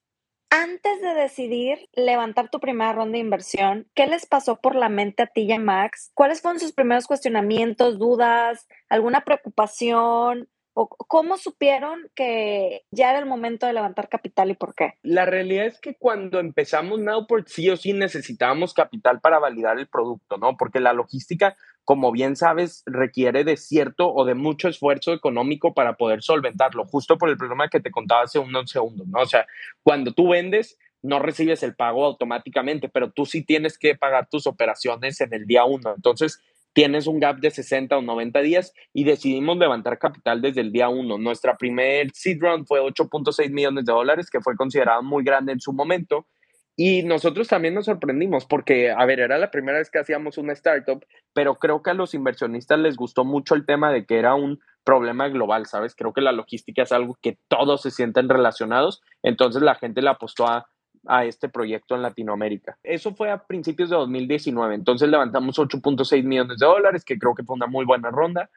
antes 0.50 1.02
de 1.02 1.14
decidir 1.14 1.90
levantar 1.94 2.50
tu 2.50 2.60
primera 2.60 2.94
ronda 2.94 3.14
de 3.14 3.20
inversión, 3.20 3.88
¿qué 3.94 4.08
les 4.08 4.26
pasó 4.26 4.60
por 4.60 4.76
la 4.76 4.90
mente 4.90 5.24
a 5.24 5.28
ti 5.28 5.42
y 5.42 5.52
a 5.52 5.60
Max? 5.60 6.12
¿Cuáles 6.14 6.42
fueron 6.42 6.60
sus 6.60 6.74
primeros 6.74 7.08
cuestionamientos, 7.08 8.00
dudas, 8.00 8.68
alguna 8.90 9.24
preocupación? 9.24 10.50
¿O 10.82 10.88
cómo 10.88 11.38
supieron 11.38 12.10
que 12.16 12.86
ya 12.90 13.10
era 13.10 13.20
el 13.20 13.26
momento 13.26 13.66
de 13.66 13.74
levantar 13.74 14.08
capital 14.08 14.50
y 14.50 14.54
por 14.54 14.74
qué? 14.76 14.94
La 15.04 15.26
realidad 15.26 15.66
es 15.66 15.78
que 15.82 15.96
cuando 15.96 16.40
empezamos 16.40 17.00
Nowport 17.00 17.50
sí 17.50 17.70
o 17.70 17.76
sí 17.76 17.92
necesitábamos 17.92 18.74
capital 18.74 19.20
para 19.20 19.40
validar 19.40 19.78
el 19.78 19.88
producto, 19.90 20.38
¿no? 20.38 20.56
Porque 20.56 20.80
la 20.80 20.94
logística 20.94 21.58
como 21.84 22.12
bien 22.12 22.36
sabes, 22.36 22.84
requiere 22.86 23.44
de 23.44 23.58
cierto 23.58 24.14
o 24.14 24.24
de 24.24 24.36
mucho 24.36 24.68
esfuerzo 24.68 25.12
económico 25.12 25.74
para 25.74 25.98
poder 25.98 26.22
solventarlo, 26.22 26.86
justo 26.86 27.18
por 27.18 27.30
el 27.30 27.38
problema 27.38 27.68
que 27.68 27.80
te 27.80 27.90
contaba 27.90 28.22
hace 28.22 28.38
unos 28.38 28.70
segundos, 28.70 29.08
¿no? 29.08 29.22
O 29.22 29.26
sea, 29.26 29.48
cuando 29.82 30.14
tú 30.14 30.30
vendes, 30.30 30.78
no 31.02 31.18
recibes 31.18 31.64
el 31.64 31.76
pago 31.76 32.06
automáticamente, 32.06 32.90
pero 32.90 33.12
tú 33.12 33.26
sí 33.26 33.44
tienes 33.44 33.80
que 33.80 33.96
pagar 33.96 34.28
tus 34.30 34.46
operaciones 34.46 35.20
en 35.22 35.34
el 35.34 35.48
día 35.48 35.66
uno. 35.66 35.94
Entonces, 35.96 36.40
tienes 36.74 37.08
un 37.08 37.20
gap 37.20 37.40
de 37.40 37.52
60 37.52 37.98
o 37.98 38.02
90 38.02 38.40
días 38.42 38.74
y 38.94 39.04
decidimos 39.04 39.58
levantar 39.58 39.98
capital 40.00 40.42
desde 40.42 40.62
el 40.62 40.72
día 40.72 40.90
uno. 40.90 41.18
Nuestra 41.18 41.58
primer 41.58 42.12
seed 42.14 42.42
round 42.42 42.68
fue 42.68 42.80
8.6 42.82 43.52
millones 43.52 43.86
de 43.86 43.94
dólares, 43.94 44.30
que 44.30 44.42
fue 44.42 44.56
considerado 44.56 45.04
muy 45.04 45.24
grande 45.24 45.52
en 45.52 45.60
su 45.60 45.74
momento 45.74 46.28
Y 46.76 47.04
nosotros 47.04 47.50
también 47.50 47.74
nos 47.74 47.86
sorprendimos 47.86 48.46
porque, 48.46 48.92
a 48.92 49.06
ver, 49.06 49.20
era 49.20 49.38
la 49.38 49.52
primera 49.52 49.80
vez 49.80 49.92
que 49.92 50.00
hacíamos 50.00 50.38
una 50.38 50.54
startup, 50.54 51.06
pero 51.34 51.56
creo 51.56 51.84
que 51.84 51.90
a 51.90 51.94
los 51.94 52.14
inversionistas 52.14 52.80
les 52.80 52.96
gustó 52.96 53.26
mucho 53.26 53.54
el 53.56 53.66
tema 53.66 53.92
de 53.92 54.06
que 54.06 54.18
era 54.18 54.36
un 54.36 54.62
problema 54.86 55.28
global, 55.28 55.66
¿sabes? 55.66 55.94
Creo 55.94 56.14
que 56.14 56.22
la 56.22 56.32
logística 56.32 56.84
es 56.84 56.94
algo 56.94 57.18
que 57.22 57.38
todos 57.50 57.82
se 57.82 57.92
sienten 57.92 58.30
relacionados, 58.30 59.02
entonces 59.24 59.62
la 59.62 59.76
gente 59.76 60.02
le 60.02 60.10
apostó 60.10 60.48
a, 60.48 60.68
a 61.10 61.26
este 61.26 61.50
proyecto 61.50 61.96
en 61.96 62.04
Latinoamérica. 62.04 62.78
Eso 62.84 63.14
fue 63.16 63.32
a 63.32 63.46
principios 63.46 63.90
de 63.90 63.96
2019, 63.96 64.76
entonces 64.76 65.10
levantamos 65.10 65.58
8.6 65.58 66.24
millones 66.24 66.60
de 66.60 66.66
dólares, 66.66 67.04
que 67.04 67.18
creo 67.18 67.34
que 67.34 67.44
fue 67.44 67.56
una 67.56 67.66
muy 67.68 67.84
buena 67.84 68.12
ronda. 68.12 68.50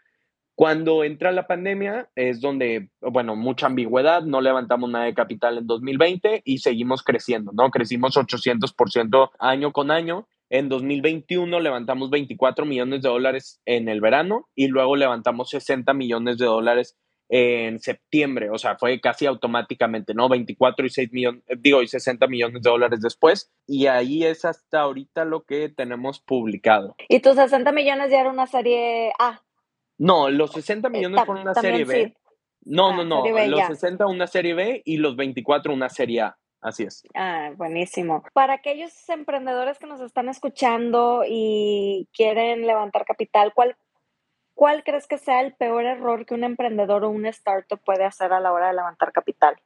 Cuando 0.55 1.03
entra 1.03 1.33
la 1.33 1.47
pandemia 1.47 2.11
es 2.15 2.43
donde, 2.43 2.91
bueno, 3.01 3.37
mucha 3.37 3.67
ambigüedad, 3.67 4.23
no 4.23 4.43
levantamos 4.43 4.91
nada 4.91 5.07
de 5.07 5.15
capital 5.15 5.57
en 5.57 5.67
2020 5.67 6.43
y 6.45 6.59
seguimos 6.59 7.03
creciendo, 7.03 7.53
¿no? 7.55 7.71
Crecimos 7.71 8.17
800% 8.17 9.31
año 9.39 9.73
con 9.73 9.91
año. 9.91 10.29
En 10.51 10.69
2021 10.69 11.59
levantamos 11.59 12.11
24 12.11 12.67
millones 12.67 13.01
de 13.01 13.09
dólares 13.09 13.63
en 13.65 13.89
el 13.89 14.03
verano 14.03 14.47
y 14.55 14.69
luego 14.69 14.97
levantamos 14.97 15.49
60 15.49 15.95
millones 15.95 16.37
de 16.37 16.45
dólares 16.45 16.99
en 17.35 17.79
septiembre, 17.81 18.51
o 18.51 18.59
sea, 18.59 18.77
fue 18.77 19.01
casi 19.01 19.25
automáticamente, 19.25 20.13
¿no? 20.13 20.29
24 20.29 20.85
y 20.85 20.91
6 20.91 21.13
millones, 21.13 21.43
digo, 21.61 21.81
y 21.81 21.89
60 21.89 22.27
millones 22.27 22.63
de 22.63 22.69
dólares 22.69 23.01
después, 23.01 23.51
y 23.67 23.87
ahí 23.87 24.23
es 24.23 24.45
hasta 24.45 24.81
ahorita 24.81 25.25
lo 25.25 25.43
que 25.45 25.71
tenemos 25.71 26.21
publicado. 26.21 26.95
¿Y 27.09 27.21
tus 27.21 27.37
60 27.37 27.73
millones 27.73 28.11
ya 28.11 28.21
era 28.21 28.31
una 28.31 28.47
serie 28.47 29.13
A? 29.19 29.41
No, 29.97 30.29
los 30.29 30.53
60 30.53 30.91
millones 30.91 31.25
fueron 31.25 31.43
una 31.45 31.55
serie 31.55 31.87
B. 31.87 32.05
sí. 32.09 32.15
No, 32.65 32.91
Ah, 32.91 32.97
no, 32.97 33.05
no, 33.05 33.23
B, 33.23 33.49
los 33.49 33.61
ya. 33.61 33.67
60 33.69 34.07
una 34.07 34.27
serie 34.27 34.53
B 34.53 34.83
y 34.85 34.99
los 34.99 35.17
24 35.17 35.73
una 35.73 35.89
serie 35.89 36.21
A, 36.21 36.37
así 36.61 36.83
es. 36.85 37.03
Ah, 37.15 37.51
buenísimo. 37.57 38.23
Para 38.35 38.53
aquellos 38.55 38.93
emprendedores 39.09 39.79
que 39.79 39.87
nos 39.87 40.03
están 40.03 40.29
escuchando 40.29 41.25
y 41.27 42.09
quieren 42.13 42.67
levantar 42.67 43.07
capital, 43.07 43.53
¿cuál, 43.55 43.75
¿cuál 44.63 44.85
crees 44.85 45.09
que 45.09 45.19
sea 45.19 45.41
el 45.41 45.55
peor 45.55 45.85
error 45.87 46.25
que 46.25 46.35
un 46.35 46.45
emprendedor 46.45 47.03
o 47.03 47.11
una 47.11 47.31
startup 47.31 47.81
puede 47.85 48.05
hacer 48.05 48.33
a 48.33 48.39
la 48.39 48.53
hora 48.53 48.69
de 48.69 48.75
levantar 48.75 49.11
capital? 49.11 49.57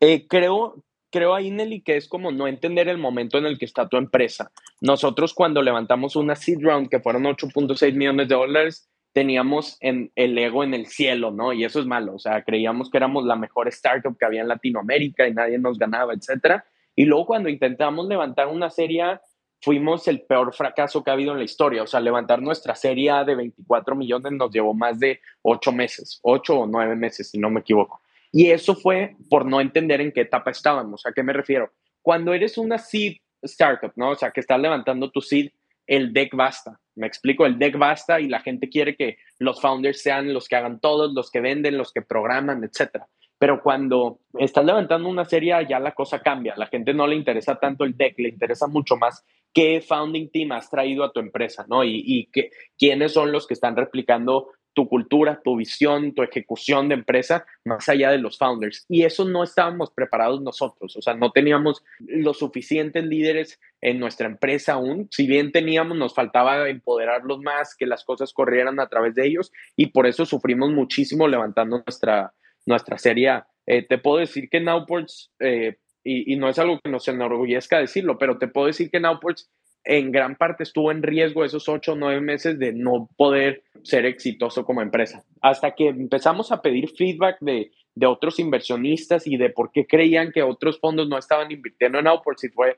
Eh, 0.00 0.26
creo, 0.28 0.84
creo 1.10 1.34
ahí, 1.34 1.50
Nelly, 1.50 1.80
que 1.80 1.96
es 1.96 2.06
como 2.06 2.30
no 2.30 2.46
entender 2.46 2.88
el 2.88 2.98
momento 2.98 3.38
en 3.38 3.46
el 3.46 3.58
que 3.58 3.64
está 3.64 3.88
tu 3.88 3.96
empresa. 3.96 4.50
Nosotros 4.82 5.32
cuando 5.32 5.62
levantamos 5.62 6.14
una 6.14 6.36
seed 6.36 6.58
round, 6.60 6.90
que 6.90 7.00
fueron 7.00 7.24
8.6 7.24 7.94
millones 7.94 8.28
de 8.28 8.34
dólares, 8.34 8.86
teníamos 9.14 9.78
en, 9.80 10.12
el 10.14 10.36
ego 10.36 10.62
en 10.62 10.74
el 10.74 10.88
cielo, 10.88 11.30
¿no? 11.30 11.54
Y 11.54 11.64
eso 11.64 11.80
es 11.80 11.86
malo, 11.86 12.16
o 12.16 12.18
sea, 12.18 12.44
creíamos 12.44 12.90
que 12.90 12.98
éramos 12.98 13.24
la 13.24 13.36
mejor 13.36 13.66
startup 13.68 14.14
que 14.18 14.26
había 14.26 14.42
en 14.42 14.48
Latinoamérica 14.48 15.26
y 15.26 15.32
nadie 15.32 15.58
nos 15.58 15.78
ganaba, 15.78 16.12
etcétera. 16.12 16.66
Y 16.94 17.06
luego 17.06 17.24
cuando 17.24 17.48
intentamos 17.48 18.06
levantar 18.08 18.48
una 18.48 18.68
serie, 18.68 19.04
fuimos 19.60 20.06
el 20.08 20.22
peor 20.22 20.54
fracaso 20.54 21.02
que 21.02 21.10
ha 21.10 21.14
habido 21.14 21.32
en 21.32 21.38
la 21.38 21.44
historia. 21.44 21.82
O 21.82 21.86
sea, 21.86 22.00
levantar 22.00 22.40
nuestra 22.42 22.74
serie 22.74 23.12
de 23.24 23.34
24 23.34 23.94
millones 23.94 24.32
nos 24.32 24.50
llevó 24.50 24.74
más 24.74 24.98
de 24.98 25.20
8 25.42 25.72
meses, 25.72 26.20
8 26.22 26.60
o 26.60 26.66
9 26.66 26.96
meses, 26.96 27.30
si 27.30 27.38
no 27.38 27.50
me 27.50 27.60
equivoco. 27.60 28.00
Y 28.32 28.50
eso 28.50 28.74
fue 28.74 29.16
por 29.30 29.46
no 29.46 29.60
entender 29.60 30.00
en 30.00 30.12
qué 30.12 30.22
etapa 30.22 30.50
estábamos. 30.50 31.06
¿A 31.06 31.12
qué 31.12 31.22
me 31.22 31.32
refiero? 31.32 31.72
Cuando 32.02 32.34
eres 32.34 32.58
una 32.58 32.78
seed 32.78 33.16
startup, 33.42 33.92
¿no? 33.96 34.10
O 34.10 34.14
sea, 34.14 34.30
que 34.30 34.40
estás 34.40 34.60
levantando 34.60 35.10
tu 35.10 35.20
seed, 35.20 35.50
el 35.86 36.12
deck 36.12 36.34
basta. 36.34 36.78
Me 36.94 37.06
explico, 37.06 37.46
el 37.46 37.58
deck 37.58 37.78
basta 37.78 38.20
y 38.20 38.28
la 38.28 38.40
gente 38.40 38.68
quiere 38.68 38.96
que 38.96 39.18
los 39.38 39.60
founders 39.60 40.02
sean 40.02 40.32
los 40.32 40.48
que 40.48 40.56
hagan 40.56 40.80
todos, 40.80 41.12
los 41.12 41.30
que 41.30 41.40
venden, 41.40 41.78
los 41.78 41.92
que 41.92 42.02
programan, 42.02 42.64
etcétera. 42.64 43.06
Pero 43.38 43.62
cuando 43.62 44.20
estás 44.38 44.64
levantando 44.64 45.08
una 45.08 45.24
serie, 45.24 45.54
ya 45.68 45.78
la 45.78 45.92
cosa 45.92 46.20
cambia. 46.20 46.54
La 46.56 46.66
gente 46.66 46.94
no 46.94 47.06
le 47.06 47.16
interesa 47.16 47.56
tanto 47.56 47.84
el 47.84 47.96
deck, 47.96 48.18
le 48.18 48.30
interesa 48.30 48.66
mucho 48.66 48.96
más 48.96 49.24
qué 49.56 49.80
founding 49.80 50.28
team 50.28 50.52
has 50.52 50.68
traído 50.68 51.02
a 51.02 51.12
tu 51.12 51.18
empresa, 51.18 51.64
¿no? 51.66 51.82
Y, 51.82 52.02
y 52.04 52.26
que, 52.26 52.50
quiénes 52.78 53.14
son 53.14 53.32
los 53.32 53.46
que 53.46 53.54
están 53.54 53.74
replicando 53.74 54.50
tu 54.74 54.86
cultura, 54.86 55.40
tu 55.42 55.56
visión, 55.56 56.12
tu 56.14 56.22
ejecución 56.22 56.90
de 56.90 56.96
empresa, 56.96 57.46
más 57.64 57.88
allá 57.88 58.10
de 58.10 58.18
los 58.18 58.36
founders. 58.36 58.84
Y 58.90 59.04
eso 59.04 59.24
no 59.24 59.42
estábamos 59.42 59.90
preparados 59.90 60.42
nosotros, 60.42 60.94
o 60.94 61.00
sea, 61.00 61.14
no 61.14 61.30
teníamos 61.30 61.82
los 62.00 62.40
suficientes 62.40 63.02
líderes 63.02 63.58
en 63.80 63.98
nuestra 63.98 64.26
empresa 64.26 64.74
aún. 64.74 65.08
Si 65.10 65.26
bien 65.26 65.52
teníamos, 65.52 65.96
nos 65.96 66.14
faltaba 66.14 66.68
empoderarlos 66.68 67.40
más, 67.40 67.74
que 67.74 67.86
las 67.86 68.04
cosas 68.04 68.34
corrieran 68.34 68.78
a 68.78 68.90
través 68.90 69.14
de 69.14 69.26
ellos 69.26 69.50
y 69.74 69.86
por 69.86 70.06
eso 70.06 70.26
sufrimos 70.26 70.70
muchísimo 70.70 71.26
levantando 71.28 71.82
nuestra, 71.86 72.34
nuestra 72.66 72.98
serie. 72.98 73.44
Eh, 73.66 73.86
te 73.88 73.96
puedo 73.96 74.18
decir 74.18 74.50
que 74.50 74.60
Nowports, 74.60 75.32
eh, 75.40 75.78
y, 76.06 76.36
no 76.36 76.48
es 76.48 76.58
algo 76.58 76.78
que 76.82 76.90
nos 76.90 77.08
enorgullezca 77.08 77.80
decirlo, 77.80 78.16
pero 78.16 78.38
te 78.38 78.46
puedo 78.46 78.68
decir 78.68 78.90
que 78.90 79.00
Nowports 79.00 79.50
en 79.84 80.12
gran 80.12 80.36
parte 80.36 80.62
estuvo 80.62 80.90
en 80.90 81.02
riesgo 81.02 81.44
esos 81.44 81.68
ocho 81.68 81.92
o 81.92 81.96
nueve 81.96 82.20
meses 82.20 82.58
de 82.58 82.72
no 82.72 83.08
poder 83.16 83.62
ser 83.82 84.06
exitoso 84.06 84.64
como 84.64 84.82
empresa. 84.82 85.24
Hasta 85.42 85.74
que 85.74 85.88
empezamos 85.88 86.52
a 86.52 86.62
pedir 86.62 86.90
feedback 86.90 87.38
de, 87.40 87.72
de 87.94 88.06
otros 88.06 88.38
inversionistas 88.38 89.26
y 89.26 89.36
de 89.36 89.50
por 89.50 89.72
qué 89.72 89.86
creían 89.86 90.32
que 90.32 90.42
otros 90.42 90.78
fondos 90.78 91.08
no 91.08 91.18
estaban 91.18 91.50
invirtiendo 91.50 91.98
en 91.98 92.06
Outports 92.06 92.44
y 92.44 92.48
fue, 92.48 92.76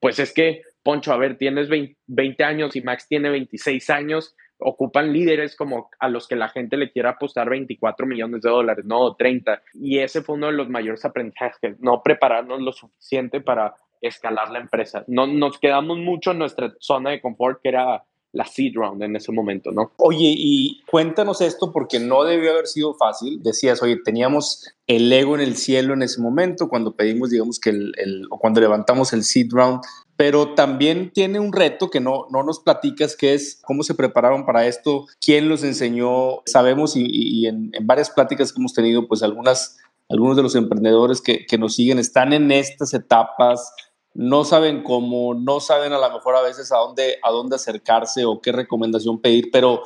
pues 0.00 0.18
es 0.18 0.32
que, 0.32 0.62
Poncho, 0.82 1.12
a 1.12 1.18
ver, 1.18 1.36
tienes 1.36 1.68
20, 1.68 1.96
20 2.06 2.44
años 2.44 2.76
y 2.76 2.82
Max 2.82 3.06
tiene 3.08 3.30
26 3.30 3.90
años, 3.90 4.36
ocupan 4.58 5.12
líderes 5.12 5.56
como 5.56 5.90
a 5.98 6.08
los 6.08 6.26
que 6.28 6.36
la 6.36 6.48
gente 6.48 6.76
le 6.76 6.90
quiera 6.90 7.10
apostar 7.10 7.48
24 7.48 8.06
millones 8.06 8.42
de 8.42 8.50
dólares, 8.50 8.84
no 8.84 9.14
30. 9.14 9.62
Y 9.74 9.98
ese 9.98 10.22
fue 10.22 10.36
uno 10.36 10.46
de 10.46 10.52
los 10.52 10.68
mayores 10.68 11.04
aprendizajes, 11.04 11.78
no 11.80 12.02
prepararnos 12.02 12.60
lo 12.60 12.72
suficiente 12.72 13.40
para 13.40 13.74
escalar 14.00 14.50
la 14.50 14.60
empresa. 14.60 15.04
No, 15.06 15.26
nos 15.26 15.58
quedamos 15.58 15.98
mucho 15.98 16.32
en 16.32 16.38
nuestra 16.38 16.74
zona 16.80 17.10
de 17.10 17.20
confort, 17.20 17.60
que 17.62 17.70
era 17.70 18.04
la 18.32 18.44
seed 18.44 18.74
round 18.74 19.02
en 19.02 19.16
ese 19.16 19.32
momento, 19.32 19.72
¿no? 19.72 19.92
Oye, 19.96 20.34
y 20.36 20.82
cuéntanos 20.90 21.40
esto 21.40 21.72
porque 21.72 21.98
no 21.98 22.24
debió 22.24 22.52
haber 22.52 22.66
sido 22.66 22.94
fácil. 22.94 23.42
Decías, 23.42 23.82
oye, 23.82 23.96
teníamos 24.04 24.68
el 24.86 25.10
ego 25.12 25.34
en 25.34 25.40
el 25.40 25.56
cielo 25.56 25.94
en 25.94 26.02
ese 26.02 26.20
momento 26.20 26.68
cuando 26.68 26.94
pedimos, 26.94 27.30
digamos, 27.30 27.58
que 27.58 27.70
el, 27.70 27.92
el 27.96 28.26
o 28.30 28.38
cuando 28.38 28.60
levantamos 28.60 29.12
el 29.12 29.24
seed 29.24 29.48
round, 29.50 29.80
pero 30.18 30.56
también 30.56 31.12
tiene 31.12 31.38
un 31.38 31.52
reto 31.52 31.90
que 31.90 32.00
no, 32.00 32.26
no 32.30 32.42
nos 32.42 32.58
platicas, 32.58 33.14
que 33.14 33.34
es 33.34 33.62
cómo 33.64 33.84
se 33.84 33.94
prepararon 33.94 34.44
para 34.44 34.66
esto, 34.66 35.06
quién 35.20 35.48
los 35.48 35.62
enseñó. 35.62 36.42
Sabemos 36.44 36.96
y, 36.96 37.06
y 37.06 37.46
en, 37.46 37.70
en, 37.72 37.86
varias 37.86 38.10
pláticas 38.10 38.52
que 38.52 38.60
hemos 38.60 38.74
tenido, 38.74 39.06
pues 39.06 39.22
algunas, 39.22 39.78
algunos 40.08 40.36
de 40.36 40.42
los 40.42 40.56
emprendedores 40.56 41.20
que, 41.20 41.46
que 41.46 41.56
nos 41.56 41.76
siguen 41.76 42.00
están 42.00 42.32
en 42.32 42.50
estas 42.50 42.94
etapas 42.94 43.72
no 44.12 44.42
saben 44.42 44.82
cómo, 44.82 45.34
no 45.34 45.60
saben 45.60 45.92
a 45.92 46.00
lo 46.00 46.12
mejor 46.12 46.34
a 46.34 46.42
veces 46.42 46.72
a 46.72 46.78
dónde, 46.78 47.18
a 47.22 47.30
dónde 47.30 47.54
acercarse 47.54 48.24
o 48.24 48.40
qué 48.40 48.50
recomendación 48.50 49.20
pedir, 49.20 49.50
pero, 49.52 49.84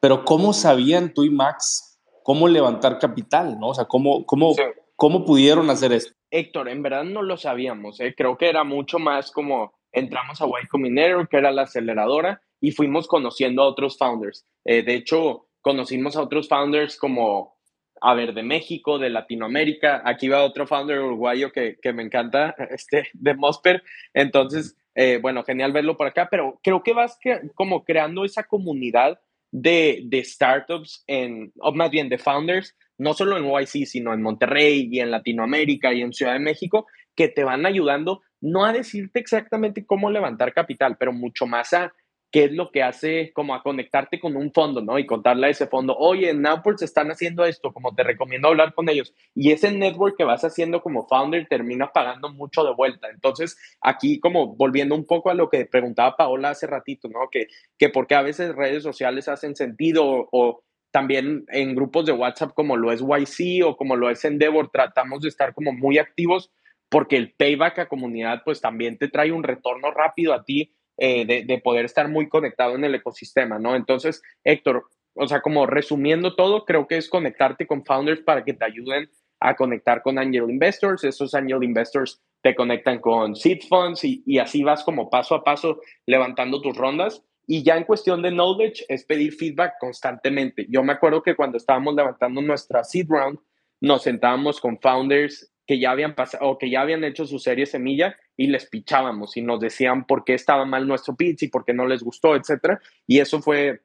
pero 0.00 0.24
¿cómo 0.24 0.54
sabían 0.54 1.14
tú 1.14 1.22
y 1.22 1.30
Max 1.30 2.00
cómo 2.24 2.48
levantar 2.48 2.98
capital? 2.98 3.60
¿no? 3.60 3.68
O 3.68 3.74
sea, 3.74 3.84
¿cómo, 3.84 4.26
cómo, 4.26 4.54
sí. 4.54 4.62
¿cómo 4.96 5.24
pudieron 5.24 5.70
hacer 5.70 5.92
esto? 5.92 6.15
Héctor, 6.30 6.68
en 6.68 6.82
verdad 6.82 7.04
no 7.04 7.22
lo 7.22 7.36
sabíamos. 7.36 8.00
¿eh? 8.00 8.14
Creo 8.16 8.36
que 8.36 8.48
era 8.48 8.64
mucho 8.64 8.98
más 8.98 9.30
como 9.30 9.74
entramos 9.92 10.40
a 10.40 10.46
Y 10.46 10.66
Combinator, 10.66 11.28
que 11.28 11.38
era 11.38 11.50
la 11.52 11.62
aceleradora, 11.62 12.42
y 12.60 12.72
fuimos 12.72 13.06
conociendo 13.06 13.62
a 13.62 13.68
otros 13.68 13.96
founders. 13.96 14.44
Eh, 14.64 14.82
de 14.82 14.94
hecho, 14.94 15.46
conocimos 15.60 16.16
a 16.16 16.22
otros 16.22 16.48
founders 16.48 16.96
como 16.96 17.56
a 18.00 18.14
ver, 18.14 18.34
de 18.34 18.42
México, 18.42 18.98
de 18.98 19.10
Latinoamérica. 19.10 20.02
Aquí 20.04 20.28
va 20.28 20.44
otro 20.44 20.66
founder 20.66 21.00
uruguayo 21.00 21.50
que, 21.52 21.78
que 21.80 21.92
me 21.92 22.02
encanta, 22.02 22.54
este, 22.70 23.08
de 23.14 23.34
Mosper. 23.34 23.82
Entonces, 24.14 24.76
eh, 24.94 25.18
bueno, 25.20 25.44
genial 25.44 25.72
verlo 25.72 25.96
por 25.96 26.06
acá, 26.06 26.28
pero 26.30 26.60
creo 26.62 26.82
que 26.82 26.92
vas 26.92 27.18
que, 27.20 27.50
como 27.54 27.84
creando 27.84 28.24
esa 28.24 28.44
comunidad 28.44 29.20
de, 29.50 30.02
de 30.04 30.24
startups, 30.24 31.04
en, 31.06 31.52
o 31.58 31.72
más 31.72 31.90
bien 31.90 32.08
de 32.08 32.18
founders, 32.18 32.76
no 32.98 33.14
solo 33.14 33.36
en 33.36 33.44
YC, 33.44 33.86
sino 33.86 34.12
en 34.12 34.22
Monterrey 34.22 34.88
y 34.90 35.00
en 35.00 35.10
Latinoamérica 35.10 35.92
y 35.92 36.02
en 36.02 36.12
Ciudad 36.12 36.32
de 36.32 36.40
México, 36.40 36.86
que 37.14 37.28
te 37.28 37.44
van 37.44 37.66
ayudando 37.66 38.22
no 38.40 38.64
a 38.64 38.72
decirte 38.72 39.18
exactamente 39.18 39.86
cómo 39.86 40.10
levantar 40.10 40.52
capital, 40.52 40.96
pero 40.98 41.12
mucho 41.12 41.46
más 41.46 41.72
a 41.72 41.92
qué 42.30 42.44
es 42.44 42.52
lo 42.52 42.70
que 42.70 42.82
hace 42.82 43.32
como 43.32 43.54
a 43.54 43.62
conectarte 43.62 44.20
con 44.20 44.36
un 44.36 44.52
fondo, 44.52 44.82
¿no? 44.82 44.98
Y 44.98 45.06
contarle 45.06 45.46
a 45.46 45.50
ese 45.50 45.68
fondo, 45.68 45.96
oye, 45.96 46.30
en 46.30 46.42
Nowports 46.42 46.82
están 46.82 47.08
haciendo 47.08 47.44
esto, 47.44 47.72
como 47.72 47.94
te 47.94 48.02
recomiendo 48.02 48.48
hablar 48.48 48.74
con 48.74 48.88
ellos. 48.88 49.14
Y 49.34 49.52
ese 49.52 49.70
network 49.70 50.16
que 50.16 50.24
vas 50.24 50.44
haciendo 50.44 50.82
como 50.82 51.06
founder 51.06 51.46
termina 51.48 51.92
pagando 51.92 52.30
mucho 52.30 52.64
de 52.64 52.74
vuelta. 52.74 53.08
Entonces, 53.08 53.56
aquí 53.80 54.20
como 54.20 54.54
volviendo 54.54 54.94
un 54.94 55.06
poco 55.06 55.30
a 55.30 55.34
lo 55.34 55.48
que 55.48 55.64
preguntaba 55.66 56.16
Paola 56.16 56.50
hace 56.50 56.66
ratito, 56.66 57.08
¿no? 57.08 57.28
Que, 57.30 57.46
que 57.78 57.88
porque 57.88 58.14
a 58.14 58.22
veces 58.22 58.54
redes 58.54 58.82
sociales 58.82 59.28
hacen 59.28 59.56
sentido 59.56 60.28
o 60.30 60.62
también 60.96 61.44
en 61.48 61.74
grupos 61.74 62.06
de 62.06 62.12
WhatsApp 62.12 62.54
como 62.54 62.74
lo 62.78 62.90
es 62.90 63.02
YC 63.02 63.62
o 63.66 63.76
como 63.76 63.96
lo 63.96 64.08
es 64.08 64.24
Endeavor, 64.24 64.70
tratamos 64.70 65.20
de 65.20 65.28
estar 65.28 65.52
como 65.52 65.74
muy 65.74 65.98
activos 65.98 66.50
porque 66.88 67.18
el 67.18 67.34
payback 67.34 67.80
a 67.80 67.86
comunidad 67.86 68.40
pues 68.46 68.62
también 68.62 68.96
te 68.96 69.08
trae 69.08 69.30
un 69.30 69.42
retorno 69.42 69.90
rápido 69.90 70.32
a 70.32 70.42
ti 70.42 70.72
eh, 70.96 71.26
de, 71.26 71.44
de, 71.44 71.58
poder 71.58 71.84
estar 71.84 72.08
muy 72.08 72.30
conectado 72.30 72.76
en 72.76 72.84
el 72.84 72.94
ecosistema, 72.94 73.58
¿no? 73.58 73.76
Entonces, 73.76 74.22
Héctor, 74.42 74.86
o 75.12 75.28
sea, 75.28 75.42
como 75.42 75.66
resumiendo 75.66 76.34
todo, 76.34 76.64
creo 76.64 76.86
que 76.86 76.96
es 76.96 77.10
conectarte 77.10 77.66
con 77.66 77.84
founders 77.84 78.22
para 78.22 78.42
que 78.42 78.54
te 78.54 78.64
ayuden 78.64 79.10
a 79.38 79.54
conectar 79.54 80.00
con 80.00 80.18
angel 80.18 80.48
investors. 80.48 81.04
Esos 81.04 81.34
angel 81.34 81.62
investors 81.62 82.22
te 82.40 82.54
conectan 82.54 83.00
con 83.00 83.36
seed 83.36 83.58
funds 83.68 84.02
y, 84.02 84.22
y 84.24 84.38
así 84.38 84.62
vas 84.62 84.82
como 84.82 85.10
paso 85.10 85.34
a 85.34 85.44
paso 85.44 85.82
levantando 86.06 86.62
tus 86.62 86.74
rondas. 86.74 87.22
Y 87.46 87.62
ya 87.62 87.76
en 87.76 87.84
cuestión 87.84 88.22
de 88.22 88.30
knowledge 88.30 88.84
es 88.88 89.04
pedir 89.04 89.32
feedback 89.32 89.74
constantemente. 89.78 90.66
Yo 90.68 90.82
me 90.82 90.92
acuerdo 90.92 91.22
que 91.22 91.36
cuando 91.36 91.56
estábamos 91.58 91.94
levantando 91.94 92.42
nuestra 92.42 92.82
seed 92.82 93.06
round, 93.08 93.38
nos 93.80 94.02
sentábamos 94.02 94.60
con 94.60 94.80
founders 94.80 95.52
que 95.66 95.78
ya 95.78 95.90
habían 95.90 96.14
pasado 96.14 96.48
o 96.48 96.58
que 96.58 96.70
ya 96.70 96.80
habían 96.80 97.04
hecho 97.04 97.26
su 97.26 97.38
serie 97.38 97.66
semilla 97.66 98.16
y 98.36 98.46
les 98.46 98.66
pichábamos 98.66 99.36
y 99.36 99.42
nos 99.42 99.60
decían 99.60 100.06
por 100.06 100.24
qué 100.24 100.34
estaba 100.34 100.64
mal 100.64 100.86
nuestro 100.86 101.16
pitch 101.16 101.44
y 101.44 101.48
por 101.48 101.64
qué 101.64 101.74
no 101.74 101.86
les 101.86 102.02
gustó, 102.02 102.36
etcétera. 102.36 102.80
Y 103.06 103.18
eso 103.18 103.40
fue 103.42 103.82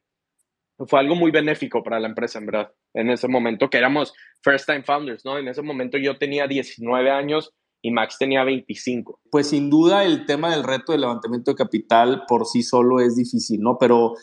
fue 0.88 1.00
algo 1.00 1.16
muy 1.16 1.32
benéfico 1.32 1.84
para 1.84 2.00
la 2.00 2.08
empresa, 2.08 2.40
en 2.40 2.46
verdad, 2.48 2.72
en 2.94 3.10
ese 3.10 3.28
momento 3.28 3.70
que 3.70 3.78
éramos 3.78 4.14
first 4.42 4.66
time 4.66 4.84
founders, 4.84 5.24
¿no? 5.26 5.38
En 5.38 5.48
ese 5.48 5.62
momento 5.62 5.98
yo 5.98 6.18
tenía 6.18 6.48
19 6.48 7.12
años 7.12 7.54
y 7.82 7.92
Max 7.92 8.18
tenía 8.20 8.44
25. 8.44 9.20
Pues 9.30 9.48
sin 9.48 9.70
duda 9.70 10.04
el 10.04 10.26
tema 10.26 10.52
del 10.52 10.64
reto 10.64 10.92
del 10.92 11.02
levantamiento 11.02 11.52
de 11.52 11.56
capital 11.56 12.24
por 12.28 12.46
sí 12.46 12.64
solo 12.64 13.00
es 13.00 13.16
difícil, 13.16 13.62
¿no? 13.62 13.78
Pero, 13.80 14.14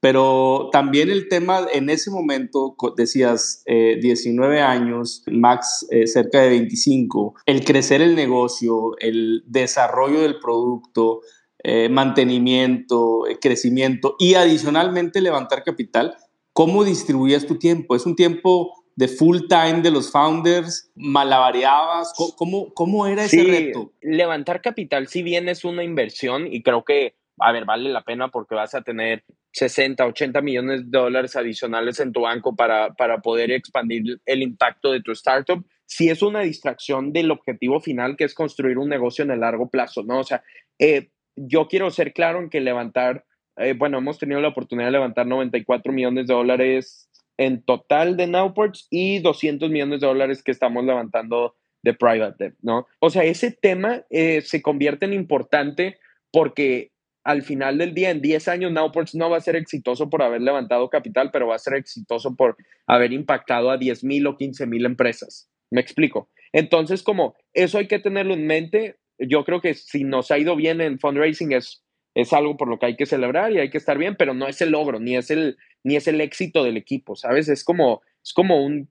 pero 0.00 0.68
también 0.72 1.10
el 1.10 1.28
tema 1.28 1.66
en 1.72 1.90
ese 1.90 2.10
momento, 2.10 2.76
decías, 2.96 3.62
19 3.66 4.56
eh, 4.56 4.60
años, 4.60 5.22
Max 5.30 5.86
eh, 5.90 6.06
cerca 6.06 6.40
de 6.40 6.50
25, 6.50 7.34
el 7.46 7.64
crecer 7.64 8.00
el 8.00 8.14
negocio, 8.14 8.92
el 8.98 9.42
desarrollo 9.46 10.20
del 10.20 10.38
producto, 10.38 11.20
eh, 11.64 11.88
mantenimiento, 11.88 13.24
eh, 13.28 13.38
crecimiento 13.40 14.16
y 14.18 14.34
adicionalmente 14.34 15.20
levantar 15.20 15.62
capital, 15.62 16.16
¿cómo 16.52 16.82
distribuías 16.82 17.46
tu 17.46 17.56
tiempo? 17.56 17.94
¿Es 17.94 18.04
un 18.04 18.16
tiempo 18.16 18.81
de 18.96 19.08
full 19.08 19.40
time 19.48 19.80
de 19.80 19.90
los 19.90 20.10
founders? 20.10 20.90
¿Malabareabas? 20.94 22.12
¿Cómo, 22.36 22.72
cómo 22.74 23.06
era 23.06 23.24
ese 23.24 23.42
reto? 23.44 23.92
Levantar 24.00 24.60
capital, 24.60 25.08
si 25.08 25.22
bien 25.22 25.48
es 25.48 25.64
una 25.64 25.82
inversión 25.82 26.46
y 26.46 26.62
creo 26.62 26.84
que, 26.84 27.14
a 27.38 27.52
ver, 27.52 27.64
vale 27.64 27.90
la 27.90 28.02
pena 28.02 28.28
porque 28.28 28.54
vas 28.54 28.74
a 28.74 28.82
tener 28.82 29.24
60, 29.52 30.04
80 30.06 30.40
millones 30.40 30.90
de 30.90 30.98
dólares 30.98 31.36
adicionales 31.36 32.00
en 32.00 32.12
tu 32.12 32.22
banco 32.22 32.54
para, 32.56 32.94
para 32.94 33.18
poder 33.18 33.50
expandir 33.50 34.20
el 34.26 34.42
impacto 34.42 34.92
de 34.92 35.02
tu 35.02 35.12
startup 35.12 35.64
si 35.92 36.08
es 36.08 36.22
una 36.22 36.40
distracción 36.40 37.12
del 37.12 37.30
objetivo 37.30 37.78
final, 37.78 38.16
que 38.16 38.24
es 38.24 38.34
construir 38.34 38.78
un 38.78 38.88
negocio 38.88 39.24
en 39.24 39.30
el 39.30 39.40
largo 39.40 39.68
plazo, 39.68 40.02
¿no? 40.02 40.20
O 40.20 40.24
sea, 40.24 40.42
eh, 40.78 41.10
yo 41.36 41.68
quiero 41.68 41.90
ser 41.90 42.14
claro 42.14 42.38
en 42.38 42.48
que 42.48 42.62
levantar, 42.62 43.26
eh, 43.56 43.74
bueno, 43.76 43.98
hemos 43.98 44.18
tenido 44.18 44.40
la 44.40 44.48
oportunidad 44.48 44.88
de 44.88 44.92
levantar 44.92 45.26
94 45.26 45.92
millones 45.92 46.26
de 46.26 46.32
dólares 46.32 47.10
en 47.44 47.62
total 47.62 48.16
de 48.16 48.26
Nowports 48.26 48.86
y 48.90 49.18
200 49.18 49.70
millones 49.70 50.00
de 50.00 50.06
dólares 50.06 50.42
que 50.42 50.52
estamos 50.52 50.84
levantando 50.84 51.56
de 51.82 51.94
private 51.94 52.44
debt, 52.44 52.54
¿no? 52.62 52.86
O 53.00 53.10
sea, 53.10 53.24
ese 53.24 53.50
tema 53.50 54.04
eh, 54.10 54.40
se 54.42 54.62
convierte 54.62 55.06
en 55.06 55.12
importante 55.12 55.98
porque 56.30 56.92
al 57.24 57.42
final 57.42 57.78
del 57.78 57.94
día, 57.94 58.10
en 58.10 58.20
10 58.20 58.48
años, 58.48 58.72
Nowports 58.72 59.14
no 59.14 59.30
va 59.30 59.36
a 59.36 59.40
ser 59.40 59.56
exitoso 59.56 60.10
por 60.10 60.22
haber 60.22 60.40
levantado 60.40 60.88
capital, 60.88 61.30
pero 61.32 61.48
va 61.48 61.56
a 61.56 61.58
ser 61.58 61.74
exitoso 61.74 62.34
por 62.36 62.56
haber 62.86 63.12
impactado 63.12 63.70
a 63.70 63.76
10 63.76 64.04
mil 64.04 64.26
o 64.26 64.36
15 64.36 64.66
mil 64.66 64.84
empresas. 64.86 65.48
¿Me 65.70 65.80
explico? 65.80 66.30
Entonces, 66.52 67.02
como 67.02 67.34
eso 67.54 67.78
hay 67.78 67.86
que 67.86 67.98
tenerlo 67.98 68.34
en 68.34 68.46
mente, 68.46 68.96
yo 69.18 69.44
creo 69.44 69.60
que 69.60 69.74
si 69.74 70.04
nos 70.04 70.30
ha 70.30 70.38
ido 70.38 70.56
bien 70.56 70.80
en 70.80 70.98
fundraising 70.98 71.52
es, 71.52 71.84
es 72.14 72.32
algo 72.32 72.56
por 72.56 72.68
lo 72.68 72.78
que 72.78 72.86
hay 72.86 72.96
que 72.96 73.06
celebrar 73.06 73.52
y 73.52 73.58
hay 73.58 73.70
que 73.70 73.78
estar 73.78 73.98
bien, 73.98 74.16
pero 74.16 74.34
no 74.34 74.48
es 74.48 74.60
el 74.60 74.70
logro, 74.70 74.98
ni 74.98 75.16
es 75.16 75.30
el, 75.30 75.56
ni 75.84 75.96
es 75.96 76.06
el 76.08 76.20
éxito 76.20 76.64
del 76.64 76.76
equipo, 76.76 77.16
¿sabes? 77.16 77.48
Es 77.48 77.64
como, 77.64 78.02
es 78.24 78.32
como 78.32 78.64
un, 78.64 78.88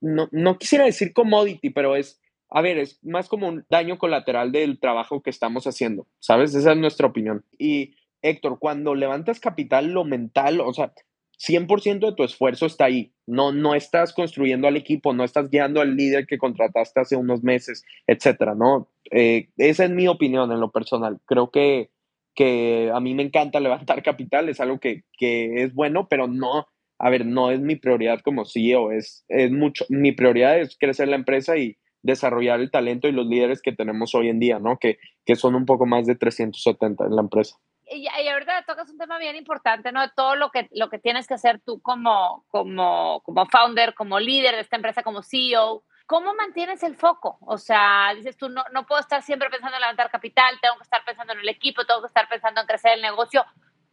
no, 0.00 0.28
no 0.32 0.58
quisiera 0.58 0.84
decir 0.84 1.12
commodity, 1.12 1.70
pero 1.70 1.96
es, 1.96 2.20
a 2.50 2.60
ver, 2.60 2.78
es 2.78 2.98
más 3.04 3.28
como 3.28 3.48
un 3.48 3.64
daño 3.70 3.98
colateral 3.98 4.52
del 4.52 4.78
trabajo 4.78 5.22
que 5.22 5.30
estamos 5.30 5.66
haciendo, 5.66 6.06
¿sabes? 6.20 6.54
Esa 6.54 6.72
es 6.72 6.78
nuestra 6.78 7.06
opinión. 7.06 7.44
Y 7.58 7.96
Héctor, 8.22 8.58
cuando 8.58 8.94
levantas 8.94 9.40
capital, 9.40 9.92
lo 9.92 10.04
mental, 10.04 10.60
o 10.60 10.72
sea, 10.72 10.92
100% 11.38 12.06
de 12.06 12.14
tu 12.14 12.24
esfuerzo 12.24 12.66
está 12.66 12.86
ahí. 12.86 13.12
No, 13.26 13.52
no 13.52 13.74
estás 13.74 14.12
construyendo 14.12 14.68
al 14.68 14.76
equipo, 14.76 15.12
no 15.12 15.24
estás 15.24 15.50
guiando 15.50 15.80
al 15.80 15.96
líder 15.96 16.26
que 16.26 16.38
contrataste 16.38 17.00
hace 17.00 17.16
unos 17.16 17.42
meses, 17.42 17.84
etcétera, 18.06 18.54
¿no? 18.54 18.88
Eh, 19.10 19.48
esa 19.56 19.84
es 19.84 19.90
mi 19.90 20.08
opinión 20.08 20.52
en 20.52 20.60
lo 20.60 20.70
personal. 20.70 21.18
Creo 21.26 21.50
que, 21.50 21.90
que 22.34 22.90
a 22.92 23.00
mí 23.00 23.14
me 23.14 23.22
encanta 23.22 23.60
levantar 23.60 24.02
capital, 24.02 24.48
es 24.48 24.60
algo 24.60 24.78
que, 24.78 25.04
que, 25.18 25.62
es 25.62 25.74
bueno, 25.74 26.08
pero 26.08 26.26
no, 26.26 26.66
a 26.98 27.10
ver, 27.10 27.26
no 27.26 27.50
es 27.50 27.60
mi 27.60 27.76
prioridad 27.76 28.20
como 28.20 28.44
CEO, 28.44 28.92
es, 28.92 29.24
es 29.28 29.50
mucho, 29.50 29.84
mi 29.88 30.12
prioridad 30.12 30.58
es 30.58 30.76
crecer 30.78 31.08
la 31.08 31.16
empresa 31.16 31.56
y 31.56 31.76
desarrollar 32.02 32.60
el 32.60 32.70
talento 32.70 33.08
y 33.08 33.12
los 33.12 33.26
líderes 33.26 33.62
que 33.62 33.72
tenemos 33.72 34.14
hoy 34.14 34.28
en 34.28 34.38
día, 34.38 34.58
¿no? 34.58 34.78
Que, 34.78 34.98
que 35.24 35.36
son 35.36 35.54
un 35.54 35.64
poco 35.64 35.86
más 35.86 36.06
de 36.06 36.16
370 36.16 37.06
en 37.06 37.16
la 37.16 37.22
empresa 37.22 37.56
y, 37.90 38.06
y, 38.06 38.28
ahorita 38.28 38.64
tocas 38.66 38.90
un 38.90 38.98
tema 38.98 39.18
bien 39.18 39.36
importante, 39.36 39.92
¿no? 39.92 40.00
De 40.02 40.10
todo 40.14 40.36
lo 40.36 40.50
que, 40.50 40.68
lo 40.72 40.88
que 40.88 40.98
tienes 40.98 41.26
que 41.26 41.34
hacer 41.34 41.60
tú 41.64 41.80
como, 41.80 42.44
como, 42.48 43.20
como 43.24 43.46
founder, 43.46 43.94
como 43.94 44.18
líder 44.20 44.54
de 44.54 44.62
esta 44.62 44.76
empresa, 44.76 45.02
como 45.02 45.22
CEO. 45.22 45.84
¿Cómo 46.06 46.34
mantienes 46.34 46.82
el 46.82 46.96
foco? 46.96 47.38
O 47.40 47.56
sea, 47.56 48.12
dices 48.14 48.36
tú, 48.36 48.48
no, 48.48 48.62
no 48.72 48.86
puedo 48.86 49.00
estar 49.00 49.22
siempre 49.22 49.48
pensando 49.48 49.76
en 49.76 49.80
levantar 49.80 50.10
capital, 50.10 50.54
tengo 50.60 50.76
que 50.76 50.82
estar 50.82 51.02
pensando 51.04 51.32
en 51.32 51.40
el 51.40 51.48
equipo, 51.48 51.84
tengo 51.86 52.02
que 52.02 52.08
estar 52.08 52.28
pensando 52.28 52.60
en 52.60 52.66
crecer 52.66 52.92
el 52.92 53.02
negocio. 53.02 53.44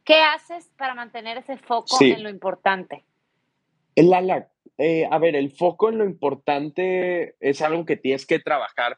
¿Qué 0.03 0.21
haces 0.21 0.69
para 0.77 0.93
mantener 0.93 1.37
ese 1.37 1.57
foco 1.57 1.97
en 2.01 2.23
lo 2.23 2.29
importante? 2.29 3.05
Lala, 3.95 4.49
eh, 4.77 5.07
a 5.09 5.19
ver, 5.19 5.35
el 5.35 5.51
foco 5.51 5.89
en 5.89 5.99
lo 5.99 6.05
importante 6.05 7.35
es 7.39 7.61
algo 7.61 7.85
que 7.85 7.97
tienes 7.97 8.25
que 8.25 8.39
trabajar 8.39 8.97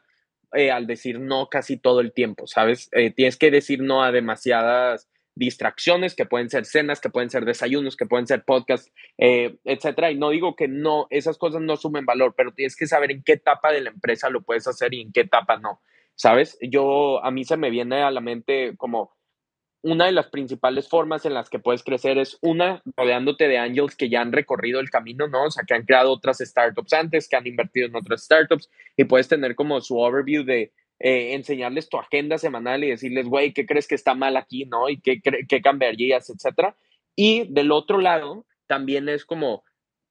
eh, 0.52 0.70
al 0.70 0.86
decir 0.86 1.20
no 1.20 1.48
casi 1.48 1.76
todo 1.76 2.00
el 2.00 2.12
tiempo, 2.12 2.46
¿sabes? 2.46 2.88
Eh, 2.92 3.10
tienes 3.10 3.36
que 3.36 3.50
decir 3.50 3.82
no 3.82 4.02
a 4.02 4.12
demasiadas 4.12 5.08
distracciones 5.34 6.14
que 6.14 6.26
pueden 6.26 6.50
ser 6.50 6.64
cenas, 6.64 7.00
que 7.00 7.10
pueden 7.10 7.30
ser 7.30 7.44
desayunos, 7.44 7.96
que 7.96 8.06
pueden 8.06 8.26
ser 8.26 8.44
podcasts, 8.44 8.92
eh, 9.18 9.56
etcétera. 9.64 10.10
Y 10.10 10.18
no 10.18 10.30
digo 10.30 10.54
que 10.56 10.68
no, 10.68 11.06
esas 11.10 11.38
cosas 11.38 11.62
no 11.62 11.76
sumen 11.76 12.06
valor, 12.06 12.34
pero 12.36 12.52
tienes 12.52 12.76
que 12.76 12.86
saber 12.86 13.10
en 13.10 13.22
qué 13.22 13.32
etapa 13.32 13.72
de 13.72 13.80
la 13.80 13.90
empresa 13.90 14.30
lo 14.30 14.42
puedes 14.42 14.66
hacer 14.66 14.94
y 14.94 15.00
en 15.00 15.12
qué 15.12 15.22
etapa 15.22 15.58
no, 15.58 15.80
¿sabes? 16.14 16.58
Yo, 16.60 17.24
a 17.24 17.30
mí 17.30 17.44
se 17.44 17.56
me 17.56 17.70
viene 17.70 18.02
a 18.02 18.10
la 18.10 18.20
mente 18.20 18.74
como 18.76 19.12
una 19.84 20.06
de 20.06 20.12
las 20.12 20.28
principales 20.28 20.88
formas 20.88 21.26
en 21.26 21.34
las 21.34 21.50
que 21.50 21.58
puedes 21.58 21.82
crecer 21.82 22.16
es 22.16 22.38
una, 22.40 22.82
rodeándote 22.96 23.48
de 23.48 23.58
angels 23.58 23.94
que 23.94 24.08
ya 24.08 24.22
han 24.22 24.32
recorrido 24.32 24.80
el 24.80 24.88
camino, 24.88 25.28
¿no? 25.28 25.44
O 25.44 25.50
sea, 25.50 25.64
que 25.64 25.74
han 25.74 25.84
creado 25.84 26.10
otras 26.10 26.38
startups 26.38 26.94
antes, 26.94 27.28
que 27.28 27.36
han 27.36 27.46
invertido 27.46 27.88
en 27.88 27.96
otras 27.96 28.24
startups 28.24 28.70
y 28.96 29.04
puedes 29.04 29.28
tener 29.28 29.54
como 29.54 29.82
su 29.82 29.98
overview 29.98 30.42
de 30.42 30.72
eh, 31.00 31.34
enseñarles 31.34 31.88
tu 31.88 31.98
agenda 31.98 32.38
semanal 32.38 32.84
y 32.84 32.90
decirles, 32.90 33.26
güey, 33.26 33.52
¿qué 33.52 33.66
crees 33.66 33.88
que 33.88 33.94
está 33.94 34.14
mal 34.14 34.36
aquí, 34.36 34.64
¿no? 34.66 34.88
Y 34.88 35.00
qué, 35.00 35.20
qué 35.20 35.62
cambiarías, 35.62 36.30
etcétera. 36.30 36.76
Y 37.16 37.52
del 37.52 37.72
otro 37.72 37.98
lado, 37.98 38.46
también 38.66 39.08
es 39.08 39.24
como 39.24 39.64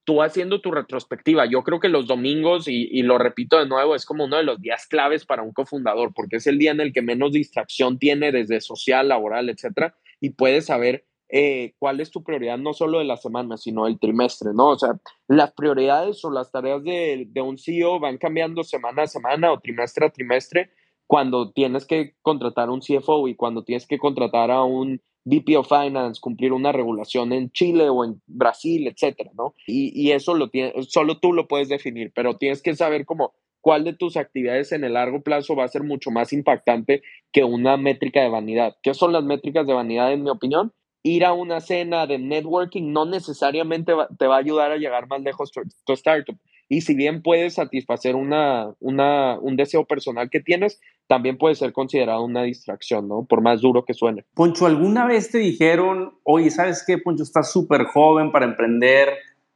tú 0.04 0.22
haciendo 0.22 0.60
tu 0.60 0.70
retrospectiva. 0.70 1.46
Yo 1.46 1.62
creo 1.62 1.80
que 1.80 1.88
los 1.88 2.06
domingos, 2.06 2.68
y, 2.68 3.02
lo 3.02 3.18
repito 3.18 3.58
de 3.58 3.66
nuevo, 3.66 3.94
es 3.94 4.04
como 4.04 4.24
uno 4.24 4.36
de 4.36 4.44
los 4.44 4.60
días 4.60 4.86
claves 4.86 5.24
para 5.24 5.42
un 5.42 5.52
cofundador, 5.52 6.12
porque 6.14 6.36
es 6.36 6.46
el 6.46 6.58
día 6.58 6.70
en 6.70 6.80
el 6.80 6.92
que 6.92 7.02
menos 7.02 7.32
distracción 7.32 7.98
tiene 7.98 8.30
desde 8.30 8.60
social, 8.60 9.08
laboral, 9.08 9.48
etcétera, 9.48 9.96
y 10.20 10.30
puedes 10.30 10.66
saber 10.66 11.06
eh, 11.36 11.74
cuál 11.80 11.98
es 11.98 12.12
tu 12.12 12.22
prioridad 12.22 12.58
no 12.58 12.72
solo 12.74 13.00
de 13.00 13.04
la 13.04 13.16
semana, 13.16 13.56
sino 13.56 13.86
del 13.86 13.98
trimestre, 13.98 14.52
¿no? 14.54 14.68
O 14.68 14.78
sea, 14.78 15.00
las 15.26 15.52
prioridades 15.52 16.24
o 16.24 16.30
las 16.30 16.52
tareas 16.52 16.84
de, 16.84 17.26
de 17.28 17.40
un 17.40 17.58
CEO 17.58 17.98
van 17.98 18.18
cambiando 18.18 18.62
semana 18.62 19.02
a 19.02 19.06
semana 19.08 19.50
o 19.50 19.58
trimestre 19.58 20.06
a 20.06 20.10
trimestre 20.10 20.70
cuando 21.08 21.50
tienes 21.50 21.86
que 21.86 22.14
contratar 22.22 22.70
un 22.70 22.78
CFO 22.78 23.26
y 23.26 23.34
cuando 23.34 23.64
tienes 23.64 23.84
que 23.84 23.98
contratar 23.98 24.52
a 24.52 24.62
un 24.62 25.02
VP 25.24 25.56
of 25.56 25.68
Finance, 25.68 26.20
cumplir 26.20 26.52
una 26.52 26.70
regulación 26.70 27.32
en 27.32 27.50
Chile 27.50 27.88
o 27.88 28.04
en 28.04 28.22
Brasil, 28.28 28.86
etcétera, 28.86 29.32
¿no? 29.36 29.56
Y, 29.66 30.12
eso 30.12 30.34
lo 30.34 30.50
tiene, 30.50 30.72
solo 30.84 31.18
tú 31.18 31.32
lo 31.32 31.48
puedes 31.48 31.68
definir, 31.68 32.12
pero 32.14 32.36
tienes 32.36 32.62
que 32.62 32.76
saber 32.76 33.04
cómo 33.06 33.34
cuál 33.60 33.82
de 33.82 33.94
tus 33.94 34.16
actividades 34.16 34.70
en 34.70 34.84
el 34.84 34.92
largo 34.92 35.22
plazo 35.22 35.56
va 35.56 35.64
a 35.64 35.68
ser 35.68 35.82
mucho 35.82 36.12
más 36.12 36.32
impactante 36.32 37.02
que 37.32 37.42
una 37.42 37.76
métrica 37.76 38.22
de 38.22 38.28
vanidad. 38.28 38.76
¿Qué 38.84 38.94
son 38.94 39.12
las 39.12 39.24
métricas 39.24 39.66
de 39.66 39.72
vanidad, 39.72 40.12
en 40.12 40.22
mi 40.22 40.30
opinión? 40.30 40.72
Ir 41.04 41.24
a 41.24 41.32
una 41.32 41.60
cena 41.60 42.08
de 42.08 42.18
networking 42.18 42.92
no 42.92 43.04
necesariamente 43.04 43.92
te 44.18 44.26
va 44.26 44.34
a 44.34 44.38
ayudar 44.38 44.72
a 44.72 44.78
llegar 44.78 45.06
más 45.06 45.20
lejos 45.20 45.52
tu, 45.52 45.60
tu 45.84 45.92
startup. 45.92 46.36
Y 46.68 46.80
si 46.80 46.94
bien 46.94 47.22
puedes 47.22 47.54
satisfacer 47.54 48.16
una, 48.16 48.74
una, 48.80 49.38
un 49.38 49.54
deseo 49.56 49.84
personal 49.84 50.30
que 50.30 50.40
tienes, 50.40 50.80
también 51.06 51.36
puede 51.36 51.54
ser 51.54 51.72
considerado 51.72 52.24
una 52.24 52.42
distracción, 52.42 53.06
¿no? 53.06 53.26
Por 53.28 53.42
más 53.42 53.60
duro 53.60 53.84
que 53.84 53.92
suene. 53.94 54.24
Poncho, 54.34 54.66
¿alguna 54.66 55.06
vez 55.06 55.30
te 55.30 55.38
dijeron, 55.38 56.14
oye, 56.24 56.50
¿sabes 56.50 56.82
qué, 56.86 56.98
Poncho? 56.98 57.22
Estás 57.22 57.52
súper 57.52 57.84
joven 57.84 58.32
para 58.32 58.46
emprender 58.46 59.10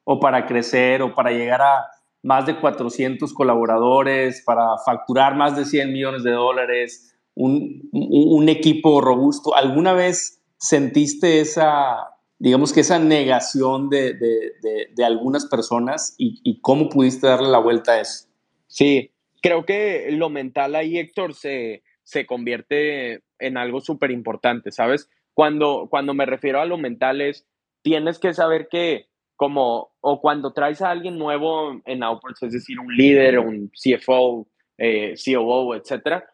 o 0.04 0.20
para 0.20 0.46
crecer 0.46 1.02
o 1.02 1.14
para 1.14 1.30
llegar 1.30 1.62
a 1.62 1.86
más 2.22 2.44
de 2.46 2.56
400 2.56 3.32
colaboradores, 3.32 4.42
para 4.44 4.76
facturar 4.84 5.34
más 5.34 5.56
de 5.56 5.64
100 5.64 5.92
millones 5.92 6.22
de 6.24 6.32
dólares, 6.32 7.16
un, 7.34 7.88
un 7.92 8.48
equipo 8.48 9.00
robusto? 9.00 9.54
¿Alguna 9.54 9.94
vez 9.94 10.37
sentiste 10.58 11.40
esa, 11.40 12.08
digamos 12.38 12.72
que 12.72 12.80
esa 12.80 12.98
negación 12.98 13.88
de, 13.88 14.14
de, 14.14 14.52
de, 14.94 15.04
algunas 15.04 15.46
personas 15.46 16.14
y, 16.18 16.60
cómo 16.60 16.88
pudiste 16.88 17.26
darle 17.26 17.48
la 17.48 17.58
vuelta 17.58 17.92
a 17.92 18.00
eso. 18.00 18.28
Sí, 18.66 19.12
creo 19.40 19.64
que 19.64 20.08
lo 20.10 20.28
mental 20.28 20.74
ahí, 20.74 20.98
Héctor, 20.98 21.34
se, 21.34 21.82
se 22.02 22.26
convierte 22.26 23.22
en 23.38 23.56
algo 23.56 23.80
súper 23.80 24.10
importante, 24.10 24.72
¿sabes? 24.72 25.08
Cuando, 25.32 25.86
cuando 25.88 26.14
me 26.14 26.26
refiero 26.26 26.60
a 26.60 26.66
lo 26.66 26.76
mental 26.76 27.20
es, 27.20 27.46
tienes 27.82 28.18
que 28.18 28.34
saber 28.34 28.68
que 28.68 29.06
como, 29.36 29.92
o 30.00 30.20
cuando 30.20 30.52
traes 30.52 30.82
a 30.82 30.90
alguien 30.90 31.16
nuevo 31.16 31.80
en 31.86 32.02
Outports, 32.02 32.42
es 32.42 32.52
decir, 32.52 32.80
un 32.80 32.92
líder, 32.92 33.38
un 33.38 33.70
CFO, 33.70 34.48
eh, 34.76 35.14
COO, 35.24 35.76
etcétera, 35.76 36.28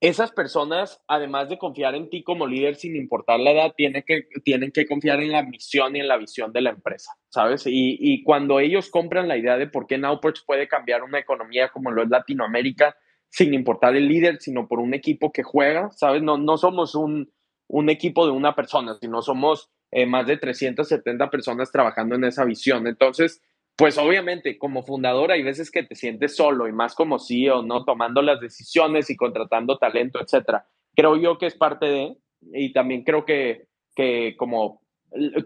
esas 0.00 0.32
personas, 0.32 1.02
además 1.06 1.50
de 1.50 1.58
confiar 1.58 1.94
en 1.94 2.08
ti 2.08 2.22
como 2.22 2.46
líder 2.46 2.76
sin 2.76 2.96
importar 2.96 3.38
la 3.38 3.50
edad, 3.50 3.74
tienen 3.76 4.02
que, 4.06 4.28
tienen 4.42 4.72
que 4.72 4.86
confiar 4.86 5.20
en 5.20 5.30
la 5.30 5.42
misión 5.42 5.94
y 5.94 6.00
en 6.00 6.08
la 6.08 6.16
visión 6.16 6.52
de 6.52 6.62
la 6.62 6.70
empresa, 6.70 7.12
¿sabes? 7.28 7.64
Y, 7.66 8.22
cuando 8.24 8.60
ellos 8.60 8.88
compran 8.88 9.28
la 9.28 9.36
idea 9.36 9.58
de 9.58 9.66
por 9.66 9.86
qué 9.86 9.98
Nowports 9.98 10.42
puede 10.46 10.68
cambiar 10.68 11.02
una 11.02 11.18
economía 11.18 11.68
como 11.68 11.90
lo 11.90 12.02
es 12.02 12.08
Latinoamérica, 12.08 12.96
sin 13.28 13.52
importar 13.52 13.94
el 13.94 14.08
líder, 14.08 14.38
sino 14.40 14.66
por 14.66 14.80
un 14.80 14.94
equipo 14.94 15.32
que 15.32 15.42
juega, 15.42 15.90
¿sabes? 15.90 16.22
No, 16.22 16.38
no 16.38 16.56
somos 16.56 16.94
un, 16.94 17.30
un 17.68 17.90
equipo 17.90 18.24
de 18.24 18.32
una 18.32 18.54
persona, 18.56 18.96
sino 19.00 19.20
somos 19.20 19.70
eh, 19.90 20.06
más 20.06 20.26
de 20.26 20.38
370 20.38 21.28
personas 21.30 21.70
trabajando 21.70 22.14
en 22.14 22.24
esa 22.24 22.44
visión. 22.44 22.86
Entonces, 22.86 23.42
pues 23.80 23.96
obviamente 23.96 24.58
como 24.58 24.82
fundador 24.82 25.32
hay 25.32 25.42
veces 25.42 25.70
que 25.70 25.82
te 25.82 25.94
sientes 25.94 26.36
solo 26.36 26.68
y 26.68 26.72
más 26.72 26.94
como 26.94 27.18
CEO, 27.18 27.62
¿no? 27.62 27.86
Tomando 27.86 28.20
las 28.20 28.38
decisiones 28.38 29.08
y 29.08 29.16
contratando 29.16 29.78
talento, 29.78 30.20
etcétera. 30.20 30.66
Creo 30.94 31.16
yo 31.16 31.38
que 31.38 31.46
es 31.46 31.54
parte 31.54 31.86
de, 31.86 32.16
y 32.52 32.74
también 32.74 33.04
creo 33.04 33.24
que, 33.24 33.68
que 33.96 34.36
como 34.36 34.82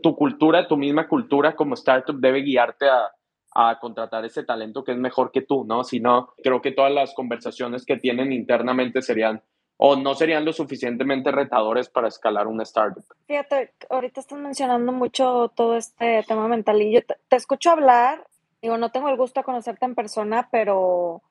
tu 0.03 0.17
cultura, 0.17 0.67
tu 0.67 0.77
misma 0.77 1.07
cultura 1.07 1.55
como 1.55 1.75
startup 1.75 2.19
debe 2.19 2.43
guiarte 2.43 2.87
a, 2.89 3.13
a 3.55 3.79
contratar 3.79 4.25
ese 4.25 4.43
talento 4.43 4.83
que 4.83 4.91
es 4.91 4.99
mejor 4.99 5.31
que 5.31 5.43
tú, 5.43 5.65
¿no? 5.65 5.85
Si 5.85 6.01
no, 6.01 6.35
creo 6.43 6.61
que 6.61 6.73
todas 6.73 6.93
las 6.93 7.15
conversaciones 7.15 7.87
que 7.87 7.99
tienen 7.99 8.33
internamente 8.33 9.01
serían 9.01 9.45
o 9.77 9.97
no 9.97 10.15
serían 10.15 10.45
lo 10.45 10.53
suficientemente 10.53 11.33
retadores 11.33 11.89
para 11.89 12.09
escalar 12.09 12.47
una 12.47 12.63
startup. 12.63 13.05
Fíjate, 13.27 13.73
ahorita 13.91 14.21
estás 14.21 14.39
mencionando 14.39 14.93
mucho 14.93 15.53
todo 15.55 15.77
este 15.77 16.25
tema 16.27 16.49
mental 16.49 16.81
y 16.81 16.93
yo 16.93 17.01
te, 17.05 17.37
escucho 17.37 17.71
hablar, 17.71 18.27
digo, 18.63 18.79
no 18.79 18.91
tengo 18.91 19.09
el 19.09 19.17
gusto 19.17 19.41
de 19.41 19.45
conocerte 19.45 19.85
en 19.85 19.95
persona, 19.95 20.49
pero 20.51 21.23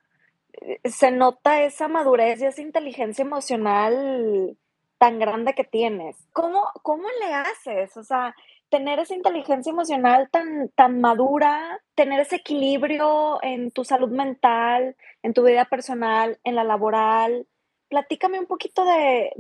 eh, 0.54 0.80
se 0.84 1.12
nota 1.12 1.64
esa 1.64 1.88
madurez 1.88 2.42
y 2.42 2.46
esa 2.46 2.62
inteligencia 2.62 3.24
emocional 3.24 4.58
tan 4.98 5.20
grande 5.20 5.54
que 5.54 5.64
tienes. 5.64 6.18
¿Cómo, 6.34 6.68
cómo 6.82 7.08
le 7.22 7.34
haces? 7.34 7.96
O 7.98 8.04
sea, 8.04 8.36
tener 8.70 9.00
esa 9.00 9.16
inteligencia 9.16 9.70
emocional 9.70 10.30
tan, 10.32 10.70
tan 10.70 11.00
madura, 11.00 11.80
tener 11.96 12.20
ese 12.20 12.38
equilibrio 12.38 13.40
en 13.42 13.72
tu 13.72 13.84
salud 13.86 14.10
mental, 14.10 14.96
en 15.22 15.34
tu 15.34 15.44
vida 15.44 15.66
personal, 15.66 16.40
en 16.44 16.56
la 16.56 16.64
laboral, 16.64 17.48
platícame 17.90 18.40
un 18.40 18.46
poquito 18.46 18.86
de, 18.86 19.32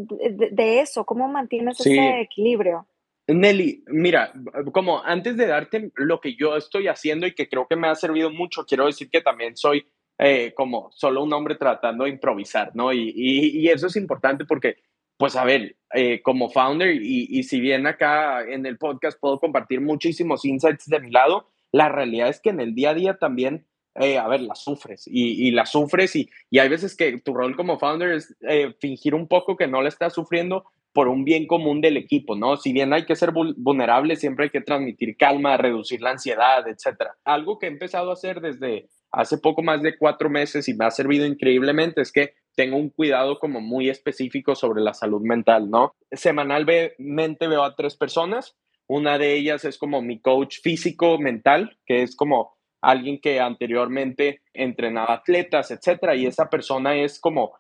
de, 0.52 0.80
eso, 0.80 1.06
cómo 1.06 1.28
mantienes 1.28 1.80
ese 1.80 2.22
equilibrio. 2.22 2.88
Nelly, 3.28 3.84
mira, 3.88 4.34
como 4.74 5.02
antes 5.04 5.38
de 5.38 5.48
darte 5.48 5.91
lo 5.96 6.20
que 6.20 6.36
yo 6.36 6.58
estoy 6.58 6.88
haciendo 6.88 7.26
y 7.26 7.34
que 7.34 7.48
creo 7.48 7.68
que 7.68 7.78
me 7.78 7.88
ha 7.88 7.96
servido 7.96 8.30
mucho, 8.30 8.66
quiero 8.66 8.86
decir 8.86 9.10
que 9.10 9.22
también 9.22 9.56
soy 9.56 9.86
eh, 10.20 10.54
como 10.56 10.91
solo 10.91 11.24
un 11.24 11.34
hombre 11.34 11.56
tratando 11.56 12.04
de 12.04 12.12
improvisar, 12.12 12.72
¿no? 12.76 12.94
Y, 12.94 13.12
y, 13.16 13.68
eso 13.70 13.88
es 13.88 13.96
importante 13.96 14.46
porque, 14.46 14.76
pues 15.18 15.36
a 15.36 15.44
ver, 15.46 15.78
eh, 15.94 16.22
como 16.22 16.50
founder 16.50 16.94
y, 16.94 17.28
y 17.30 17.44
si 17.44 17.60
bien 17.60 17.88
acá 17.88 18.44
en 18.44 18.66
el 18.66 18.78
podcast 18.78 19.20
puedo 19.20 19.39
compartir 19.39 19.82
muchísimos 19.82 20.46
insights 20.46 20.86
de 20.86 21.00
mi 21.00 21.10
lado, 21.10 21.50
la 21.72 21.89
realidad 21.89 22.30
es 22.30 22.39
que 22.39 22.52
en 22.52 22.60
el 22.60 22.76
día 22.76 22.91
a 22.91 22.94
día 22.94 23.18
también 23.18 23.66
eh, 23.96 24.18
a 24.18 24.28
ver, 24.28 24.41
la 24.41 24.56
sufres 24.56 25.08
y, 25.08 25.48
y 25.48 25.52
la 25.52 25.66
sufres 25.66 26.16
y, 26.16 26.30
y, 26.50 26.60
hay 26.60 26.70
veces 26.70 26.96
que 26.96 27.20
tu 27.20 27.34
rol 27.34 27.56
como 27.56 27.78
founder 27.78 28.14
es 28.14 28.36
eh, 28.41 28.74
fingir 28.80 29.14
un 29.14 29.28
poco 29.28 29.56
que 29.56 29.68
no 29.68 29.82
la 29.82 29.89
estás 29.89 30.14
sufriendo 30.14 30.66
por 30.94 31.08
un 31.08 31.26
bien 31.26 31.48
común 31.48 31.82
del 31.82 31.98
equipo, 31.98 32.36
¿no? 32.36 32.56
Si 32.56 32.72
bien 32.72 32.94
hay 32.94 33.06
que 33.06 33.16
ser 33.16 33.32
vulnerable, 33.32 34.16
siempre 34.16 34.46
hay 34.46 34.50
que 34.52 34.62
transmitir 34.62 35.18
calma, 35.18 35.58
reducir 35.58 36.02
la 36.02 36.12
ansiedad, 36.12 36.68
etcétera. 36.68 37.16
Algo 37.24 37.58
que 37.58 37.66
he 37.66 37.70
empezado 37.70 38.12
a 38.12 38.14
hacer 38.14 38.41
desde 38.41 38.89
hace 39.12 39.38
poco 39.39 39.64
más 39.64 39.82
de 39.82 39.98
cuatro 39.98 40.30
meses 40.30 40.68
y 40.70 40.74
me 40.76 40.86
ha 40.86 40.91
servido 40.91 41.26
increíblemente 41.26 42.02
es 42.02 42.12
que 42.12 42.34
tengo 42.56 42.78
un 42.78 42.89
cuidado 42.89 43.39
como 43.39 43.60
muy 43.60 43.89
específico 43.89 44.56
sobre 44.56 44.82
la 44.82 44.94
salud 44.94 45.22
mental, 45.22 45.70
¿no? 45.70 45.96
Semanalmente 46.12 47.48
veo 47.48 47.64
a 47.64 47.76
tres 47.76 47.96
personas. 47.96 48.56
Una 48.86 49.18
de 49.18 49.36
ellas 49.36 49.66
es 49.66 49.78
como 49.78 50.02
mi 50.02 50.20
coach 50.20 50.60
físico 50.62 51.18
mental, 51.18 51.78
que 51.86 52.04
es 52.04 52.16
como 52.16 52.56
alguien 52.84 53.20
que 53.20 53.40
anteriormente 53.40 54.42
entrenaba 54.54 55.14
atletas, 55.14 55.72
etcétera, 55.72 56.16
y 56.16 56.26
esa 56.26 56.50
persona 56.50 56.96
es 56.96 57.18
como 57.18 57.54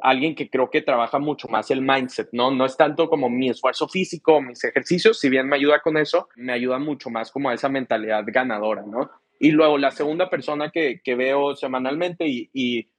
alguien 0.00 0.34
que 0.34 0.48
creo 0.48 0.70
que 0.70 0.80
trabaja 0.80 1.18
mucho 1.18 1.48
más 1.48 1.70
el 1.70 1.82
mindset, 1.82 2.30
¿no? 2.32 2.50
No 2.50 2.64
es 2.64 2.78
tanto 2.78 3.10
como 3.10 3.28
mi 3.28 3.50
esfuerzo 3.50 3.86
físico, 3.88 4.40
mis 4.40 4.64
ejercicios, 4.64 5.20
si 5.20 5.28
bien 5.28 5.46
me 5.46 5.56
ayuda 5.56 5.80
con 5.80 5.98
eso, 5.98 6.28
me 6.34 6.54
ayuda 6.54 6.78
mucho 6.78 7.10
más 7.10 7.30
como 7.30 7.50
a 7.50 7.54
esa 7.54 7.68
mentalidad 7.68 8.24
ganadora, 8.26 8.82
¿no? 8.86 9.10
Y 9.38 9.50
luego 9.50 9.76
la 9.76 9.90
segunda 9.90 10.30
persona 10.30 10.70
que, 10.70 11.02
que 11.04 11.14
veo 11.14 11.54
semanalmente 11.54 12.26
y, 12.26 12.48
y, 12.54 12.90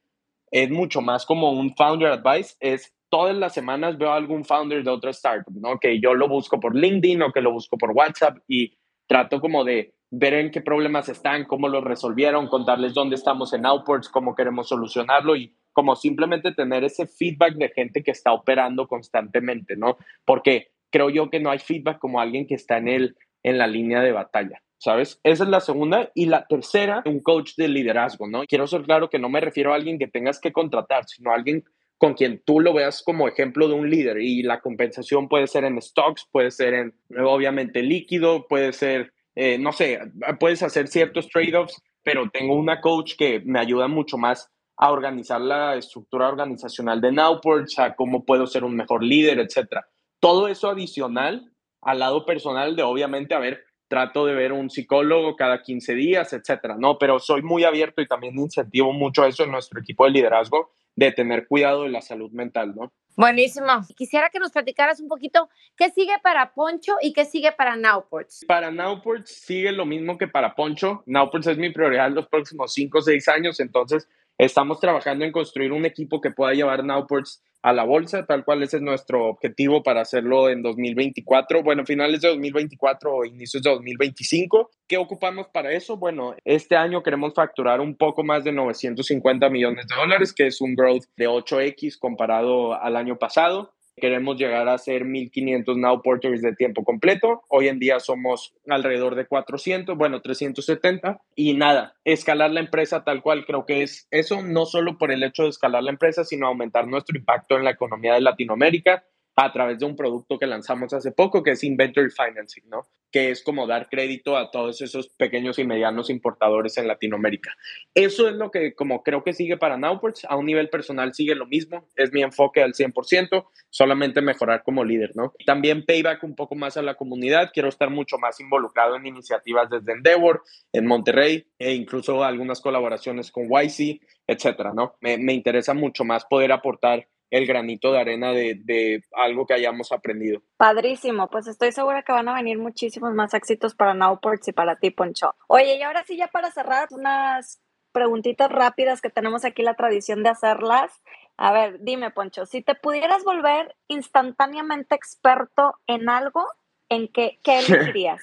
es 0.52 0.70
mucho 0.70 1.02
más 1.02 1.26
como 1.26 1.54
un 1.54 1.74
founder 1.78 2.10
advice 2.10 2.56
es 2.60 2.94
todas 3.08 3.36
las 3.36 3.54
semanas 3.54 3.98
veo 3.98 4.12
a 4.12 4.18
algún 4.18 4.44
founder 4.44 4.84
de 4.84 4.92
otra 4.92 5.12
startup, 5.12 5.54
¿no? 5.56 5.80
Que 5.80 6.00
yo 6.00 6.14
lo 6.14 6.28
busco 6.28 6.60
por 6.60 6.76
LinkedIn 6.76 7.22
o 7.22 7.32
que 7.32 7.42
lo 7.42 7.54
busco 7.54 7.78
por 7.78 7.92
WhatsApp 7.92 8.38
y 8.50 8.78
trato 9.08 9.40
como 9.40 9.64
de 9.64 9.94
ver 10.12 10.34
en 10.34 10.51
qué 10.51 10.62
problemas 10.62 11.07
están, 11.07 11.45
cómo 11.45 11.70
los 11.70 11.84
resolvieron, 11.84 12.47
contarles 12.47 12.93
dónde 12.93 13.16
estamos 13.16 13.53
en 13.53 13.66
Outports, 13.66 14.09
cómo 14.09 14.36
queremos 14.36 14.68
solucionarlo 14.68 15.38
y 15.38 15.55
como 15.72 15.95
simplemente 15.95 16.51
tener 16.51 16.84
ese 16.84 17.07
feedback 17.07 17.55
de 17.55 17.70
gente 17.70 18.03
que 18.03 18.12
está 18.12 18.34
operando 18.34 18.88
constantemente, 18.88 19.78
¿no? 19.78 19.97
Porque 20.26 20.72
creo 20.89 21.09
yo 21.09 21.30
que 21.30 21.39
no 21.39 21.49
hay 21.49 21.59
feedback 21.59 21.97
como 21.97 22.20
alguien 22.20 22.45
que 22.45 22.55
está 22.55 22.78
en, 22.78 22.89
el, 22.89 23.16
en 23.41 23.57
la 23.57 23.68
línea 23.68 24.01
de 24.01 24.12
batalla. 24.12 24.62
¿Sabes? 24.78 25.20
Esa 25.24 25.43
es 25.43 25.49
la 25.51 25.59
segunda. 25.59 26.09
Y 26.16 26.26
la 26.26 26.47
tercera, 26.47 27.03
un 27.05 27.22
coach 27.22 27.51
de 27.55 27.68
liderazgo, 27.68 28.28
¿no? 28.28 28.45
Quiero 28.47 28.66
ser 28.66 28.82
claro 28.82 29.12
que 29.12 29.20
no 29.20 29.30
me 29.30 29.39
refiero 29.39 29.72
a 29.72 29.76
alguien 29.76 29.99
que 29.99 30.07
tengas 30.07 30.39
que 30.39 30.51
contratar, 30.51 31.05
sino 31.05 31.30
a 31.30 31.36
alguien 31.36 31.64
con 31.99 32.16
quien 32.16 32.41
tú 32.43 32.59
lo 32.59 32.74
veas 32.74 33.03
como 33.03 33.28
ejemplo 33.28 33.68
de 33.68 33.76
un 33.76 33.91
líder. 33.91 34.18
Y 34.20 34.41
la 34.41 34.59
compensación 34.59 35.30
puede 35.30 35.45
ser 35.45 35.66
en 35.66 35.80
stocks, 35.80 36.28
puede 36.32 36.49
ser 36.49 36.74
en, 36.74 36.95
obviamente, 37.16 37.84
líquido, 37.84 38.47
puede 38.47 38.74
ser 38.74 39.14
eh, 39.44 39.58
no 39.58 39.72
sé, 39.72 40.00
puedes 40.39 40.62
hacer 40.62 40.88
ciertos 40.88 41.28
trade-offs, 41.28 41.82
pero 42.04 42.30
tengo 42.30 42.54
una 42.54 42.80
coach 42.80 43.16
que 43.18 43.39
me 43.44 43.60
ayuda 43.60 43.88
mucho 43.88 44.16
más 44.16 44.52
a 44.78 44.92
organizar 44.92 45.42
la 45.42 45.76
estructura 45.76 46.28
organizacional 46.28 47.02
de 47.02 47.12
Nowports, 47.12 47.80
a 47.80 47.96
cómo 47.96 48.24
puedo 48.24 48.46
ser 48.46 48.64
un 48.64 48.76
mejor 48.76 49.04
líder, 49.04 49.39
etcétera. 49.39 49.88
Todo 50.20 50.48
eso 50.48 50.70
adicional 50.70 51.52
al 51.82 51.98
lado 51.98 52.24
personal 52.24 52.76
de 52.76 52.84
obviamente, 52.84 53.34
a 53.34 53.39
ver, 53.39 53.64
trato 53.88 54.28
de 54.28 54.36
ver 54.36 54.52
un 54.52 54.70
psicólogo 54.70 55.36
cada 55.36 55.64
15 55.64 55.96
días, 55.96 56.34
etcétera, 56.34 56.76
¿no? 56.78 57.00
Pero 57.00 57.18
soy 57.18 57.42
muy 57.42 57.64
abierto 57.64 58.04
y 58.04 58.08
también 58.08 58.38
incentivo 58.38 58.94
mucho 58.94 59.26
eso 59.26 59.44
en 59.44 59.52
nuestro 59.52 59.80
equipo 59.80 60.06
de 60.06 60.12
liderazgo, 60.12 60.70
de 60.96 61.12
tener 61.14 61.48
cuidado 61.48 61.82
de 61.82 61.89
la 61.89 62.02
salud 62.02 62.30
mental, 62.30 62.76
¿no? 62.76 62.94
Buenísimo. 63.16 63.68
Quisiera 63.95 64.30
que 64.30 64.39
nos 64.39 64.51
platicaras 64.51 64.99
un 64.99 65.07
poquito 65.07 65.49
qué 65.76 65.89
sigue 65.89 66.14
para 66.24 66.53
Poncho 66.53 66.95
y 67.01 67.14
qué 67.14 67.26
sigue 67.26 67.51
para 67.51 67.76
Nowports. 67.76 68.45
Para 68.47 68.72
Nowports 68.72 69.32
sigue 69.32 69.72
lo 69.72 69.86
mismo 69.86 70.18
que 70.18 70.28
para 70.28 70.55
Poncho. 70.55 71.03
Nowports 71.05 71.47
es 71.47 71.57
mi 71.57 71.72
prioridad 71.72 72.07
en 72.07 72.16
los 72.16 72.28
próximos 72.28 72.74
5 72.74 72.97
o 72.97 73.01
6 73.01 73.28
años, 73.28 73.59
entonces 73.59 74.07
estamos 74.38 74.80
trabajando 74.80 75.26
en 75.26 75.32
construir 75.32 75.72
un 75.72 75.86
equipo 75.86 76.22
que 76.22 76.32
pueda 76.32 76.53
llevar 76.53 76.84
Nowports 76.84 77.43
a 77.64 77.74
la 77.74 77.84
bolsa, 77.84 78.26
tal 78.26 78.43
cual 78.43 78.64
ese 78.64 78.78
es 78.78 78.84
nuestro 78.84 79.28
objetivo 79.28 79.84
para 79.84 80.01
hacerlo 80.01 80.49
en 80.49 80.62
2024, 80.62 81.64
bueno, 81.64 81.86
finales 81.86 82.22
de 82.22 82.30
2024 82.30 83.14
o 83.14 83.26
inicios 83.26 83.62
de 83.62 83.70
2025. 83.70 84.70
¿Qué 84.88 84.97
ocupamos 84.97 85.47
para 85.47 85.72
eso? 85.72 85.97
Bueno, 85.97 86.36
este 86.43 86.76
año 86.76 87.03
queremos 87.03 87.34
facturar 87.34 87.80
un 87.80 87.95
poco 87.95 88.24
más 88.24 88.43
de 88.43 88.51
950 88.51 89.49
millones 89.49 89.88
de 89.88 89.95
dólares, 89.95 90.34
que 90.34 90.47
es 90.47 90.62
un 90.62 90.76
growth 90.76 91.05
de 91.16 91.28
8x 91.28 91.97
comparado 91.99 92.74
al 92.74 92.95
año 92.95 93.18
pasado. 93.18 93.74
Queremos 93.96 94.38
llegar 94.38 94.68
a 94.70 94.78
ser 94.78 95.04
1.500 95.04 95.78
Now 95.78 96.02
Porters 96.02 96.42
de 96.42 96.56
tiempo 96.56 96.84
completo. 96.84 97.44
Hoy 97.50 97.68
en 97.68 97.80
día 97.80 98.00
somos 98.00 98.56
alrededor 98.68 99.16
de 99.16 99.28
400, 99.28 99.98
bueno, 99.98 100.22
370. 100.22 101.22
Y 101.36 101.54
nada, 101.54 101.96
escalar 102.04 102.52
la 102.52 102.62
empresa 102.62 103.04
tal 103.04 103.22
cual 103.22 103.46
creo 103.46 103.66
que 103.66 103.84
es 103.84 104.08
eso, 104.12 104.42
no 104.42 104.66
solo 104.66 104.98
por 104.98 105.12
el 105.12 105.24
hecho 105.24 105.44
de 105.44 105.50
escalar 105.50 105.84
la 105.84 105.92
empresa, 105.92 106.24
sino 106.24 106.48
aumentar 106.48 106.88
nuestro 106.88 107.18
impacto 107.18 107.58
en 107.58 107.64
la 107.64 107.72
economía 107.72 108.14
de 108.14 108.22
Latinoamérica 108.22 109.04
a 109.36 109.52
través 109.52 109.80
de 109.80 109.86
un 109.86 109.96
producto 109.96 110.38
que 110.38 110.46
lanzamos 110.46 110.94
hace 110.94 111.12
poco, 111.12 111.42
que 111.42 111.52
es 111.52 111.64
Inventory 111.64 112.10
Financing, 112.10 112.70
¿no? 112.70 112.88
Que 113.12 113.32
es 113.32 113.44
como 113.44 113.66
dar 113.66 113.90
crédito 113.90 114.38
a 114.38 114.52
todos 114.52 114.82
esos 114.82 115.10
pequeños 115.10 115.58
y 115.60 115.64
medianos 115.64 116.10
importadores 116.10 116.78
en 116.78 116.88
Latinoamérica. 116.88 117.54
Eso 117.94 118.28
es 118.28 118.36
lo 118.36 118.52
que 118.52 118.74
como 118.74 119.04
creo 119.04 119.24
que 119.24 119.34
sigue 119.34 119.58
para 119.58 119.78
Nowports. 119.78 120.26
A 120.26 120.36
un 120.36 120.46
nivel 120.46 120.70
personal 120.70 121.14
sigue 121.14 121.36
lo 121.36 121.48
mismo. 121.48 121.88
Es 121.96 122.12
mi 122.12 122.24
enfoque 122.24 122.62
al 122.62 122.74
100%, 122.74 123.46
solamente 123.70 124.22
mejorar 124.22 124.64
como 124.64 124.84
líder, 124.84 125.12
¿no? 125.16 125.34
También 125.46 125.86
payback 125.86 126.24
un 126.24 126.36
poco 126.36 126.56
más 126.56 126.78
a 126.78 126.82
la 126.82 126.96
comunidad. 126.96 127.52
Quiero 127.54 127.70
estar 127.70 127.90
mucho 127.90 128.18
más 128.18 128.40
involucrado 128.40 128.96
en 128.96 129.06
iniciativas 129.06 129.70
desde 129.70 129.94
Endeavor, 129.94 130.44
en 130.74 130.86
Monterrey, 130.86 131.48
e 131.58 131.74
incluso 131.74 132.24
algunas 132.24 132.62
colaboraciones 132.62 133.32
con 133.32 133.48
YC, 133.50 134.02
etcétera, 134.28 134.74
¿no? 134.74 134.96
Me, 135.00 135.18
me 135.18 135.34
interesa 135.34 135.74
mucho 135.74 136.04
más 136.04 136.26
poder 136.26 136.52
aportar 136.52 137.08
el 137.32 137.48
granito 137.48 137.92
de 137.92 138.00
arena 138.00 138.34
de, 138.34 138.60
de, 138.64 139.04
algo 139.14 139.46
que 139.46 139.54
hayamos 139.54 139.92
aprendido. 139.92 140.44
Padrísimo, 140.58 141.30
pues 141.30 141.48
estoy 141.48 141.72
segura 141.72 142.04
que 142.04 142.12
van 142.12 142.28
a 142.28 142.36
venir 142.36 142.60
muchísimos 142.60 143.14
más 143.14 143.34
éxitos 143.34 143.74
para 143.74 143.94
Nowports 143.94 144.50
y 144.50 144.52
para 144.52 144.76
ti, 144.76 144.92
Poncho. 144.92 145.34
Oye, 145.48 145.78
y 145.78 145.82
ahora 145.82 146.04
sí, 146.06 146.18
ya 146.18 146.28
para 146.28 146.52
cerrar, 146.52 146.90
unas 146.92 147.62
preguntitas 147.94 148.52
rápidas 148.52 149.02
que 149.02 149.10
tenemos 149.10 149.46
aquí 149.46 149.64
la 149.64 149.76
tradición 149.76 150.24
de 150.24 150.30
hacerlas. 150.30 150.92
A 151.38 151.52
ver, 151.54 151.80
dime, 151.82 152.12
Poncho, 152.12 152.46
si 152.46 152.62
te 152.62 152.76
pudieras 152.76 153.24
volver 153.24 153.76
instantáneamente 153.88 154.94
experto 154.94 155.76
en 155.88 156.10
algo, 156.10 156.46
¿en 156.90 157.08
qué, 157.08 157.40
qué 157.44 157.60
elegirías? 157.60 158.22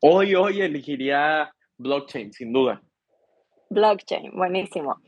hoy, 0.00 0.34
hoy 0.34 0.60
elegiría 0.60 1.54
blockchain, 1.78 2.32
sin 2.32 2.52
duda. 2.52 2.82
Blockchain, 3.74 4.32
buenísimo. 4.34 5.00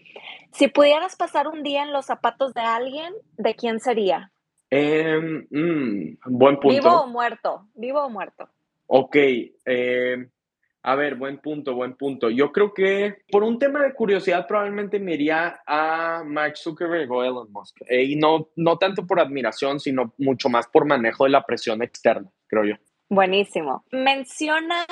Si 0.53 0.69
pudieras 0.69 1.17
pasar 1.17 1.49
un 1.49 1.63
día 1.63 1.83
en 1.83 1.93
los 1.93 2.07
zapatos 2.07 2.53
de 2.55 2.61
alguien, 2.61 3.15
¿de 3.37 3.55
quién 3.55 3.81
sería? 3.81 4.31
Eh, 4.71 5.47
mm, 5.51 6.17
buen 6.27 6.57
punto. 6.57 6.69
¿Vivo 6.69 7.03
o 7.03 7.07
muerto? 7.07 7.69
¿Vivo 7.75 8.05
o 8.05 8.11
muerto? 8.11 8.49
Ok. 8.87 9.17
Eh, 9.17 10.29
a 10.83 10.95
ver, 10.95 11.17
buen 11.17 11.39
punto, 11.39 11.75
buen 11.75 11.97
punto. 11.97 12.31
Yo 12.31 12.53
creo 12.53 12.73
que 12.73 13.23
por 13.31 13.43
un 13.43 13.59
tema 13.59 13.83
de 13.83 13.93
curiosidad 13.93 14.47
probablemente 14.47 15.01
me 15.01 15.15
iría 15.15 15.61
a 15.67 16.23
Mark 16.25 16.57
Zuckerberg 16.57 17.11
o 17.11 17.25
Elon 17.25 17.51
Musk. 17.51 17.79
Eh, 17.89 18.05
y 18.05 18.17
no, 18.17 18.51
no 18.55 18.79
tanto 18.79 19.05
por 19.05 19.19
admiración, 19.19 19.81
sino 19.81 20.15
mucho 20.19 20.49
más 20.49 20.69
por 20.69 20.87
manejo 20.87 21.25
de 21.25 21.31
la 21.31 21.45
presión 21.45 21.83
externa, 21.83 22.31
creo 22.47 22.65
yo. 22.65 22.75
Buenísimo. 23.09 23.85
Menciona 23.91 24.87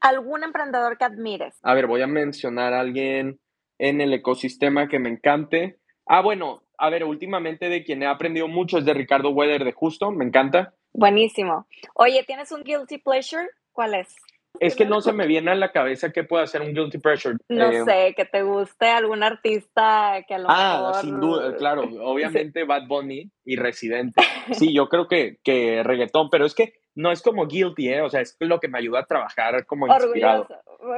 algún 0.00 0.44
emprendedor 0.44 0.98
que 0.98 1.04
admires. 1.04 1.58
A 1.62 1.74
ver, 1.74 1.86
voy 1.86 2.02
a 2.02 2.06
mencionar 2.06 2.72
a 2.72 2.80
alguien 2.80 3.38
en 3.78 4.00
el 4.00 4.12
ecosistema 4.12 4.88
que 4.88 4.98
me 4.98 5.08
encante. 5.08 5.78
Ah, 6.06 6.22
bueno, 6.22 6.62
a 6.78 6.90
ver, 6.90 7.04
últimamente 7.04 7.68
de 7.68 7.84
quien 7.84 8.02
he 8.02 8.06
aprendido 8.06 8.48
mucho 8.48 8.78
es 8.78 8.84
de 8.84 8.94
Ricardo 8.94 9.30
Weather 9.30 9.64
de 9.64 9.72
Justo, 9.72 10.10
me 10.10 10.24
encanta. 10.24 10.74
Buenísimo. 10.92 11.66
Oye, 11.94 12.24
¿tienes 12.26 12.50
un 12.52 12.62
guilty 12.62 12.98
pleasure? 12.98 13.48
¿Cuál 13.72 13.94
es? 13.94 14.16
Es 14.58 14.74
que 14.74 14.84
no 14.84 15.00
se 15.00 15.12
me 15.12 15.26
viene 15.26 15.52
a 15.52 15.54
la 15.54 15.70
cabeza 15.70 16.10
qué 16.12 16.24
puede 16.24 16.44
hacer 16.44 16.60
un 16.60 16.74
guilty 16.74 16.98
pleasure. 16.98 17.36
No 17.48 17.70
eh, 17.70 17.84
sé, 17.84 18.14
que 18.16 18.24
te 18.24 18.42
guste 18.42 18.88
algún 18.88 19.22
artista 19.22 20.24
que 20.26 20.34
a 20.34 20.38
lo 20.38 20.48
ah, 20.50 20.78
mejor... 20.78 21.02
sin 21.02 21.20
duda, 21.20 21.56
claro, 21.56 21.82
obviamente 22.02 22.64
Bad 22.64 22.88
Bunny 22.88 23.30
y 23.44 23.56
Residente. 23.56 24.20
Sí, 24.52 24.74
yo 24.74 24.88
creo 24.88 25.06
que, 25.06 25.38
que 25.44 25.82
reggaetón, 25.84 26.28
pero 26.30 26.44
es 26.44 26.54
que 26.54 26.79
no 26.94 27.12
es 27.12 27.22
como 27.22 27.46
guilty, 27.46 27.88
¿eh? 27.88 28.02
O 28.02 28.10
sea, 28.10 28.20
es 28.20 28.36
lo 28.40 28.58
que 28.60 28.68
me 28.68 28.78
ayuda 28.78 29.00
a 29.00 29.06
trabajar 29.06 29.64
como 29.66 29.86
inspirado. 29.86 30.48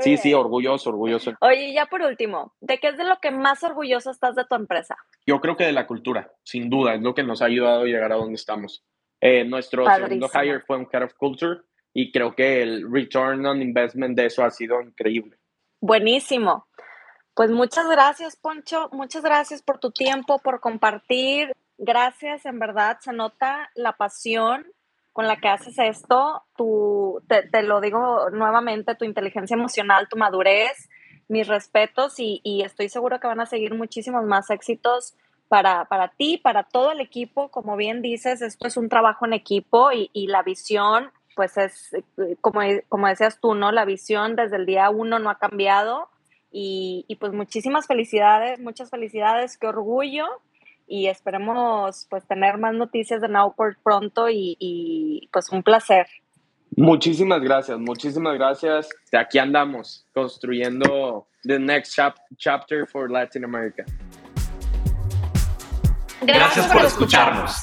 Sí, 0.01 0.17
sí, 0.17 0.33
orgulloso, 0.33 0.91
orgulloso. 0.91 1.33
Oye, 1.41 1.73
ya 1.73 1.87
por 1.87 2.03
último, 2.03 2.55
¿de 2.61 2.79
qué 2.79 2.89
es 2.89 2.97
de 2.97 3.05
lo 3.05 3.17
que 3.21 3.31
más 3.31 3.63
orgulloso 3.63 4.11
estás 4.11 4.35
de 4.35 4.45
tu 4.45 4.55
empresa? 4.55 4.97
Yo 5.27 5.41
creo 5.41 5.57
que 5.57 5.65
de 5.65 5.73
la 5.73 5.87
cultura, 5.87 6.33
sin 6.43 6.71
duda, 6.71 6.95
es 6.95 7.03
lo 7.03 7.15
que 7.15 7.23
nos 7.23 7.43
ha 7.43 7.47
ayudado 7.47 7.83
a 7.83 7.87
llegar 7.87 8.13
a 8.13 8.17
donde 8.17 8.35
estamos. 8.35 8.85
Eh, 9.21 9.45
nuestro 9.45 9.87
segundo 9.87 10.29
hire 10.35 10.61
fue 10.61 10.79
un 10.79 10.89
Head 10.93 11.05
of 11.05 11.15
Culture 11.15 11.61
y 11.93 12.11
creo 12.11 12.35
que 12.35 12.63
el 12.63 12.91
return 12.91 13.45
on 13.47 13.63
investment 13.63 14.17
de 14.17 14.27
eso 14.27 14.45
ha 14.45 14.51
sido 14.51 14.81
increíble. 14.81 15.37
Buenísimo. 15.81 16.67
Pues 17.35 17.51
muchas 17.51 17.89
gracias, 17.89 18.37
Poncho. 18.37 18.89
Muchas 18.93 19.23
gracias 19.23 19.63
por 19.63 19.79
tu 19.79 19.91
tiempo, 19.91 20.39
por 20.39 20.61
compartir. 20.61 21.53
Gracias, 21.79 22.47
en 22.47 22.59
verdad, 22.59 22.99
se 23.01 23.13
nota 23.13 23.71
la 23.75 23.97
pasión 23.97 24.67
con 25.13 25.27
la 25.27 25.37
que 25.37 25.49
haces 25.49 25.79
esto, 25.79 26.43
tu, 26.57 27.23
te, 27.29 27.63
lo 27.63 27.81
digo 27.81 28.31
nuevamente, 28.31 28.95
tu 28.95 29.05
inteligencia 29.05 29.55
emocional, 29.55 30.09
tu 30.09 30.17
madurez, 30.17 30.89
mis 31.29 31.47
respetos 31.47 32.15
y, 32.19 32.63
estoy 32.65 32.89
seguro 32.89 33.21
que 33.21 33.27
van 33.27 33.41
a 33.41 33.47
seguir 33.47 33.75
muchísimos 33.75 34.25
más 34.25 34.51
éxitos 34.51 35.15
para, 35.49 35.85
para, 35.85 36.09
ti, 36.09 36.39
para 36.39 36.65
todo 36.65 36.93
el 36.93 37.01
equipo. 37.01 37.51
Como 37.51 37.77
bien 37.77 38.01
dices, 38.01 38.41
esto 38.43 38.67
es 38.67 38.77
un 38.77 38.89
trabajo 38.89 39.27
en 39.27 39.35
equipo 39.35 39.91
y, 39.93 40.27
la 40.29 40.43
visión, 40.43 41.11
pues 41.37 41.59
es, 41.59 41.91
como, 42.41 42.61
como 42.89 43.07
decías 43.07 43.39
tú, 43.41 43.55
¿no? 43.55 43.71
La 43.71 43.85
visión 43.85 44.35
desde 44.35 44.57
el 44.57 44.67
día 44.67 44.89
uno 44.91 45.19
no 45.19 45.31
ha 45.31 45.39
cambiado 45.39 46.09
y, 46.51 47.05
y 47.07 47.17
pues 47.17 47.33
muchísimas 47.33 47.87
felicidades, 47.87 48.61
muchas 48.61 48.91
felicidades, 48.91 49.59
qué 49.59 49.67
orgullo 49.67 50.27
y 50.87 51.07
esperemos 51.07 52.07
pues 52.11 52.27
tener 52.27 52.59
más 52.59 52.75
noticias 52.75 53.21
de 53.21 53.29
Nowport 53.29 53.79
pronto 53.83 54.29
y, 54.29 55.29
pues 55.33 55.49
un 55.51 55.63
placer. 55.63 56.07
Muchísimas 56.77 57.41
gracias, 57.41 57.79
muchísimas 57.79 58.35
gracias. 58.35 58.89
De 59.11 59.19
aquí 59.19 59.39
andamos 59.39 60.07
construyendo 60.15 61.27
the 61.45 61.59
next 61.59 61.99
chapter 62.39 62.87
for 62.87 63.11
Latin 63.11 63.45
America. 63.45 63.85
Gracias, 66.23 66.67
por 66.73 66.85
escucharnos. 66.85 67.57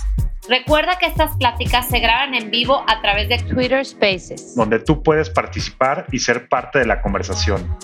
Recuerda 0.49 0.97
que 0.97 1.05
estas 1.05 1.38
pláticas 1.38 1.88
se 1.89 1.99
graban 1.99 2.34
en 2.34 2.49
vivo 2.49 2.84
a 2.88 3.01
través 3.01 3.30
de 3.30 3.38
Twitter 3.38 3.86
Spaces, 3.86 4.55
donde 4.55 4.80
tú 4.80 5.03
puedes 5.03 5.30
participar 5.30 6.07
y 6.11 6.20
ser 6.20 6.49
parte 6.49 6.80
de 6.80 6.86
la 6.86 7.01
conversación. 7.01 7.78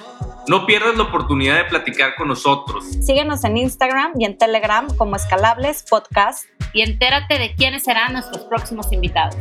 No 0.48 0.68
pierdas 0.68 0.96
la 0.96 1.04
oportunidad 1.04 1.58
de 1.58 1.66
platicar 1.66 2.14
con 2.16 2.28
nosotros. 2.28 2.86
Síguenos 3.02 3.44
en 3.44 3.58
Instagram 3.58 4.14
y 4.20 4.26
en 4.26 4.38
Telegram 4.38 4.88
como 4.96 5.16
Escalables 5.16 5.84
Podcast 5.90 6.46
y 6.72 6.82
entérate 6.82 7.40
de 7.40 7.56
quiénes 7.56 7.84
serán 7.84 8.14
nuestros 8.14 8.44
próximos 8.46 8.92
invitados. 8.92 9.36